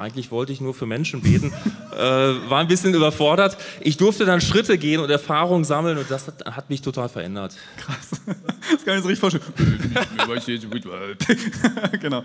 eigentlich 0.00 0.30
wollte 0.30 0.52
ich 0.52 0.60
nur 0.60 0.74
für 0.74 0.86
Menschen 0.86 1.20
beten. 1.22 1.52
äh, 1.92 1.98
war 1.98 2.58
ein 2.58 2.68
bisschen 2.68 2.94
überfordert. 2.94 3.56
Ich 3.80 3.96
durfte 3.96 4.24
dann 4.24 4.40
Schritte 4.40 4.78
gehen 4.78 5.00
und 5.00 5.10
Erfahrungen 5.10 5.64
sammeln 5.64 5.98
und 5.98 6.10
das 6.10 6.26
hat, 6.26 6.44
hat 6.44 6.70
mich 6.70 6.82
total 6.82 7.08
verändert. 7.08 7.56
Krass. 7.76 8.10
Das 8.70 8.84
kann 8.84 8.98
ich 8.98 9.02
mir 9.02 9.02
so 9.02 9.08
richtig 9.08 9.20
vorstellen. 9.20 9.42
genau. 12.00 12.22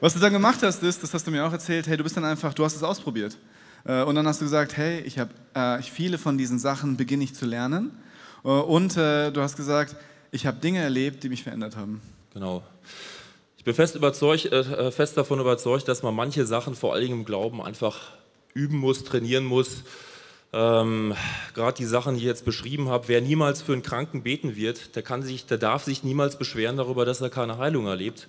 Was 0.00 0.14
du 0.14 0.20
dann 0.20 0.32
gemacht 0.32 0.58
hast, 0.62 0.82
ist, 0.82 1.02
das 1.02 1.12
hast 1.12 1.26
du 1.26 1.30
mir 1.30 1.44
auch 1.44 1.52
erzählt, 1.52 1.86
hey, 1.86 1.96
du 1.96 2.02
bist 2.04 2.16
dann 2.16 2.24
einfach, 2.24 2.54
du 2.54 2.64
hast 2.64 2.76
es 2.76 2.82
ausprobiert. 2.82 3.36
Äh, 3.84 4.02
Und 4.02 4.14
dann 4.14 4.26
hast 4.26 4.40
du 4.40 4.44
gesagt, 4.44 4.76
hey, 4.76 5.00
ich 5.00 5.18
habe 5.18 5.30
äh, 5.54 5.82
viele 5.82 6.18
von 6.18 6.38
diesen 6.38 6.58
Sachen 6.58 6.96
beginne 6.96 7.24
ich 7.24 7.34
zu 7.34 7.46
lernen. 7.46 7.90
Äh, 8.44 8.48
Und 8.48 8.96
äh, 8.96 9.30
du 9.32 9.40
hast 9.40 9.56
gesagt, 9.56 9.96
ich 10.30 10.46
habe 10.46 10.58
Dinge 10.58 10.80
erlebt, 10.80 11.24
die 11.24 11.28
mich 11.28 11.42
verändert 11.42 11.76
haben. 11.76 12.00
Genau. 12.32 12.62
Ich 13.62 13.64
bin 13.64 13.74
fest, 13.74 13.94
überzeugt, 13.94 14.46
äh, 14.46 14.90
fest 14.90 15.16
davon 15.16 15.38
überzeugt, 15.38 15.86
dass 15.86 16.02
man 16.02 16.16
manche 16.16 16.44
Sachen 16.46 16.74
vor 16.74 16.94
allen 16.94 17.02
Dingen 17.04 17.20
im 17.20 17.24
Glauben 17.24 17.62
einfach 17.62 17.96
üben 18.54 18.76
muss, 18.76 19.04
trainieren 19.04 19.44
muss. 19.44 19.84
Ähm, 20.52 21.14
Gerade 21.54 21.76
die 21.76 21.84
Sachen, 21.84 22.14
die 22.14 22.22
ich 22.22 22.26
jetzt 22.26 22.44
beschrieben 22.44 22.88
habe, 22.88 23.06
wer 23.06 23.20
niemals 23.20 23.62
für 23.62 23.72
einen 23.72 23.84
Kranken 23.84 24.24
beten 24.24 24.56
wird, 24.56 24.96
der, 24.96 25.04
kann 25.04 25.22
sich, 25.22 25.46
der 25.46 25.58
darf 25.58 25.84
sich 25.84 26.02
niemals 26.02 26.38
beschweren 26.38 26.76
darüber, 26.76 27.04
dass 27.04 27.20
er 27.20 27.30
keine 27.30 27.56
Heilung 27.58 27.86
erlebt. 27.86 28.26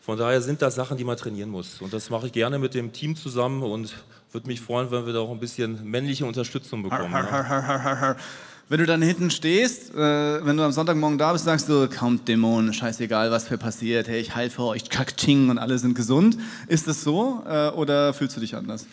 Von 0.00 0.16
daher 0.16 0.40
sind 0.40 0.62
das 0.62 0.76
Sachen, 0.76 0.96
die 0.96 1.04
man 1.04 1.18
trainieren 1.18 1.50
muss. 1.50 1.82
Und 1.82 1.92
das 1.92 2.08
mache 2.08 2.28
ich 2.28 2.32
gerne 2.32 2.58
mit 2.58 2.72
dem 2.72 2.94
Team 2.94 3.16
zusammen 3.16 3.62
und 3.62 3.94
würde 4.32 4.46
mich 4.46 4.62
freuen, 4.62 4.90
wenn 4.90 5.04
wir 5.04 5.12
da 5.12 5.18
auch 5.18 5.30
ein 5.30 5.40
bisschen 5.40 5.84
männliche 5.84 6.24
Unterstützung 6.24 6.84
bekommen. 6.84 7.12
Ja. 7.12 8.16
Wenn 8.70 8.78
du 8.78 8.86
dann 8.86 9.02
hinten 9.02 9.32
stehst, 9.32 9.92
äh, 9.96 10.46
wenn 10.46 10.56
du 10.56 10.62
am 10.62 10.70
Sonntagmorgen 10.70 11.18
da 11.18 11.32
bist, 11.32 11.44
sagst 11.44 11.68
du, 11.68 11.88
kommt 11.88 12.28
Dämonen, 12.28 12.72
scheißegal, 12.72 13.32
was 13.32 13.48
für 13.48 13.58
passiert, 13.58 14.06
hey, 14.06 14.20
ich 14.20 14.36
heil 14.36 14.48
für 14.48 14.62
euch, 14.62 14.88
kakting 14.88 15.50
und 15.50 15.58
alle 15.58 15.76
sind 15.76 15.96
gesund. 15.96 16.38
Ist 16.68 16.86
das 16.86 17.02
so 17.02 17.42
äh, 17.48 17.70
oder 17.70 18.14
fühlst 18.14 18.36
du 18.36 18.40
dich 18.40 18.54
anders? 18.54 18.86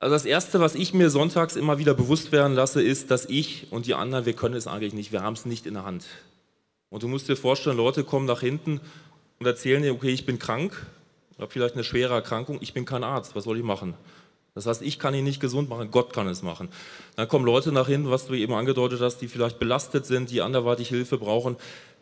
Also 0.00 0.14
das 0.14 0.26
Erste, 0.26 0.60
was 0.60 0.74
ich 0.74 0.92
mir 0.92 1.08
sonntags 1.08 1.56
immer 1.56 1.78
wieder 1.78 1.94
bewusst 1.94 2.30
werden 2.30 2.54
lasse, 2.54 2.82
ist, 2.82 3.10
dass 3.10 3.24
ich 3.24 3.68
und 3.70 3.86
die 3.86 3.94
anderen, 3.94 4.26
wir 4.26 4.34
können 4.34 4.54
es 4.54 4.66
eigentlich 4.66 4.92
nicht, 4.92 5.12
wir 5.12 5.22
haben 5.22 5.32
es 5.32 5.46
nicht 5.46 5.64
in 5.64 5.72
der 5.72 5.86
Hand. 5.86 6.04
Und 6.90 7.02
du 7.02 7.08
musst 7.08 7.26
dir 7.26 7.36
vorstellen, 7.36 7.78
Leute 7.78 8.04
kommen 8.04 8.26
nach 8.26 8.40
hinten 8.40 8.82
und 9.38 9.46
erzählen 9.46 9.82
dir, 9.82 9.94
okay, 9.94 10.10
ich 10.10 10.26
bin 10.26 10.38
krank, 10.38 10.86
habe 11.38 11.50
vielleicht 11.50 11.72
eine 11.72 11.84
schwere 11.84 12.12
Erkrankung, 12.12 12.58
ich 12.60 12.74
bin 12.74 12.84
kein 12.84 13.02
Arzt, 13.02 13.34
was 13.34 13.44
soll 13.44 13.56
ich 13.56 13.64
machen? 13.64 13.94
Das 14.58 14.66
heißt, 14.66 14.82
ich 14.82 14.98
kann 14.98 15.14
ihn 15.14 15.22
nicht 15.22 15.38
gesund 15.38 15.68
machen, 15.68 15.92
Gott 15.92 16.12
kann 16.12 16.26
es 16.26 16.42
machen. 16.42 16.68
Dann 17.14 17.28
kommen 17.28 17.44
Leute 17.44 17.70
nach 17.70 17.86
hinten, 17.86 18.10
was 18.10 18.26
du 18.26 18.34
eben 18.34 18.52
angedeutet 18.54 19.00
hast, 19.00 19.18
die 19.18 19.28
vielleicht 19.28 19.60
belastet 19.60 20.04
sind, 20.04 20.30
die 20.30 20.42
anderweitig 20.42 20.88
Hilfe 20.88 21.16
brauchen. 21.16 21.54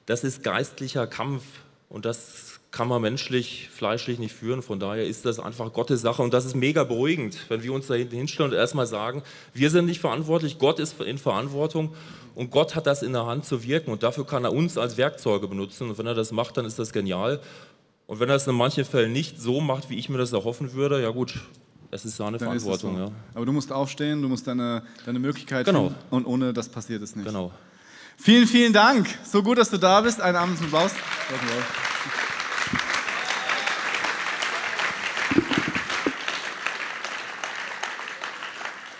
Das 0.06 0.24
ist 0.24 0.42
geistlicher 0.42 1.06
Kampf 1.06 1.42
und 1.90 2.06
das 2.06 2.58
kann 2.70 2.88
man 2.88 3.02
menschlich, 3.02 3.68
fleischlich 3.70 4.18
nicht 4.18 4.34
führen. 4.34 4.62
Von 4.62 4.80
daher 4.80 5.06
ist 5.06 5.26
das 5.26 5.38
einfach 5.38 5.70
Gottes 5.74 6.00
Sache 6.00 6.22
und 6.22 6.32
das 6.32 6.46
ist 6.46 6.56
mega 6.56 6.84
beruhigend, 6.84 7.36
wenn 7.50 7.62
wir 7.62 7.74
uns 7.74 7.88
da 7.88 7.94
hinten 7.94 8.16
hinstellen 8.16 8.52
und 8.52 8.56
erstmal 8.56 8.86
sagen, 8.86 9.22
wir 9.52 9.68
sind 9.68 9.84
nicht 9.84 10.00
verantwortlich, 10.00 10.58
Gott 10.58 10.78
ist 10.78 10.98
in 11.02 11.18
Verantwortung 11.18 11.94
und 12.34 12.50
Gott 12.50 12.74
hat 12.74 12.86
das 12.86 13.02
in 13.02 13.12
der 13.12 13.26
Hand 13.26 13.44
zu 13.44 13.64
wirken 13.64 13.90
und 13.90 14.02
dafür 14.02 14.24
kann 14.24 14.44
er 14.44 14.54
uns 14.54 14.78
als 14.78 14.96
Werkzeuge 14.96 15.46
benutzen 15.46 15.90
und 15.90 15.98
wenn 15.98 16.06
er 16.06 16.14
das 16.14 16.32
macht, 16.32 16.56
dann 16.56 16.64
ist 16.64 16.78
das 16.78 16.94
genial. 16.94 17.42
Und 18.06 18.18
wenn 18.18 18.30
er 18.30 18.36
es 18.36 18.46
in 18.46 18.54
manchen 18.54 18.86
Fällen 18.86 19.12
nicht 19.12 19.38
so 19.42 19.60
macht, 19.60 19.90
wie 19.90 19.98
ich 19.98 20.08
mir 20.08 20.16
das 20.16 20.32
erhoffen 20.32 20.72
würde, 20.72 21.02
ja 21.02 21.10
gut, 21.10 21.34
es 21.90 22.04
ist 22.04 22.16
seine 22.16 22.38
Dann 22.38 22.48
Verantwortung. 22.48 22.96
so. 22.96 23.02
Ja. 23.04 23.10
Aber 23.34 23.46
du 23.46 23.52
musst 23.52 23.72
aufstehen, 23.72 24.22
du 24.22 24.28
musst 24.28 24.46
deine, 24.46 24.82
deine 25.04 25.18
Möglichkeit 25.18 25.66
Genau. 25.66 25.88
finden 25.88 25.96
und 26.10 26.26
ohne 26.26 26.52
das 26.52 26.68
passiert 26.68 27.02
es 27.02 27.14
nicht. 27.16 27.26
Genau. 27.26 27.52
Vielen, 28.18 28.46
vielen 28.46 28.72
Dank. 28.72 29.06
So 29.24 29.42
gut, 29.42 29.58
dass 29.58 29.70
du 29.70 29.76
da 29.78 30.00
bist. 30.00 30.20
Einen 30.20 30.36
Abend 30.36 30.56
zum 30.58 30.66
Applaus. 30.66 30.92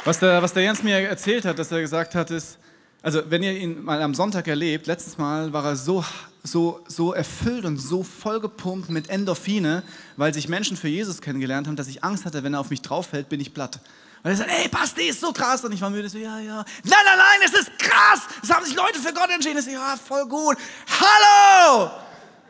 Was 0.05 0.21
der, 0.21 0.41
was 0.43 0.53
der 0.53 0.63
Jens 0.63 0.83
mir 0.83 0.99
erzählt 1.01 1.45
hat, 1.45 1.59
dass 1.59 1.73
er 1.73 1.81
gesagt 1.81 2.15
hat, 2.15 2.31
ist, 2.31 2.59
also 3.07 3.23
wenn 3.31 3.45
ihr 3.45 3.53
ihn 3.53 3.85
mal 3.85 4.03
am 4.03 4.15
Sonntag 4.15 4.49
erlebt, 4.49 4.89
letztes 4.89 5.17
Mal 5.17 5.53
war 5.53 5.65
er 5.65 5.77
so, 5.77 6.05
so, 6.43 6.81
so 6.89 7.13
erfüllt 7.13 7.65
und 7.65 7.77
so 7.77 8.03
vollgepumpt 8.03 8.91
mit 8.91 9.09
Endorphine, 9.11 9.85
weil 10.17 10.35
sich 10.35 10.49
Menschen 10.49 10.77
für 10.77 10.89
Jesus 10.89 11.21
kennengelernt 11.21 11.69
haben, 11.69 11.77
dass 11.77 11.87
ich 11.87 12.03
Angst 12.03 12.25
hatte, 12.25 12.43
wenn 12.43 12.55
er 12.55 12.59
auf 12.59 12.69
mich 12.69 12.83
drauf 12.83 13.07
fällt, 13.07 13.29
bin 13.29 13.39
ich 13.39 13.55
platt. 13.55 13.79
Weil 14.25 14.33
er 14.33 14.39
sagt, 14.39 14.51
ey, 14.51 14.67
Basti, 14.67 15.03
ist 15.03 15.21
so 15.21 15.33
krass. 15.33 15.65
Und 15.65 15.71
ich 15.71 15.81
war 15.81 15.89
müde, 15.89 16.09
so, 16.09 16.19
ja, 16.19 16.41
ja. 16.41 16.65
Nein, 16.83 16.99
nein, 17.05 17.17
nein, 17.17 17.41
es 17.45 17.53
ist 17.53 17.79
krass. 17.79 18.23
Es 18.43 18.51
haben 18.51 18.65
sich 18.65 18.75
Leute 18.75 18.99
für 18.99 19.15
Gott 19.15 19.31
entschieden. 19.31 19.59
Ich 19.59 19.67
so, 19.67 19.71
ja, 19.71 19.97
voll 19.97 20.27
gut. 20.27 20.57
Hallo! 20.89 21.93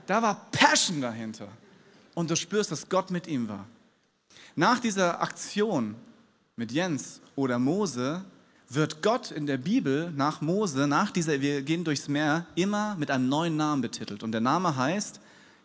Da 0.07 0.22
war 0.22 0.46
Passion 0.50 1.02
dahinter. 1.02 1.48
Und 2.14 2.30
du 2.30 2.34
spürst, 2.34 2.72
dass 2.72 2.88
Gott 2.88 3.11
mit 3.11 3.26
ihm 3.26 3.46
war. 3.46 3.66
Nach 4.54 4.78
dieser 4.78 5.20
Aktion 5.20 5.96
mit 6.57 6.72
Jens 6.72 7.20
oder 7.34 7.59
Mose 7.59 8.24
wird 8.69 9.03
Gott 9.03 9.31
in 9.31 9.47
der 9.47 9.59
Bibel 9.59 10.11
nach 10.12 10.41
Mose, 10.41 10.87
nach 10.87 11.11
dieser, 11.11 11.41
wir 11.41 11.62
gehen 11.62 11.85
durchs 11.85 12.09
Meer, 12.09 12.47
immer 12.55 12.97
mit 12.97 13.11
einem 13.11 13.29
neuen 13.29 13.57
Namen 13.57 13.83
betitelt. 13.83 14.23
Und 14.23 14.33
der 14.33 14.41
Name 14.41 14.77
heißt 14.77 15.21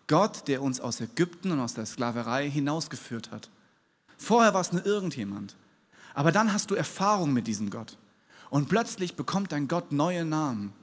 Gott, 0.07 0.47
der 0.47 0.61
uns 0.61 0.79
aus 0.79 1.01
Ägypten 1.01 1.51
und 1.51 1.59
aus 1.59 1.73
der 1.73 1.85
Sklaverei 1.85 2.49
hinausgeführt 2.49 3.31
hat. 3.31 3.49
Vorher 4.17 4.53
war 4.53 4.61
es 4.61 4.71
nur 4.71 4.85
irgendjemand. 4.85 5.55
Aber 6.13 6.31
dann 6.31 6.53
hast 6.53 6.69
du 6.69 6.75
Erfahrung 6.75 7.33
mit 7.33 7.47
diesem 7.47 7.69
Gott. 7.69 7.97
Und 8.49 8.67
plötzlich 8.67 9.15
bekommt 9.15 9.51
dein 9.51 9.67
Gott 9.67 9.91
neue 9.91 10.25
Namen. 10.25 10.73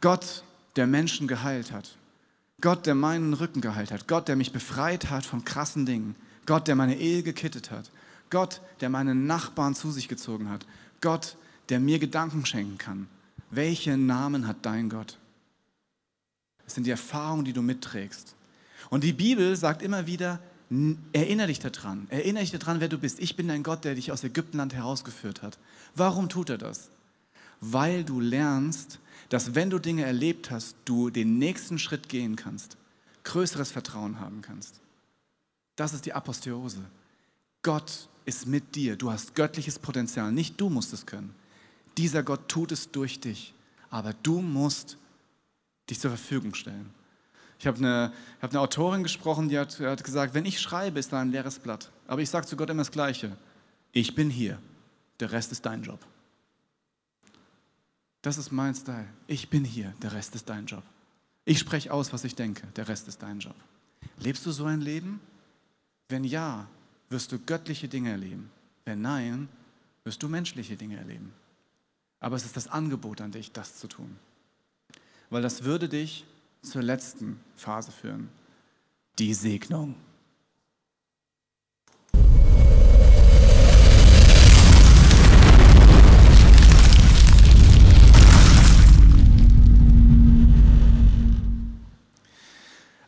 Gott, 0.00 0.44
der 0.76 0.86
Menschen 0.86 1.26
geheilt 1.26 1.72
hat. 1.72 1.96
Gott, 2.60 2.86
der 2.86 2.94
meinen 2.94 3.34
Rücken 3.34 3.60
geheilt 3.60 3.90
hat. 3.90 4.06
Gott, 4.06 4.28
der 4.28 4.36
mich 4.36 4.52
befreit 4.52 5.10
hat 5.10 5.26
von 5.26 5.44
krassen 5.44 5.86
Dingen. 5.86 6.14
Gott, 6.44 6.68
der 6.68 6.76
meine 6.76 6.96
Ehe 6.96 7.22
gekittet 7.22 7.70
hat. 7.70 7.90
Gott, 8.30 8.60
der 8.80 8.90
meinen 8.90 9.26
Nachbarn 9.26 9.74
zu 9.74 9.90
sich 9.90 10.08
gezogen 10.08 10.48
hat. 10.48 10.66
Gott, 11.00 11.36
der 11.68 11.80
mir 11.80 11.98
Gedanken 11.98 12.46
schenken 12.46 12.78
kann. 12.78 13.08
Welche 13.50 13.96
Namen 13.96 14.46
hat 14.46 14.58
dein 14.62 14.88
Gott? 14.88 15.18
Es 16.66 16.74
sind 16.74 16.84
die 16.84 16.90
Erfahrungen, 16.90 17.44
die 17.44 17.52
du 17.52 17.62
mitträgst. 17.62 18.34
Und 18.90 19.04
die 19.04 19.12
Bibel 19.12 19.56
sagt 19.56 19.82
immer 19.82 20.06
wieder, 20.06 20.40
erinnere 21.12 21.46
dich 21.46 21.60
daran, 21.60 22.06
erinnere 22.10 22.42
dich 22.42 22.52
daran, 22.52 22.80
wer 22.80 22.88
du 22.88 22.98
bist. 22.98 23.20
Ich 23.20 23.36
bin 23.36 23.48
dein 23.48 23.62
Gott, 23.62 23.84
der 23.84 23.94
dich 23.94 24.10
aus 24.10 24.24
Ägyptenland 24.24 24.74
herausgeführt 24.74 25.42
hat. 25.42 25.58
Warum 25.94 26.28
tut 26.28 26.50
er 26.50 26.58
das? 26.58 26.90
Weil 27.60 28.04
du 28.04 28.20
lernst, 28.20 28.98
dass 29.28 29.54
wenn 29.54 29.70
du 29.70 29.78
Dinge 29.78 30.04
erlebt 30.04 30.50
hast, 30.50 30.76
du 30.84 31.10
den 31.10 31.38
nächsten 31.38 31.78
Schritt 31.78 32.08
gehen 32.08 32.36
kannst, 32.36 32.76
größeres 33.24 33.70
Vertrauen 33.70 34.20
haben 34.20 34.42
kannst. 34.42 34.80
Das 35.76 35.92
ist 35.92 36.06
die 36.06 36.12
Aposteose. 36.12 36.80
Gott 37.62 38.08
ist 38.26 38.46
mit 38.46 38.74
dir. 38.74 38.96
Du 38.96 39.10
hast 39.10 39.34
göttliches 39.34 39.78
Potenzial. 39.78 40.30
Nicht 40.30 40.60
du 40.60 40.68
musst 40.68 40.92
es 40.92 41.06
können. 41.06 41.34
Dieser 41.96 42.22
Gott 42.22 42.48
tut 42.48 42.72
es 42.72 42.90
durch 42.90 43.20
dich. 43.20 43.54
Aber 43.88 44.12
du 44.22 44.42
musst 44.42 44.98
dich 45.88 45.98
zur 45.98 46.10
Verfügung 46.10 46.52
stellen. 46.54 46.90
Ich 47.58 47.66
habe 47.66 47.78
eine, 47.78 48.12
hab 48.42 48.50
eine 48.50 48.60
Autorin 48.60 49.02
gesprochen, 49.02 49.48
die 49.48 49.58
hat, 49.58 49.80
hat 49.80 50.04
gesagt, 50.04 50.34
wenn 50.34 50.44
ich 50.44 50.60
schreibe, 50.60 50.98
ist 50.98 51.12
da 51.12 51.20
ein 51.20 51.30
leeres 51.30 51.58
Blatt. 51.58 51.90
Aber 52.06 52.20
ich 52.20 52.28
sage 52.28 52.46
zu 52.46 52.56
Gott 52.56 52.68
immer 52.68 52.82
das 52.82 52.90
Gleiche. 52.90 53.36
Ich 53.92 54.14
bin 54.14 54.28
hier. 54.28 54.58
Der 55.20 55.32
Rest 55.32 55.52
ist 55.52 55.64
dein 55.64 55.82
Job. 55.82 56.00
Das 58.20 58.36
ist 58.36 58.50
mein 58.50 58.74
Style. 58.74 59.06
Ich 59.26 59.48
bin 59.48 59.64
hier. 59.64 59.94
Der 60.02 60.12
Rest 60.12 60.34
ist 60.34 60.48
dein 60.48 60.66
Job. 60.66 60.82
Ich 61.44 61.60
spreche 61.60 61.92
aus, 61.92 62.12
was 62.12 62.24
ich 62.24 62.34
denke. 62.34 62.66
Der 62.76 62.88
Rest 62.88 63.08
ist 63.08 63.22
dein 63.22 63.38
Job. 63.38 63.54
Lebst 64.18 64.44
du 64.44 64.50
so 64.50 64.64
ein 64.64 64.80
Leben? 64.80 65.20
Wenn 66.08 66.24
ja, 66.24 66.66
wirst 67.08 67.32
du 67.32 67.38
göttliche 67.38 67.88
Dinge 67.88 68.10
erleben. 68.10 68.50
Wenn 68.84 69.02
nein, 69.02 69.48
wirst 70.04 70.22
du 70.22 70.28
menschliche 70.28 70.76
Dinge 70.76 70.96
erleben. 70.96 71.32
Aber 72.20 72.36
es 72.36 72.44
ist 72.44 72.56
das 72.56 72.68
Angebot 72.68 73.20
an 73.20 73.32
dich, 73.32 73.52
das 73.52 73.78
zu 73.78 73.88
tun. 73.88 74.16
Weil 75.30 75.42
das 75.42 75.64
würde 75.64 75.88
dich 75.88 76.24
zur 76.62 76.82
letzten 76.82 77.40
Phase 77.56 77.92
führen. 77.92 78.28
Die 79.18 79.34
Segnung. 79.34 79.94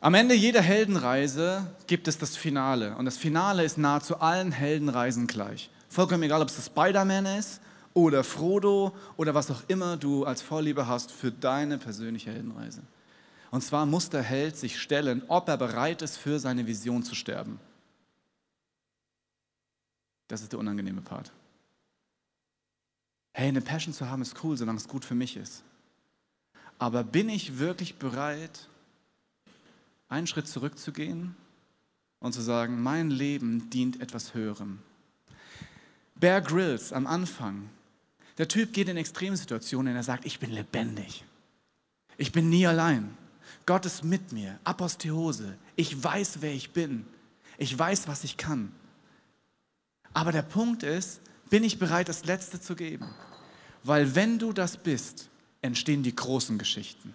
Am 0.00 0.14
Ende 0.14 0.34
jeder 0.34 0.62
Heldenreise 0.62 1.66
gibt 1.88 2.06
es 2.06 2.18
das 2.18 2.36
Finale. 2.36 2.94
Und 2.96 3.04
das 3.04 3.16
Finale 3.16 3.64
ist 3.64 3.78
nahezu 3.78 4.20
allen 4.20 4.52
Heldenreisen 4.52 5.26
gleich. 5.26 5.70
Vollkommen 5.88 6.22
egal, 6.22 6.40
ob 6.40 6.48
es 6.48 6.66
Spider-Man 6.66 7.26
ist 7.26 7.60
oder 7.94 8.22
Frodo 8.22 8.94
oder 9.16 9.34
was 9.34 9.50
auch 9.50 9.62
immer 9.66 9.96
du 9.96 10.24
als 10.24 10.40
Vorliebe 10.40 10.86
hast 10.86 11.10
für 11.10 11.32
deine 11.32 11.78
persönliche 11.78 12.30
Heldenreise. 12.30 12.82
Und 13.50 13.62
zwar 13.62 13.86
muss 13.86 14.08
der 14.08 14.22
Held 14.22 14.56
sich 14.56 14.78
stellen, 14.80 15.22
ob 15.26 15.48
er 15.48 15.56
bereit 15.56 16.02
ist, 16.02 16.16
für 16.16 16.38
seine 16.38 16.66
Vision 16.66 17.02
zu 17.02 17.14
sterben. 17.14 17.58
Das 20.28 20.42
ist 20.42 20.52
der 20.52 20.60
unangenehme 20.60 21.00
Part. 21.00 21.32
Hey, 23.32 23.48
eine 23.48 23.62
Passion 23.62 23.94
zu 23.94 24.08
haben 24.08 24.22
ist 24.22 24.36
cool, 24.44 24.56
solange 24.56 24.78
es 24.78 24.86
gut 24.86 25.04
für 25.04 25.14
mich 25.14 25.36
ist. 25.36 25.64
Aber 26.78 27.02
bin 27.02 27.28
ich 27.28 27.58
wirklich 27.58 27.96
bereit, 27.96 28.68
einen 30.08 30.26
Schritt 30.26 30.48
zurückzugehen 30.48 31.34
und 32.20 32.32
zu 32.32 32.40
sagen, 32.40 32.82
mein 32.82 33.10
Leben 33.10 33.70
dient 33.70 34.00
etwas 34.00 34.34
Höherem. 34.34 34.78
Bear 36.16 36.40
Grylls 36.40 36.92
am 36.92 37.06
Anfang, 37.06 37.68
der 38.38 38.48
Typ 38.48 38.72
geht 38.72 38.88
in 38.88 38.96
Extremsituationen 38.96 39.92
und 39.92 39.96
er 39.96 40.02
sagt, 40.02 40.24
ich 40.24 40.38
bin 40.38 40.50
lebendig. 40.50 41.24
Ich 42.16 42.32
bin 42.32 42.48
nie 42.48 42.66
allein. 42.66 43.16
Gott 43.66 43.86
ist 43.86 44.04
mit 44.04 44.32
mir. 44.32 44.58
Aposteose. 44.64 45.56
Ich 45.76 46.02
weiß, 46.02 46.38
wer 46.40 46.52
ich 46.52 46.72
bin. 46.72 47.04
Ich 47.58 47.76
weiß, 47.76 48.08
was 48.08 48.24
ich 48.24 48.36
kann. 48.36 48.72
Aber 50.12 50.32
der 50.32 50.42
Punkt 50.42 50.82
ist, 50.82 51.20
bin 51.50 51.64
ich 51.64 51.78
bereit, 51.78 52.08
das 52.08 52.24
Letzte 52.24 52.60
zu 52.60 52.74
geben? 52.74 53.08
Weil 53.82 54.14
wenn 54.14 54.38
du 54.38 54.52
das 54.52 54.76
bist, 54.76 55.28
entstehen 55.62 56.02
die 56.02 56.14
großen 56.14 56.58
Geschichten. 56.58 57.14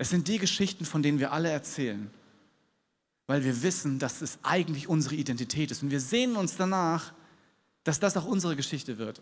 Es 0.00 0.08
sind 0.08 0.28
die 0.28 0.38
Geschichten, 0.38 0.86
von 0.86 1.02
denen 1.02 1.18
wir 1.18 1.30
alle 1.30 1.50
erzählen, 1.50 2.10
weil 3.26 3.44
wir 3.44 3.62
wissen, 3.62 3.98
dass 3.98 4.22
es 4.22 4.38
eigentlich 4.42 4.88
unsere 4.88 5.14
Identität 5.14 5.70
ist. 5.70 5.82
Und 5.82 5.90
wir 5.90 6.00
sehnen 6.00 6.36
uns 6.36 6.56
danach, 6.56 7.12
dass 7.84 8.00
das 8.00 8.16
auch 8.16 8.24
unsere 8.24 8.56
Geschichte 8.56 8.96
wird. 8.96 9.20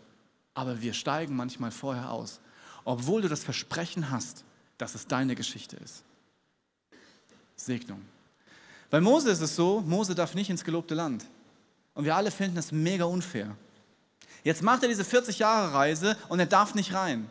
Aber 0.53 0.81
wir 0.81 0.93
steigen 0.93 1.35
manchmal 1.35 1.71
vorher 1.71 2.09
aus, 2.13 2.39
obwohl 2.85 3.21
du 3.21 3.27
das 3.27 3.43
Versprechen 3.43 4.09
hast, 4.09 4.45
dass 4.77 4.95
es 4.95 5.05
deine 5.05 5.35
Geschichte 5.35 5.75
ist. 5.75 6.05
Segnung. 7.57 8.01
Bei 8.89 9.01
Mose 9.01 9.31
ist 9.31 9.41
es 9.41 9.57
so, 9.57 9.81
Mose 9.81 10.15
darf 10.15 10.33
nicht 10.33 10.49
ins 10.49 10.63
gelobte 10.63 10.95
Land. 10.95 11.25
Und 11.93 12.05
wir 12.05 12.15
alle 12.15 12.31
finden 12.31 12.55
das 12.55 12.71
mega 12.71 13.03
unfair. 13.03 13.53
Jetzt 14.45 14.61
macht 14.61 14.83
er 14.83 14.87
diese 14.87 15.03
40 15.03 15.39
Jahre 15.39 15.73
Reise 15.73 16.15
und 16.29 16.39
er 16.39 16.45
darf 16.45 16.73
nicht 16.73 16.93
rein. 16.93 17.27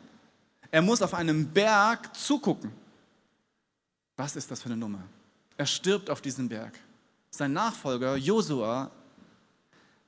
Er 0.71 0.83
muss 0.83 1.01
auf 1.01 1.15
einem 1.15 1.49
Berg 1.49 2.15
zugucken. 2.15 2.71
Was 4.19 4.35
ist 4.35 4.51
das 4.51 4.61
für 4.61 4.67
eine 4.67 4.77
Nummer? 4.77 5.03
Er 5.57 5.67
stirbt 5.67 6.11
auf 6.11 6.21
diesem 6.21 6.49
Berg. 6.49 6.77
Sein 7.31 7.53
Nachfolger 7.53 8.17
Josua 8.17 8.91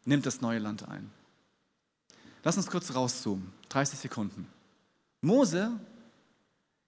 nimmt 0.05 0.27
das 0.27 0.41
neue 0.41 0.59
Land 0.59 0.89
ein. 0.89 1.09
Lass 2.43 2.57
uns 2.57 2.67
kurz 2.67 2.93
rauszoomen. 2.93 3.53
30 3.69 4.01
Sekunden. 4.01 4.49
Mose 5.21 5.71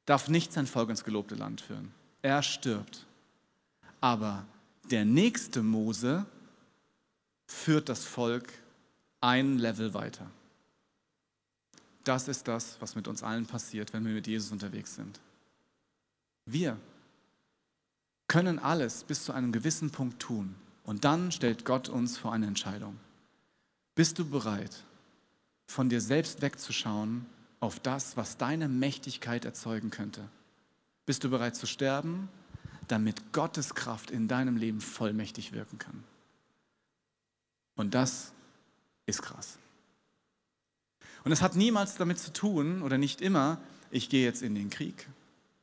darf 0.04 0.28
nicht 0.28 0.52
sein 0.52 0.66
Volk 0.66 0.90
ins 0.90 1.04
gelobte 1.04 1.36
Land 1.36 1.60
führen. 1.60 1.94
Er 2.22 2.42
stirbt. 2.42 3.06
Aber 4.00 4.44
der 4.90 5.04
nächste 5.04 5.62
Mose 5.62 6.26
führt 7.46 7.88
das 7.88 8.04
Volk 8.04 8.52
ein 9.20 9.58
Level 9.58 9.94
weiter. 9.94 10.28
Das 12.02 12.26
ist 12.26 12.48
das, 12.48 12.80
was 12.80 12.96
mit 12.96 13.06
uns 13.06 13.22
allen 13.22 13.46
passiert, 13.46 13.92
wenn 13.92 14.04
wir 14.04 14.12
mit 14.12 14.26
Jesus 14.26 14.50
unterwegs 14.50 14.96
sind. 14.96 15.20
Wir 16.46 16.76
können 18.32 18.58
alles 18.58 19.04
bis 19.04 19.26
zu 19.26 19.32
einem 19.34 19.52
gewissen 19.52 19.90
Punkt 19.90 20.18
tun. 20.18 20.54
Und 20.84 21.04
dann 21.04 21.32
stellt 21.32 21.66
Gott 21.66 21.90
uns 21.90 22.16
vor 22.16 22.32
eine 22.32 22.46
Entscheidung. 22.46 22.98
Bist 23.94 24.18
du 24.18 24.24
bereit, 24.24 24.84
von 25.66 25.90
dir 25.90 26.00
selbst 26.00 26.40
wegzuschauen 26.40 27.26
auf 27.60 27.78
das, 27.78 28.16
was 28.16 28.38
deine 28.38 28.68
Mächtigkeit 28.68 29.44
erzeugen 29.44 29.90
könnte? 29.90 30.26
Bist 31.04 31.24
du 31.24 31.28
bereit 31.28 31.56
zu 31.56 31.66
sterben, 31.66 32.30
damit 32.88 33.34
Gottes 33.34 33.74
Kraft 33.74 34.10
in 34.10 34.28
deinem 34.28 34.56
Leben 34.56 34.80
vollmächtig 34.80 35.52
wirken 35.52 35.78
kann? 35.78 36.02
Und 37.76 37.92
das 37.92 38.32
ist 39.04 39.20
krass. 39.20 39.58
Und 41.22 41.32
es 41.32 41.42
hat 41.42 41.54
niemals 41.54 41.96
damit 41.96 42.18
zu 42.18 42.32
tun, 42.32 42.80
oder 42.80 42.96
nicht 42.96 43.20
immer, 43.20 43.58
ich 43.90 44.08
gehe 44.08 44.24
jetzt 44.24 44.40
in 44.40 44.54
den 44.54 44.70
Krieg, 44.70 45.06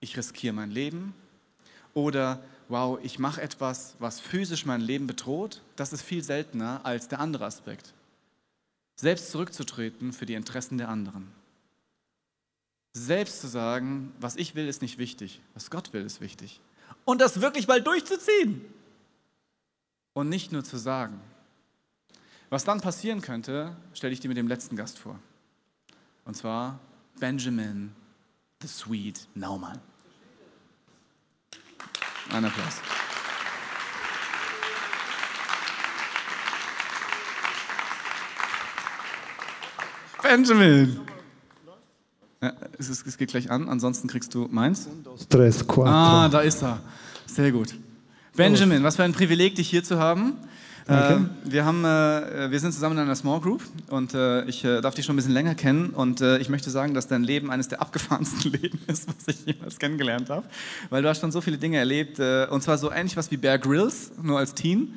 ich 0.01 0.15
riskiere 0.15 0.53
mein 0.53 0.69
Leben 0.69 1.15
oder 1.95 2.43
wow, 2.69 2.99
ich 3.01 3.19
mache 3.19 3.41
etwas, 3.41 3.95
was 3.99 4.19
physisch 4.19 4.65
mein 4.65 4.79
Leben 4.79 5.07
bedroht, 5.07 5.61
das 5.75 5.91
ist 5.91 6.03
viel 6.03 6.23
seltener 6.23 6.85
als 6.85 7.07
der 7.07 7.19
andere 7.19 7.45
Aspekt. 7.45 7.93
Selbst 8.95 9.31
zurückzutreten 9.31 10.13
für 10.13 10.25
die 10.25 10.35
Interessen 10.35 10.77
der 10.77 10.89
anderen. 10.89 11.27
Selbst 12.93 13.41
zu 13.41 13.47
sagen, 13.47 14.13
was 14.19 14.35
ich 14.35 14.55
will, 14.55 14.67
ist 14.67 14.81
nicht 14.81 14.97
wichtig, 14.97 15.41
was 15.53 15.69
Gott 15.69 15.93
will, 15.93 16.05
ist 16.05 16.21
wichtig. 16.21 16.61
Und 17.05 17.21
das 17.21 17.41
wirklich 17.41 17.67
mal 17.67 17.81
durchzuziehen. 17.81 18.61
Und 20.13 20.29
nicht 20.29 20.51
nur 20.51 20.63
zu 20.63 20.77
sagen. 20.77 21.19
Was 22.49 22.65
dann 22.65 22.81
passieren 22.81 23.21
könnte, 23.21 23.75
stelle 23.93 24.13
ich 24.13 24.19
dir 24.19 24.27
mit 24.27 24.37
dem 24.37 24.47
letzten 24.47 24.75
Gast 24.75 24.97
vor. 24.99 25.19
Und 26.25 26.35
zwar 26.35 26.79
Benjamin 27.19 27.95
the 28.61 28.67
Sweet 28.67 29.27
Naumann. 29.33 29.79
Ein 32.31 32.45
Applaus. 32.45 32.75
Benjamin! 40.21 40.99
Ja, 42.41 42.53
es, 42.77 42.89
ist, 42.89 43.07
es, 43.07 43.17
geht 43.17 43.29
gleich 43.29 43.49
an, 43.49 43.67
ansonsten 43.67 44.07
kriegst 44.07 44.33
du 44.33 44.47
meins. 44.49 44.87
Tres, 45.27 45.67
ah, 45.69 46.29
da 46.29 46.41
ist 46.41 46.61
er. 46.61 46.79
Sehr 47.25 47.51
gut. 47.51 47.75
Benjamin, 48.35 48.83
was 48.83 48.95
für 48.95 49.03
ein 49.03 49.11
Privileg, 49.11 49.55
dich 49.55 49.69
hier 49.69 49.83
zu 49.83 49.99
haben. 49.99 50.37
Okay. 50.89 51.13
Äh, 51.13 51.51
wir, 51.51 51.65
haben, 51.65 51.85
äh, 51.85 52.49
wir 52.51 52.59
sind 52.59 52.73
zusammen 52.73 52.97
in 52.97 53.03
einer 53.03 53.15
Small 53.15 53.39
Group 53.39 53.61
und 53.89 54.13
äh, 54.13 54.43
ich 54.45 54.63
äh, 54.65 54.81
darf 54.81 54.95
dich 54.95 55.05
schon 55.05 55.13
ein 55.13 55.17
bisschen 55.17 55.33
länger 55.33 55.55
kennen 55.55 55.91
und 55.91 56.21
äh, 56.21 56.37
ich 56.39 56.49
möchte 56.49 56.69
sagen, 56.69 56.93
dass 56.93 57.07
dein 57.07 57.23
Leben 57.23 57.51
eines 57.51 57.67
der 57.67 57.81
abgefahrensten 57.81 58.51
Leben 58.61 58.79
ist, 58.87 59.07
was 59.07 59.27
ich 59.35 59.45
jemals 59.45 59.77
kennengelernt 59.77 60.29
habe, 60.29 60.45
weil 60.89 61.01
du 61.03 61.09
hast 61.09 61.21
schon 61.21 61.31
so 61.31 61.41
viele 61.41 61.57
Dinge 61.57 61.77
erlebt 61.77 62.19
äh, 62.19 62.47
und 62.49 62.63
zwar 62.63 62.77
so 62.77 62.91
ähnlich 62.91 63.15
was 63.17 63.29
wie 63.31 63.37
Bear 63.37 63.59
Grylls, 63.59 64.11
nur 64.21 64.39
als 64.39 64.53
Teen. 64.55 64.95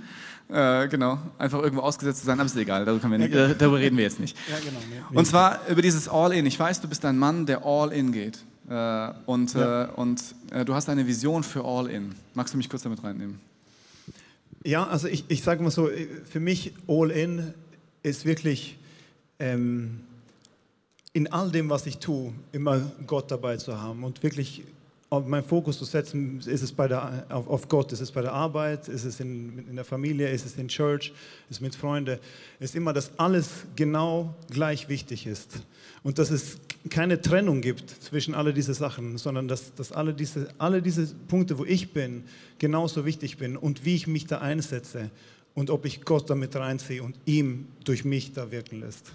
genau, 0.48 1.18
einfach 1.38 1.62
irgendwo 1.62 1.82
ausgesetzt 1.82 2.20
zu 2.20 2.26
sein, 2.26 2.38
aber 2.38 2.46
ist 2.46 2.56
egal, 2.56 2.84
darüber, 2.84 3.10
wir 3.10 3.16
nicht, 3.18 3.32
darüber 3.34 3.78
reden 3.78 3.96
wir 3.96 4.04
jetzt 4.04 4.20
nicht. 4.20 4.36
Ja, 4.50 4.56
genau, 4.58 4.80
ja. 4.94 5.16
Und 5.18 5.26
zwar 5.26 5.60
über 5.68 5.80
dieses 5.80 6.08
All-In. 6.08 6.44
Ich 6.44 6.58
weiß, 6.58 6.80
du 6.82 6.88
bist 6.88 7.04
ein 7.06 7.16
Mann, 7.16 7.46
der 7.46 7.64
All-In 7.64 8.12
geht. 8.12 8.38
Äh, 8.68 9.08
und 9.26 9.54
Ja. 9.54 9.84
äh, 9.84 9.88
und 9.96 10.22
äh, 10.50 10.64
du 10.64 10.74
hast 10.74 10.88
eine 10.88 11.06
Vision 11.06 11.42
für 11.42 11.64
All 11.64 11.88
In. 11.88 12.14
Magst 12.34 12.52
du 12.54 12.58
mich 12.58 12.68
kurz 12.68 12.82
damit 12.82 13.02
reinnehmen? 13.02 13.40
Ja, 14.64 14.86
also 14.86 15.08
ich, 15.08 15.24
ich 15.28 15.42
sage 15.42 15.62
mal 15.62 15.70
so, 15.70 15.90
für 16.24 16.40
mich 16.40 16.72
All 16.86 17.10
In 17.10 17.52
ist 18.02 18.24
wirklich 18.24 18.78
ähm, 19.38 20.00
in 21.12 21.32
all 21.32 21.50
dem, 21.50 21.68
was 21.68 21.86
ich 21.86 21.98
tue, 21.98 22.32
immer 22.52 22.80
Gott 23.06 23.30
dabei 23.30 23.56
zu 23.56 23.80
haben 23.80 24.04
und 24.04 24.22
wirklich 24.22 24.62
meinen 25.20 25.44
Fokus 25.44 25.78
zu 25.78 25.84
setzen, 25.84 26.40
ist 26.40 26.62
es 26.62 26.72
bei 26.72 26.88
der, 26.88 27.26
auf, 27.28 27.46
auf 27.46 27.68
Gott, 27.68 27.92
ist 27.92 28.00
es 28.00 28.10
bei 28.10 28.22
der 28.22 28.32
Arbeit, 28.32 28.88
ist 28.88 29.04
es 29.04 29.20
in, 29.20 29.66
in 29.68 29.76
der 29.76 29.84
Familie, 29.84 30.30
ist 30.30 30.46
es 30.46 30.56
in 30.56 30.68
Church, 30.68 31.12
ist 31.48 31.56
es 31.56 31.60
mit 31.60 31.74
Freunden, 31.74 32.18
ist 32.60 32.74
immer, 32.74 32.92
dass 32.92 33.18
alles 33.18 33.66
genau 33.76 34.34
gleich 34.50 34.88
wichtig 34.88 35.26
ist. 35.26 35.60
Und 36.02 36.18
dass 36.18 36.30
es 36.30 36.58
keine 36.90 37.20
Trennung 37.20 37.60
gibt 37.60 37.90
zwischen 37.90 38.34
alle 38.34 38.52
diese 38.52 38.74
Sachen, 38.74 39.18
sondern 39.18 39.48
dass, 39.48 39.74
dass 39.74 39.92
alle, 39.92 40.14
diese, 40.14 40.48
alle 40.58 40.82
diese 40.82 41.06
Punkte, 41.28 41.58
wo 41.58 41.64
ich 41.64 41.92
bin, 41.92 42.24
genauso 42.58 43.04
wichtig 43.04 43.36
bin 43.36 43.56
und 43.56 43.84
wie 43.84 43.94
ich 43.94 44.06
mich 44.06 44.26
da 44.26 44.38
einsetze 44.38 45.10
und 45.54 45.70
ob 45.70 45.84
ich 45.84 46.04
Gott 46.04 46.30
damit 46.30 46.56
reinziehe 46.56 47.02
und 47.02 47.16
ihm 47.26 47.68
durch 47.84 48.04
mich 48.04 48.32
da 48.32 48.50
wirken 48.50 48.80
lässt. 48.80 49.12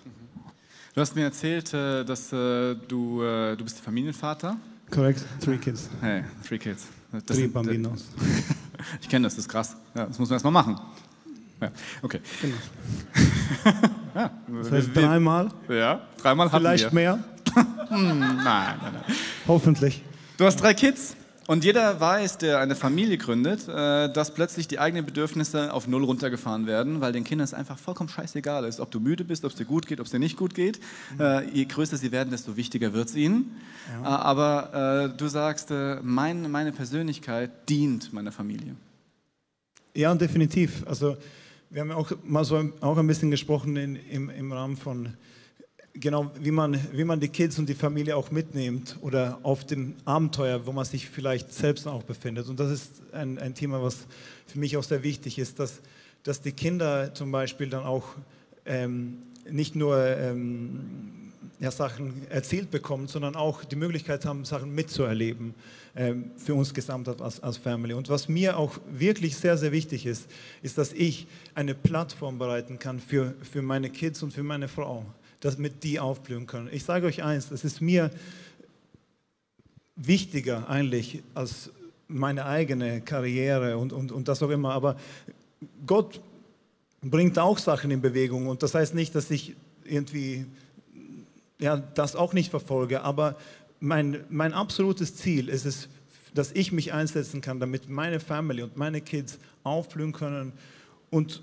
Du 0.93 1.01
hast 1.01 1.15
mir 1.15 1.23
erzählt, 1.23 1.73
äh, 1.73 2.03
dass 2.03 2.31
äh, 2.33 2.75
du, 2.87 3.21
äh, 3.21 3.55
du 3.55 3.63
bist 3.63 3.79
Familienvater. 3.79 4.57
Korrekt, 4.89 5.23
three 5.41 5.57
kids, 5.57 5.89
Hey, 6.01 6.23
three 6.47 6.57
kids. 6.57 6.85
Das 7.11 7.23
three 7.25 7.35
sind- 7.35 7.53
bambinos. 7.53 8.05
Ich 9.01 9.09
kenne 9.09 9.25
das, 9.25 9.35
das 9.35 9.45
ist 9.45 9.49
krass. 9.51 9.75
Ja, 9.95 10.05
das 10.05 10.19
muss 10.19 10.29
man 10.29 10.35
erstmal 10.35 10.53
machen. 10.53 10.79
Ja, 11.59 11.71
okay. 12.03 12.21
ja, 14.15 14.31
Das 14.61 14.71
heißt 14.71 14.89
dreimal, 14.93 15.49
ja, 15.67 16.01
dreimal 16.21 16.47
hatten 16.51 16.63
vielleicht 16.63 16.85
wir. 16.85 16.91
mehr, 16.93 17.19
Nein, 17.89 18.19
nein, 18.19 18.77
nein. 18.81 19.03
hoffentlich. 19.47 20.03
Du 20.37 20.45
hast 20.45 20.57
drei 20.57 20.73
Kids 20.75 21.15
und 21.47 21.63
jeder 21.63 21.99
weiß, 21.99 22.37
der 22.37 22.59
eine 22.59 22.75
Familie 22.75 23.17
gründet, 23.17 23.67
äh, 23.67 24.11
dass 24.11 24.33
plötzlich 24.33 24.67
die 24.67 24.79
eigenen 24.79 25.05
Bedürfnisse 25.05 25.73
auf 25.73 25.87
Null 25.87 26.03
runtergefahren 26.03 26.67
werden, 26.67 27.01
weil 27.01 27.13
den 27.13 27.23
Kindern 27.23 27.45
es 27.45 27.53
einfach 27.53 27.79
vollkommen 27.79 28.09
scheißegal 28.09 28.65
ist, 28.65 28.79
ob 28.79 28.91
du 28.91 28.99
müde 28.99 29.23
bist, 29.23 29.45
ob 29.45 29.51
es 29.51 29.57
dir 29.57 29.65
gut 29.65 29.87
geht, 29.87 29.99
ob 29.99 30.05
es 30.05 30.11
dir 30.11 30.19
nicht 30.19 30.37
gut 30.37 30.53
geht. 30.53 30.79
Äh, 31.19 31.49
Je 31.51 31.65
größer 31.65 31.97
sie 31.97 32.11
werden, 32.11 32.29
desto 32.29 32.55
wichtiger 32.57 32.93
wird 32.93 33.09
es 33.09 33.15
ihnen. 33.15 33.55
Äh, 34.03 34.05
Aber 34.05 35.13
du 35.17 35.27
sagst, 35.27 35.71
mein, 36.03 36.51
meine 36.51 36.71
Persönlichkeit 36.71 37.69
dient 37.69 38.13
meiner 38.13 38.31
Familie. 38.31 38.75
Ja, 39.95 40.13
definitiv. 40.13 40.83
Also 40.85 41.17
wir 41.69 41.81
haben 41.81 41.89
ja 41.89 41.95
auch 41.95 42.11
mal 42.23 42.45
so 42.45 42.71
auch 42.81 42.97
ein 42.97 43.07
bisschen 43.07 43.31
gesprochen 43.31 43.75
in, 43.75 43.95
im, 43.95 44.29
im 44.29 44.51
Rahmen 44.51 44.77
von 44.77 45.13
genau 45.99 46.31
wie 46.39 46.51
man, 46.51 46.79
wie 46.91 47.03
man 47.03 47.19
die 47.19 47.29
Kids 47.29 47.57
und 47.59 47.67
die 47.67 47.73
Familie 47.73 48.15
auch 48.15 48.31
mitnimmt 48.31 48.97
oder 49.01 49.39
auf 49.43 49.65
dem 49.65 49.95
Abenteuer, 50.05 50.65
wo 50.65 50.71
man 50.71 50.85
sich 50.85 51.09
vielleicht 51.09 51.53
selbst 51.53 51.87
auch 51.87 52.03
befindet. 52.03 52.47
Und 52.47 52.59
das 52.59 52.71
ist 52.71 53.01
ein, 53.11 53.37
ein 53.39 53.55
Thema, 53.55 53.81
was 53.81 54.07
für 54.45 54.59
mich 54.59 54.77
auch 54.77 54.83
sehr 54.83 55.03
wichtig 55.03 55.39
ist, 55.39 55.59
dass, 55.59 55.81
dass 56.23 56.41
die 56.41 56.51
Kinder 56.51 57.13
zum 57.13 57.31
Beispiel 57.31 57.69
dann 57.69 57.83
auch 57.83 58.05
ähm, 58.65 59.19
nicht 59.49 59.75
nur 59.75 60.05
ähm, 60.05 61.31
ja, 61.59 61.71
Sachen 61.71 62.27
erzählt 62.29 62.69
bekommen, 62.69 63.07
sondern 63.07 63.35
auch 63.35 63.63
die 63.63 63.75
Möglichkeit 63.75 64.25
haben, 64.25 64.45
Sachen 64.45 64.73
mitzuerleben 64.75 65.55
ähm, 65.95 66.31
für 66.37 66.53
uns 66.53 66.73
gesamt 66.73 67.07
als, 67.07 67.41
als 67.41 67.57
Family. 67.57 67.93
Und 67.93 68.09
was 68.09 68.27
mir 68.27 68.57
auch 68.57 68.77
wirklich 68.91 69.35
sehr, 69.35 69.57
sehr 69.57 69.71
wichtig 69.71 70.05
ist, 70.05 70.29
ist, 70.61 70.77
dass 70.77 70.93
ich 70.93 71.27
eine 71.55 71.73
Plattform 71.73 72.37
bereiten 72.37 72.77
kann 72.77 72.99
für, 72.99 73.33
für 73.41 73.61
meine 73.61 73.89
Kids 73.89 74.21
und 74.21 74.31
für 74.31 74.43
meine 74.43 74.67
Frau, 74.67 75.05
damit 75.39 75.83
die 75.83 75.99
aufblühen 75.99 76.47
können. 76.47 76.69
Ich 76.71 76.83
sage 76.83 77.05
euch 77.07 77.23
eins, 77.23 77.51
es 77.51 77.63
ist 77.63 77.81
mir 77.81 78.11
wichtiger 79.95 80.69
eigentlich 80.69 81.23
als 81.33 81.71
meine 82.07 82.45
eigene 82.45 83.01
Karriere 83.01 83.77
und, 83.77 83.91
und, 83.91 84.11
und 84.11 84.27
das 84.27 84.41
auch 84.41 84.49
immer, 84.49 84.73
aber 84.73 84.97
Gott 85.85 86.21
bringt 87.01 87.37
auch 87.37 87.57
Sachen 87.57 87.91
in 87.91 88.01
Bewegung 88.01 88.47
und 88.47 88.63
das 88.63 88.73
heißt 88.73 88.95
nicht, 88.95 89.13
dass 89.15 89.29
ich 89.29 89.55
irgendwie 89.83 90.45
ja, 91.59 91.77
das 91.77 92.15
auch 92.15 92.33
nicht 92.33 92.49
verfolge, 92.49 93.01
aber 93.01 93.35
mein, 93.79 94.23
mein 94.29 94.53
absolutes 94.53 95.15
Ziel 95.15 95.49
ist 95.49 95.65
es, 95.65 95.89
dass 96.33 96.51
ich 96.51 96.71
mich 96.71 96.93
einsetzen 96.93 97.41
kann, 97.41 97.59
damit 97.59 97.89
meine 97.89 98.19
Family 98.19 98.61
und 98.61 98.77
meine 98.77 99.01
Kids 99.01 99.39
aufblühen 99.63 100.13
können 100.13 100.53
und 101.09 101.41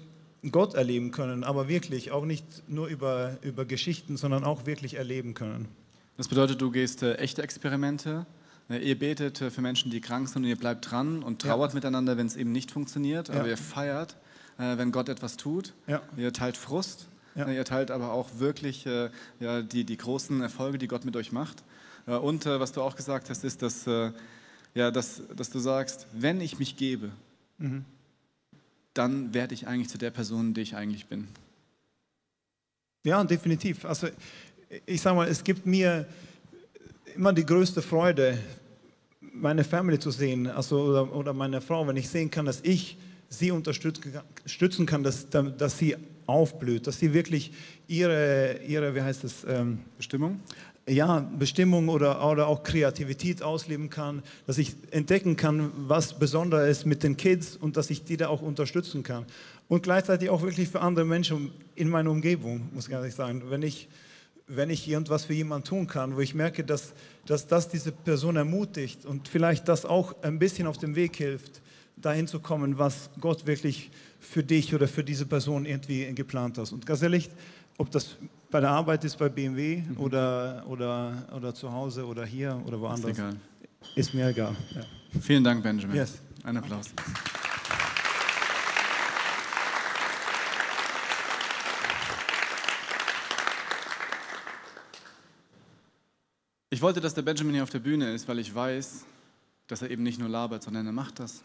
Gott 0.50 0.74
erleben 0.74 1.10
können, 1.10 1.44
aber 1.44 1.68
wirklich 1.68 2.10
auch 2.12 2.24
nicht 2.24 2.44
nur 2.68 2.86
über, 2.88 3.38
über 3.42 3.64
Geschichten, 3.64 4.16
sondern 4.16 4.44
auch 4.44 4.66
wirklich 4.66 4.94
erleben 4.94 5.34
können. 5.34 5.68
Das 6.16 6.28
bedeutet, 6.28 6.60
du 6.60 6.70
gehst 6.70 7.02
äh, 7.02 7.14
echte 7.16 7.42
Experimente. 7.42 8.26
Äh, 8.70 8.78
ihr 8.78 8.98
betet 8.98 9.40
äh, 9.40 9.50
für 9.50 9.60
Menschen, 9.60 9.90
die 9.90 10.00
krank 10.00 10.28
sind 10.28 10.42
und 10.44 10.48
ihr 10.48 10.56
bleibt 10.56 10.90
dran 10.90 11.22
und 11.22 11.42
trauert 11.42 11.74
miteinander, 11.74 12.16
wenn 12.16 12.26
es 12.26 12.36
eben 12.36 12.52
nicht 12.52 12.70
funktioniert. 12.70 13.30
Aber 13.30 13.40
Ja. 13.40 13.46
ihr 13.48 13.56
feiert, 13.56 14.16
äh, 14.58 14.76
wenn 14.78 14.92
Gott 14.92 15.08
etwas 15.08 15.36
tut. 15.36 15.72
Ja. 15.86 16.02
Ihr 16.16 16.32
teilt 16.32 16.56
Frust. 16.56 17.08
Ja. 17.34 17.46
Äh, 17.46 17.56
Ihr 17.56 17.64
teilt 17.64 17.90
aber 17.90 18.12
auch 18.12 18.28
wirklich 18.38 18.86
äh, 18.86 19.10
ja, 19.40 19.62
die, 19.62 19.84
die 19.84 19.96
großen 19.96 20.40
Erfolge, 20.40 20.78
die 20.78 20.86
Gott 20.86 21.04
mit 21.04 21.16
euch 21.16 21.32
macht. 21.32 21.64
Äh, 22.06 22.12
und 22.14 22.46
was 22.46 22.70
du 22.72 22.80
auch 22.82 22.94
gesagt 22.96 23.28
hast, 23.28 23.42
ist, 23.44 23.62
dass, 23.62 23.86
ja, 23.86 24.90
dass, 24.90 25.22
dass 25.34 25.50
du 25.50 25.58
sagst, 25.58 26.06
wenn 26.12 26.40
ich 26.40 26.58
mich 26.58 26.76
gebe, 26.76 27.10
Mhm. 27.58 27.84
Dann 28.94 29.34
werde 29.34 29.54
ich 29.54 29.66
eigentlich 29.66 29.88
zu 29.88 29.98
der 29.98 30.10
Person, 30.10 30.54
die 30.54 30.62
ich 30.62 30.76
eigentlich 30.76 31.06
bin. 31.06 31.28
Ja, 33.04 33.22
definitiv. 33.22 33.84
Also 33.84 34.08
ich 34.86 35.02
sage 35.02 35.16
mal, 35.16 35.28
es 35.28 35.44
gibt 35.44 35.66
mir 35.66 36.06
immer 37.14 37.32
die 37.32 37.44
größte 37.44 37.82
Freude, 37.82 38.38
meine 39.20 39.64
Family 39.64 39.98
zu 39.98 40.10
sehen, 40.10 40.46
also 40.46 40.80
oder, 40.80 41.14
oder 41.14 41.32
meine 41.32 41.60
Frau, 41.60 41.86
wenn 41.86 41.96
ich 41.96 42.08
sehen 42.08 42.30
kann, 42.30 42.46
dass 42.46 42.60
ich 42.62 42.96
sie 43.28 43.50
unterstützen 43.50 44.20
stützen 44.46 44.86
kann, 44.86 45.02
dass, 45.02 45.28
dass 45.28 45.78
sie 45.78 45.96
aufblüht, 46.26 46.86
dass 46.86 46.98
sie 46.98 47.12
wirklich 47.12 47.52
ihre, 47.88 48.60
ihre 48.66 48.94
wie 48.94 49.02
heißt 49.02 49.24
es, 49.24 49.44
ähm, 49.44 49.80
Bestimmung? 49.96 50.40
Ja, 50.86 51.20
Bestimmung 51.20 51.88
oder, 51.88 52.26
oder 52.28 52.46
auch 52.46 52.62
Kreativität 52.62 53.42
ausleben 53.42 53.88
kann, 53.88 54.22
dass 54.46 54.58
ich 54.58 54.74
entdecken 54.90 55.36
kann, 55.36 55.72
was 55.76 56.18
besonders 56.18 56.68
ist 56.68 56.84
mit 56.84 57.02
den 57.02 57.16
Kids 57.16 57.56
und 57.56 57.76
dass 57.76 57.90
ich 57.90 58.04
die 58.04 58.16
da 58.16 58.28
auch 58.28 58.42
unterstützen 58.42 59.02
kann. 59.02 59.24
Und 59.68 59.82
gleichzeitig 59.82 60.28
auch 60.28 60.42
wirklich 60.42 60.68
für 60.68 60.82
andere 60.82 61.06
Menschen 61.06 61.52
in 61.74 61.88
meiner 61.88 62.10
Umgebung, 62.10 62.68
muss 62.74 62.86
ich 62.86 62.92
ehrlich 62.92 63.14
sagen. 63.14 63.44
Wenn 63.48 63.62
ich, 63.62 63.88
wenn 64.46 64.68
ich 64.68 64.86
irgendwas 64.86 65.24
für 65.24 65.32
jemanden 65.32 65.66
tun 65.66 65.86
kann, 65.86 66.16
wo 66.16 66.20
ich 66.20 66.34
merke, 66.34 66.64
dass, 66.64 66.92
dass 67.24 67.46
das 67.46 67.70
diese 67.70 67.90
Person 67.90 68.36
ermutigt 68.36 69.06
und 69.06 69.28
vielleicht 69.28 69.68
das 69.68 69.86
auch 69.86 70.14
ein 70.22 70.38
bisschen 70.38 70.66
auf 70.66 70.76
dem 70.76 70.96
Weg 70.96 71.16
hilft, 71.16 71.62
dahin 71.96 72.26
zu 72.26 72.40
kommen, 72.40 72.76
was 72.76 73.08
Gott 73.20 73.46
wirklich 73.46 73.90
für 74.20 74.42
dich 74.42 74.74
oder 74.74 74.86
für 74.86 75.04
diese 75.04 75.24
Person 75.24 75.64
irgendwie 75.64 76.12
geplant 76.14 76.58
hat. 76.58 76.70
Und 76.72 76.84
ganz 76.84 77.00
ehrlich, 77.00 77.30
ob 77.78 77.90
das 77.90 78.16
bei 78.54 78.60
der 78.60 78.70
Arbeit 78.70 79.02
ist 79.02 79.18
bei 79.18 79.28
BMW 79.28 79.82
oder, 79.96 80.64
oder, 80.68 81.26
oder 81.34 81.52
zu 81.52 81.72
Hause 81.72 82.06
oder 82.06 82.24
hier 82.24 82.62
oder 82.64 82.76
Ist 82.76 82.82
woanders, 82.82 83.10
egal. 83.10 83.36
ist 83.96 84.14
mir 84.14 84.28
egal. 84.28 84.54
Ja. 84.72 84.82
Vielen 85.20 85.42
Dank, 85.42 85.60
Benjamin. 85.60 85.96
Yes. 85.96 86.20
Ein 86.44 86.58
Applaus. 86.58 86.92
Ich 96.70 96.80
wollte, 96.80 97.00
dass 97.00 97.14
der 97.14 97.22
Benjamin 97.22 97.54
hier 97.54 97.64
auf 97.64 97.70
der 97.70 97.80
Bühne 97.80 98.14
ist, 98.14 98.28
weil 98.28 98.38
ich 98.38 98.54
weiß, 98.54 99.04
dass 99.66 99.82
er 99.82 99.90
eben 99.90 100.04
nicht 100.04 100.20
nur 100.20 100.28
labert, 100.28 100.62
sondern 100.62 100.86
er 100.86 100.92
macht 100.92 101.18
das. 101.18 101.42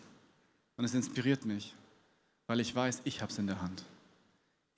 Und 0.78 0.86
es 0.86 0.93
inspiriert 0.93 1.43
mich, 1.43 1.74
weil 2.45 2.60
ich 2.60 2.76
weiß, 2.76 3.01
ich 3.05 3.24
habe 3.24 3.32
es 3.32 3.39
in 3.39 3.47
der 3.47 3.60
Hand. 3.60 3.84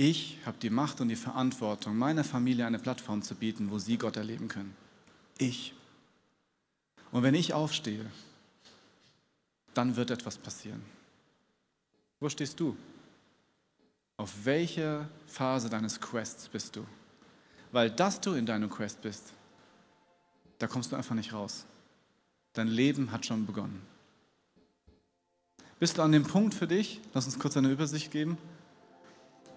Ich 0.04 0.40
habe 0.48 0.58
die 0.60 0.72
Macht 0.72 1.00
und 1.00 1.10
die 1.10 1.16
Verantwortung, 1.16 1.96
meiner 1.96 2.24
Familie 2.24 2.66
eine 2.66 2.80
Plattform 2.80 3.22
zu 3.22 3.36
bieten, 3.36 3.70
wo 3.70 3.78
sie 3.78 4.00
Gott 4.00 4.18
erleben 4.18 4.48
können. 4.48 4.76
Ich. 5.38 5.76
Und 7.12 7.22
wenn 7.22 7.36
ich 7.36 7.54
aufstehe, 7.54 8.10
dann 9.76 9.96
wird 9.96 10.10
etwas 10.10 10.40
passieren. 10.40 10.82
Wo 12.20 12.28
stehst 12.30 12.60
du? 12.60 12.76
Auf 14.18 14.44
welcher 14.44 15.08
Phase 15.28 15.70
deines 15.70 16.02
Quests 16.02 16.48
bist 16.48 16.76
du? 16.76 16.84
Weil 17.72 17.92
dass 17.92 18.20
du 18.20 18.34
in 18.34 18.48
deinem 18.48 18.72
Quest 18.72 19.04
bist, 19.04 19.34
da 20.58 20.66
kommst 20.66 20.92
du 20.92 20.96
einfach 20.96 21.14
nicht 21.14 21.32
raus. 21.32 21.68
Dein 22.54 22.70
Leben 22.70 23.12
hat 23.12 23.28
schon 23.28 23.46
begonnen. 23.46 23.84
Bist 25.78 26.00
du 26.00 26.02
an 26.02 26.12
dem 26.12 26.24
Punkt 26.24 26.56
für 26.56 26.66
dich, 26.66 27.02
lass 27.14 27.28
uns 27.28 27.38
kurz 27.38 27.56
eine 27.56 27.70
Übersicht 27.70 28.10
geben, 28.10 28.40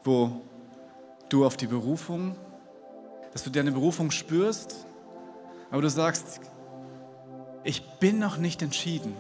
wo 0.05 0.43
du 1.29 1.45
auf 1.45 1.57
die 1.57 1.67
Berufung, 1.67 2.37
dass 3.33 3.43
du 3.43 3.51
deine 3.51 3.73
Berufung 3.73 4.11
spürst, 4.11 4.87
aber 5.71 5.83
du 5.83 5.91
sagst, 5.91 6.41
ich 7.65 7.83
bin 7.99 8.19
noch 8.19 8.37
nicht 8.37 8.63
entschieden, 8.63 9.17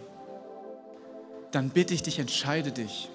dann 1.51 1.71
bitte 1.71 1.95
ich 1.95 2.03
dich, 2.03 2.19
entscheide 2.19 2.71
dich. 2.71 3.09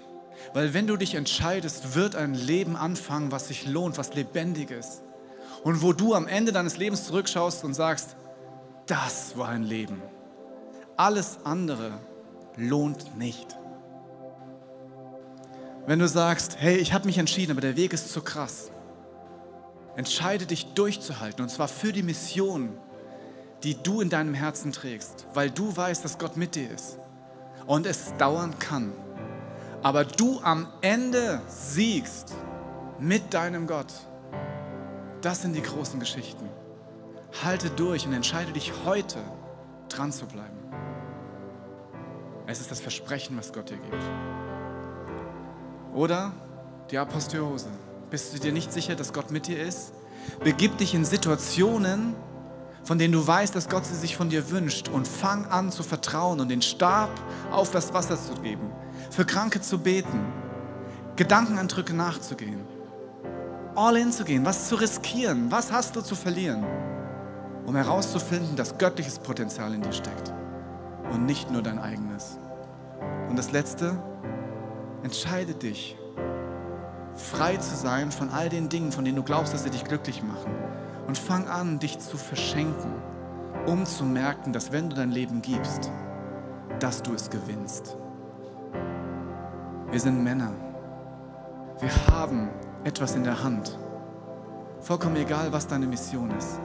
Weil 0.54 0.74
wenn 0.74 0.88
du 0.88 0.98
dich 0.98 1.16
entscheidest, 1.16 1.96
wird 1.96 2.16
ein 2.16 2.34
Leben 2.34 2.76
anfangen, 2.76 3.32
was 3.32 3.50
sich 3.50 3.68
lohnt, 3.68 3.98
was 3.98 4.14
lebendig 4.16 4.72
ist. 4.72 5.04
Und 5.64 5.82
wo 5.82 5.94
du 5.94 6.16
am 6.16 6.28
Ende 6.28 6.52
deines 6.52 6.78
Lebens 6.78 7.06
zurückschaust 7.06 7.64
und 7.64 7.74
sagst, 7.74 8.16
das 8.88 9.38
war 9.38 9.50
ein 9.50 9.64
Leben. 9.64 10.02
Alles 10.98 11.40
andere 11.44 12.00
lohnt 12.56 13.18
nicht. 13.18 13.58
Wenn 15.90 15.98
du 15.98 16.08
sagst, 16.08 16.58
hey, 16.60 16.76
ich 16.76 16.94
habe 16.94 17.08
mich 17.08 17.18
entschieden, 17.18 17.54
aber 17.54 17.62
der 17.62 17.76
Weg 17.76 17.94
ist 17.94 18.14
zu 18.14 18.22
krass, 18.22 18.70
entscheide 19.96 20.46
dich 20.46 20.68
durchzuhalten 20.76 21.42
und 21.42 21.50
zwar 21.50 21.68
für 21.68 21.92
die 21.92 22.04
Mission, 22.04 22.78
die 23.64 23.74
du 23.74 24.00
in 24.00 24.12
deinem 24.12 24.36
Herzen 24.36 24.72
trägst, 24.72 25.26
weil 25.34 25.50
du 25.50 25.76
weißt, 25.76 26.06
dass 26.06 26.20
Gott 26.20 26.38
mit 26.38 26.54
dir 26.54 26.70
ist 26.70 27.00
und 27.66 27.88
es 27.88 28.16
dauern 28.20 28.60
kann. 28.60 28.94
Aber 29.82 30.06
du 30.06 30.40
am 30.44 30.68
Ende 30.82 31.42
siegst 31.48 32.36
mit 33.00 33.34
deinem 33.34 33.66
Gott. 33.66 33.92
Das 35.22 35.42
sind 35.42 35.56
die 35.56 35.64
großen 35.64 36.00
Geschichten. 36.00 36.48
Halte 37.44 37.72
durch 37.72 38.06
und 38.06 38.14
entscheide 38.14 38.52
dich 38.52 38.72
heute, 38.86 39.18
dran 39.88 40.12
zu 40.12 40.28
bleiben. 40.28 40.60
Es 42.46 42.62
ist 42.62 42.70
das 42.70 42.80
Versprechen, 42.80 43.36
was 43.38 43.52
Gott 43.52 43.72
dir 43.72 43.78
gibt. 43.78 44.04
Oder 45.94 46.32
die 46.92 46.98
Apostoliose. 46.98 47.70
Bist 48.10 48.34
du 48.34 48.40
dir 48.40 48.52
nicht 48.52 48.74
sicher, 48.74 48.96
dass 48.96 49.14
Gott 49.14 49.32
mit 49.32 49.48
dir 49.48 49.62
ist? 49.62 49.94
Begib 50.44 50.78
dich 50.78 50.94
in 50.94 51.06
Situationen, 51.06 52.16
von 52.84 52.98
denen 52.98 53.14
du 53.14 53.26
weißt, 53.26 53.56
dass 53.56 53.70
Gott 53.70 53.86
sie 53.86 53.96
sich 53.96 54.16
von 54.16 54.30
dir 54.30 54.50
wünscht 54.52 54.88
und 54.90 55.08
fang 55.08 55.46
an 55.46 55.72
zu 55.72 55.84
vertrauen 55.84 56.40
und 56.40 56.50
den 56.50 56.62
Stab 56.62 57.10
auf 57.52 57.72
das 57.72 57.94
Wasser 57.94 58.18
zu 58.18 58.34
geben, 58.42 58.72
für 59.12 59.26
Kranke 59.26 59.62
zu 59.62 59.80
beten, 59.80 60.26
Gedankenandrücke 61.16 61.94
nachzugehen, 61.94 62.62
all 63.76 63.98
in 63.98 64.12
zu 64.12 64.24
gehen, 64.24 64.46
was 64.46 64.70
zu 64.70 64.76
riskieren, 64.76 65.52
was 65.52 65.72
hast 65.72 65.96
du 65.96 66.02
zu 66.02 66.16
verlieren, 66.16 66.66
um 67.66 67.76
herauszufinden, 67.76 68.56
dass 68.56 68.78
göttliches 68.78 69.20
Potenzial 69.20 69.74
in 69.74 69.82
dir 69.82 69.94
steckt 69.94 70.34
und 71.12 71.26
nicht 71.26 71.52
nur 71.52 71.62
dein 71.62 71.80
eigenes. 71.80 72.38
Und 73.30 73.38
das 73.38 73.52
Letzte, 73.52 74.02
entscheide 75.04 75.54
dich, 75.54 75.98
frei 77.16 77.58
zu 77.58 77.76
sein 77.76 78.12
von 78.12 78.30
all 78.30 78.50
den 78.50 78.70
Dingen, 78.70 78.92
von 78.92 79.06
denen 79.06 79.18
du 79.18 79.24
glaubst, 79.24 79.54
dass 79.54 79.64
sie 79.64 79.70
dich 79.70 79.84
glücklich 79.84 80.24
machen. 80.24 80.52
Und 81.08 81.18
fang 81.18 81.48
an, 81.48 81.80
dich 81.80 82.00
zu 82.00 82.18
verschenken, 82.18 82.94
um 83.66 83.86
zu 83.86 84.04
merken, 84.04 84.54
dass 84.54 84.72
wenn 84.72 84.90
du 84.90 84.96
dein 84.96 85.12
Leben 85.12 85.42
gibst, 85.42 85.92
dass 86.80 87.02
du 87.02 87.14
es 87.14 87.30
gewinnst. 87.30 87.98
Wir 89.92 90.00
sind 90.00 90.24
Männer. 90.24 90.52
Wir 91.80 91.90
haben 92.12 92.50
etwas 92.84 93.16
in 93.16 93.24
der 93.24 93.44
Hand. 93.44 93.78
Vollkommen 94.82 95.16
egal, 95.16 95.52
was 95.52 95.68
deine 95.68 95.88
Mission 95.88 96.32
ist. 96.38 96.60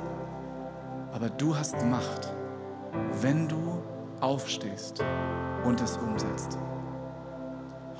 Aber 1.13 1.31
du 1.31 1.57
hast 1.57 1.75
Macht, 1.87 2.33
wenn 3.23 3.49
du 3.49 3.83
aufstehst 4.21 5.03
und 5.65 5.81
es 5.81 5.97
umsetzt. 5.97 6.59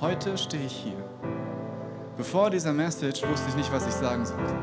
Heute 0.01 0.37
stehe 0.37 0.65
ich 0.65 0.73
hier. 0.73 0.97
Bevor 2.17 2.49
dieser 2.49 2.73
Message 2.73 3.25
wusste 3.25 3.47
ich 3.47 3.55
nicht, 3.55 3.71
was 3.71 3.87
ich 3.87 3.93
sagen 3.93 4.25
sollte. 4.25 4.53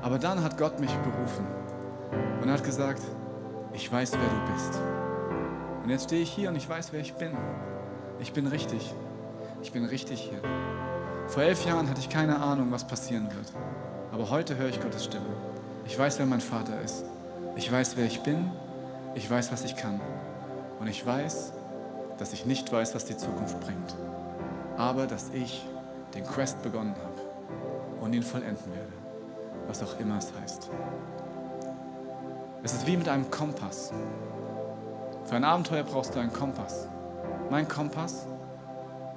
Aber 0.00 0.18
dann 0.18 0.42
hat 0.42 0.56
Gott 0.56 0.80
mich 0.80 0.90
berufen 0.90 1.46
und 2.40 2.50
hat 2.50 2.64
gesagt, 2.64 3.02
ich 3.74 3.92
weiß, 3.92 4.12
wer 4.12 4.20
du 4.20 4.52
bist. 4.54 4.80
Und 5.82 5.90
jetzt 5.90 6.04
stehe 6.04 6.22
ich 6.22 6.30
hier 6.30 6.48
und 6.48 6.56
ich 6.56 6.66
weiß, 6.66 6.94
wer 6.94 7.00
ich 7.00 7.12
bin. 7.12 7.36
Ich 8.20 8.32
bin 8.32 8.46
richtig. 8.46 8.94
Ich 9.60 9.70
bin 9.70 9.84
richtig 9.84 10.30
hier. 10.30 10.40
Vor 11.26 11.42
elf 11.42 11.66
Jahren 11.66 11.86
hatte 11.86 12.00
ich 12.00 12.08
keine 12.08 12.40
Ahnung, 12.40 12.72
was 12.72 12.86
passieren 12.86 13.28
wird. 13.34 13.52
Aber 14.12 14.30
heute 14.30 14.56
höre 14.56 14.70
ich 14.70 14.80
Gottes 14.80 15.04
Stimme. 15.04 15.26
Ich 15.84 15.98
weiß, 15.98 16.18
wer 16.18 16.26
mein 16.26 16.40
Vater 16.40 16.80
ist. 16.80 17.04
Ich 17.54 17.70
weiß, 17.70 17.98
wer 17.98 18.06
ich 18.06 18.22
bin. 18.22 18.50
Ich 19.14 19.30
weiß, 19.30 19.52
was 19.52 19.64
ich 19.66 19.76
kann. 19.76 20.00
Und 20.80 20.86
ich 20.88 21.04
weiß, 21.04 21.52
dass 22.16 22.32
ich 22.32 22.46
nicht 22.46 22.72
weiß, 22.72 22.94
was 22.94 23.04
die 23.04 23.16
Zukunft 23.16 23.60
bringt. 23.60 23.94
Aber 24.78 25.06
dass 25.06 25.28
ich 25.34 25.66
den 26.14 26.24
Quest 26.24 26.62
begonnen 26.62 26.94
habe 26.94 28.00
und 28.00 28.14
ihn 28.14 28.22
vollenden 28.22 28.72
werde. 28.72 28.92
Was 29.66 29.82
auch 29.82 29.98
immer 30.00 30.16
es 30.16 30.32
heißt. 30.40 30.70
Es 32.62 32.72
ist 32.72 32.86
wie 32.86 32.96
mit 32.96 33.08
einem 33.08 33.30
Kompass. 33.30 33.92
Für 35.26 35.34
ein 35.34 35.44
Abenteuer 35.44 35.82
brauchst 35.82 36.14
du 36.14 36.20
einen 36.20 36.32
Kompass. 36.32 36.88
Mein 37.50 37.68
Kompass 37.68 38.26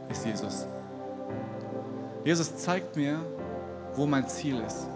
ist 0.09 0.25
Jesus. 0.25 0.65
Jesus 2.25 2.57
zeigt 2.57 2.95
mir, 2.95 3.19
wo 3.95 4.05
mein 4.05 4.27
Ziel 4.27 4.59
ist. 4.61 4.87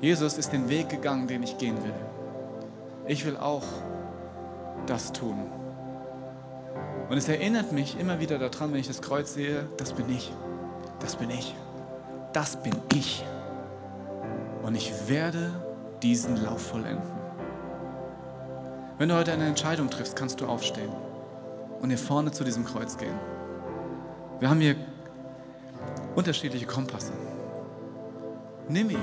Jesus 0.00 0.38
ist 0.38 0.52
den 0.52 0.68
Weg 0.68 0.88
gegangen, 0.88 1.26
den 1.26 1.42
ich 1.42 1.58
gehen 1.58 1.76
will. 1.84 1.94
Ich 3.06 3.26
will 3.26 3.36
auch 3.36 3.64
das 4.86 5.12
tun. 5.12 5.59
Und 7.10 7.18
es 7.18 7.28
erinnert 7.28 7.72
mich 7.72 7.98
immer 7.98 8.20
wieder 8.20 8.38
daran, 8.38 8.72
wenn 8.72 8.78
ich 8.78 8.86
das 8.86 9.02
Kreuz 9.02 9.34
sehe, 9.34 9.66
das 9.78 9.92
bin 9.94 10.08
ich, 10.08 10.32
das 11.00 11.16
bin 11.16 11.28
ich, 11.28 11.56
das 12.32 12.62
bin 12.62 12.72
ich. 12.94 13.24
Und 14.62 14.76
ich 14.76 14.92
werde 15.08 15.50
diesen 16.04 16.36
Lauf 16.36 16.68
vollenden. 16.68 17.10
Wenn 18.96 19.08
du 19.08 19.16
heute 19.16 19.32
eine 19.32 19.46
Entscheidung 19.46 19.90
triffst, 19.90 20.14
kannst 20.14 20.40
du 20.40 20.46
aufstehen 20.46 20.92
und 21.82 21.88
hier 21.88 21.98
vorne 21.98 22.30
zu 22.30 22.44
diesem 22.44 22.64
Kreuz 22.64 22.96
gehen. 22.96 23.18
Wir 24.38 24.48
haben 24.48 24.60
hier 24.60 24.76
unterschiedliche 26.14 26.66
Kompasse. 26.66 27.12
Nimm 28.68 28.88
ihn 28.88 29.02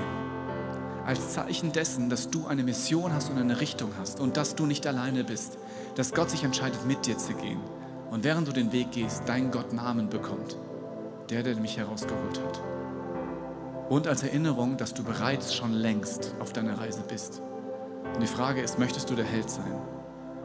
als 1.04 1.34
Zeichen 1.34 1.72
dessen, 1.72 2.08
dass 2.08 2.30
du 2.30 2.46
eine 2.46 2.62
Mission 2.62 3.12
hast 3.12 3.28
und 3.28 3.36
eine 3.36 3.60
Richtung 3.60 3.90
hast 4.00 4.18
und 4.18 4.38
dass 4.38 4.54
du 4.54 4.64
nicht 4.64 4.86
alleine 4.86 5.24
bist, 5.24 5.58
dass 5.96 6.14
Gott 6.14 6.30
sich 6.30 6.42
entscheidet, 6.42 6.86
mit 6.86 7.04
dir 7.04 7.18
zu 7.18 7.34
gehen 7.34 7.60
und 8.10 8.24
während 8.24 8.48
du 8.48 8.52
den 8.52 8.72
Weg 8.72 8.92
gehst, 8.92 9.22
dein 9.26 9.50
Gott 9.50 9.72
Namen 9.72 10.08
bekommt, 10.08 10.56
der, 11.30 11.42
der 11.42 11.56
mich 11.56 11.76
herausgeholt 11.76 12.40
hat. 12.40 12.60
Und 13.88 14.06
als 14.06 14.22
Erinnerung, 14.22 14.76
dass 14.76 14.94
du 14.94 15.02
bereits 15.02 15.54
schon 15.54 15.72
längst 15.72 16.34
auf 16.40 16.52
deiner 16.52 16.78
Reise 16.78 17.02
bist. 17.08 17.42
Und 18.14 18.22
die 18.22 18.26
Frage 18.26 18.60
ist, 18.60 18.78
möchtest 18.78 19.08
du 19.10 19.14
der 19.14 19.24
Held 19.24 19.48
sein, 19.48 19.72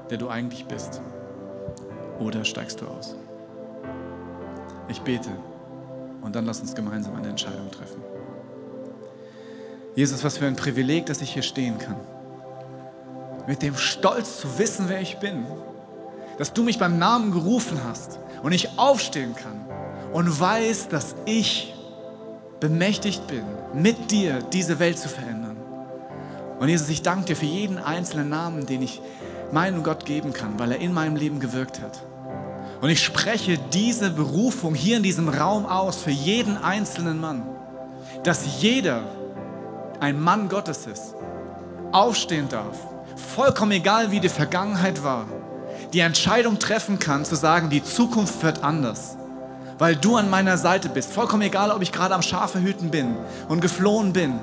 der 0.10 0.18
du 0.18 0.30
eigentlich 0.30 0.66
bist? 0.66 1.02
Oder 2.20 2.46
steigst 2.46 2.80
du 2.82 2.88
aus? 2.88 3.16
Ich 4.88 5.02
bete 5.02 5.30
und 6.22 6.36
dann 6.36 6.46
lass 6.46 6.62
uns 6.62 6.76
gemeinsam 6.76 7.16
eine 7.16 7.30
Entscheidung 7.30 7.70
treffen. 7.72 8.02
Jesus, 9.96 10.24
was 10.24 10.38
für 10.38 10.48
ein 10.48 10.56
Privileg, 10.56 11.06
dass 11.06 11.22
ich 11.22 11.34
hier 11.34 11.44
stehen 11.44 11.78
kann. 11.78 11.98
Mit 13.46 13.62
dem 13.62 13.76
Stolz 13.76 14.40
zu 14.40 14.58
wissen, 14.58 14.86
wer 14.88 15.02
ich 15.02 15.20
bin. 15.20 15.46
Dass 16.38 16.54
du 16.54 16.64
mich 16.64 16.80
beim 16.80 16.98
Namen 16.98 17.32
gerufen 17.32 17.80
hast 17.88 18.20
und 18.42 18.52
ich 18.52 18.78
aufstehen 18.78 19.36
kann 19.36 19.66
und 20.12 20.40
weiß, 20.40 20.90
dass 20.90 21.16
ich 21.26 21.74
bemächtigt 22.60 23.28
bin, 23.28 23.44
mit 23.74 24.12
dir 24.12 24.40
diese 24.54 24.80
Welt 24.80 24.98
zu 24.98 25.10
verändern. 25.10 25.58
Und 26.60 26.70
Jesus, 26.70 26.90
ich 26.90 27.02
danke 27.02 27.26
dir 27.26 27.36
für 27.36 27.46
jeden 27.46 27.78
einzelnen 27.78 28.30
Namen, 28.30 28.66
den 28.66 28.82
ich 28.82 29.02
meinem 29.52 29.84
Gott 29.84 30.06
geben 30.06 30.34
kann, 30.34 30.58
weil 30.58 30.72
er 30.72 30.80
in 30.80 30.94
meinem 30.94 31.16
Leben 31.16 31.40
gewirkt 31.40 31.82
hat. 31.82 32.04
Und 32.82 32.90
ich 32.90 33.04
spreche 33.04 33.58
diese 33.72 34.10
Berufung 34.10 34.76
hier 34.76 34.98
in 34.98 35.04
diesem 35.04 35.30
Raum 35.30 35.66
aus 35.66 36.02
für 36.02 36.12
jeden 36.12 36.58
einzelnen 36.58 37.20
Mann, 37.20 37.44
dass 38.24 38.62
jeder 38.62 39.04
ein 40.00 40.20
Mann 40.20 40.50
Gottes 40.50 40.86
ist, 40.88 41.16
aufstehen 41.92 42.50
darf, 42.50 42.78
vollkommen 43.36 43.72
egal 43.72 44.12
wie 44.12 44.20
die 44.20 44.30
Vergangenheit 44.30 45.04
war, 45.04 45.26
die 45.94 46.00
Entscheidung 46.00 46.58
treffen 46.58 46.98
kann 46.98 47.24
zu 47.24 47.36
sagen, 47.36 47.70
die 47.70 47.84
Zukunft 47.84 48.42
wird 48.42 48.64
anders, 48.64 49.16
weil 49.78 49.96
du 49.96 50.16
an 50.16 50.30
meiner 50.30 50.58
Seite 50.58 50.90
bist. 50.90 51.14
Vollkommen 51.14 51.44
egal, 51.44 51.70
ob 51.70 51.84
ich 51.84 51.92
gerade 51.92 52.16
am 52.16 52.24
Schafe 52.24 52.60
hüten 52.60 52.90
bin 52.90 53.16
und 53.48 53.62
geflohen 53.62 54.12
bin. 54.12 54.40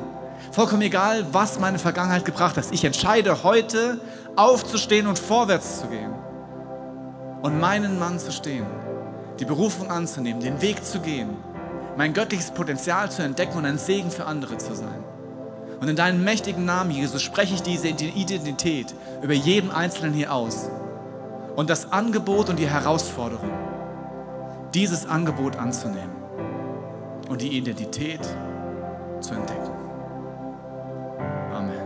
Vollkommen 0.52 0.82
egal, 0.82 1.26
was 1.32 1.58
meine 1.58 1.78
Vergangenheit 1.78 2.24
gebracht 2.24 2.56
hat. 2.56 2.66
Ich 2.70 2.84
entscheide 2.84 3.42
heute 3.42 4.00
aufzustehen 4.36 5.08
und 5.08 5.18
vorwärts 5.18 5.80
zu 5.80 5.88
gehen 5.88 6.12
und 7.42 7.58
meinen 7.58 7.98
Mann 7.98 8.20
zu 8.20 8.30
stehen, 8.30 8.66
die 9.40 9.44
Berufung 9.44 9.90
anzunehmen, 9.90 10.40
den 10.40 10.62
Weg 10.62 10.84
zu 10.84 11.00
gehen, 11.00 11.30
mein 11.96 12.14
göttliches 12.14 12.52
Potenzial 12.52 13.10
zu 13.10 13.22
entdecken 13.22 13.58
und 13.58 13.66
ein 13.66 13.78
Segen 13.78 14.10
für 14.10 14.26
andere 14.26 14.56
zu 14.58 14.74
sein. 14.74 15.04
Und 15.80 15.88
in 15.88 15.96
deinem 15.96 16.22
mächtigen 16.22 16.64
Namen, 16.64 16.90
Jesus, 16.90 17.22
spreche 17.22 17.54
ich 17.54 17.62
diese 17.62 17.88
Identität 17.88 18.94
über 19.22 19.32
jeden 19.32 19.70
Einzelnen 19.70 20.12
hier 20.12 20.32
aus. 20.32 20.68
Und 21.60 21.68
das 21.68 21.92
Angebot 21.92 22.48
und 22.48 22.58
die 22.58 22.70
Herausforderung, 22.70 23.50
dieses 24.72 25.04
Angebot 25.04 25.56
anzunehmen 25.56 26.16
und 27.28 27.42
die 27.42 27.48
Identität 27.48 28.22
zu 29.20 29.34
entdecken. 29.34 29.70
Amen. 31.52 31.82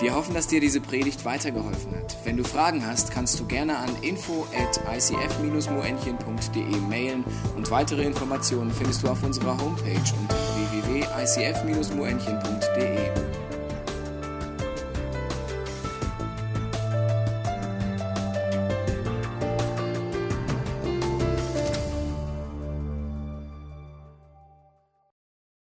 Wir 0.00 0.14
hoffen, 0.14 0.32
dass 0.32 0.46
dir 0.46 0.62
diese 0.62 0.80
Predigt 0.80 1.26
weitergeholfen 1.26 1.94
hat. 1.94 2.16
Wenn 2.24 2.38
du 2.38 2.44
Fragen 2.44 2.86
hast, 2.86 3.10
kannst 3.10 3.38
du 3.38 3.44
gerne 3.44 3.76
an 3.76 3.90
info 4.00 4.46
at 4.56 4.80
icf-moenchen.de 4.90 6.76
mailen 6.88 7.22
und 7.54 7.70
weitere 7.70 8.04
Informationen 8.04 8.70
findest 8.70 9.02
du 9.02 9.08
auf 9.08 9.22
unserer 9.22 9.60
Homepage 9.60 10.14
unter 10.22 10.36
www.icf-moenchen.de. 10.72 13.47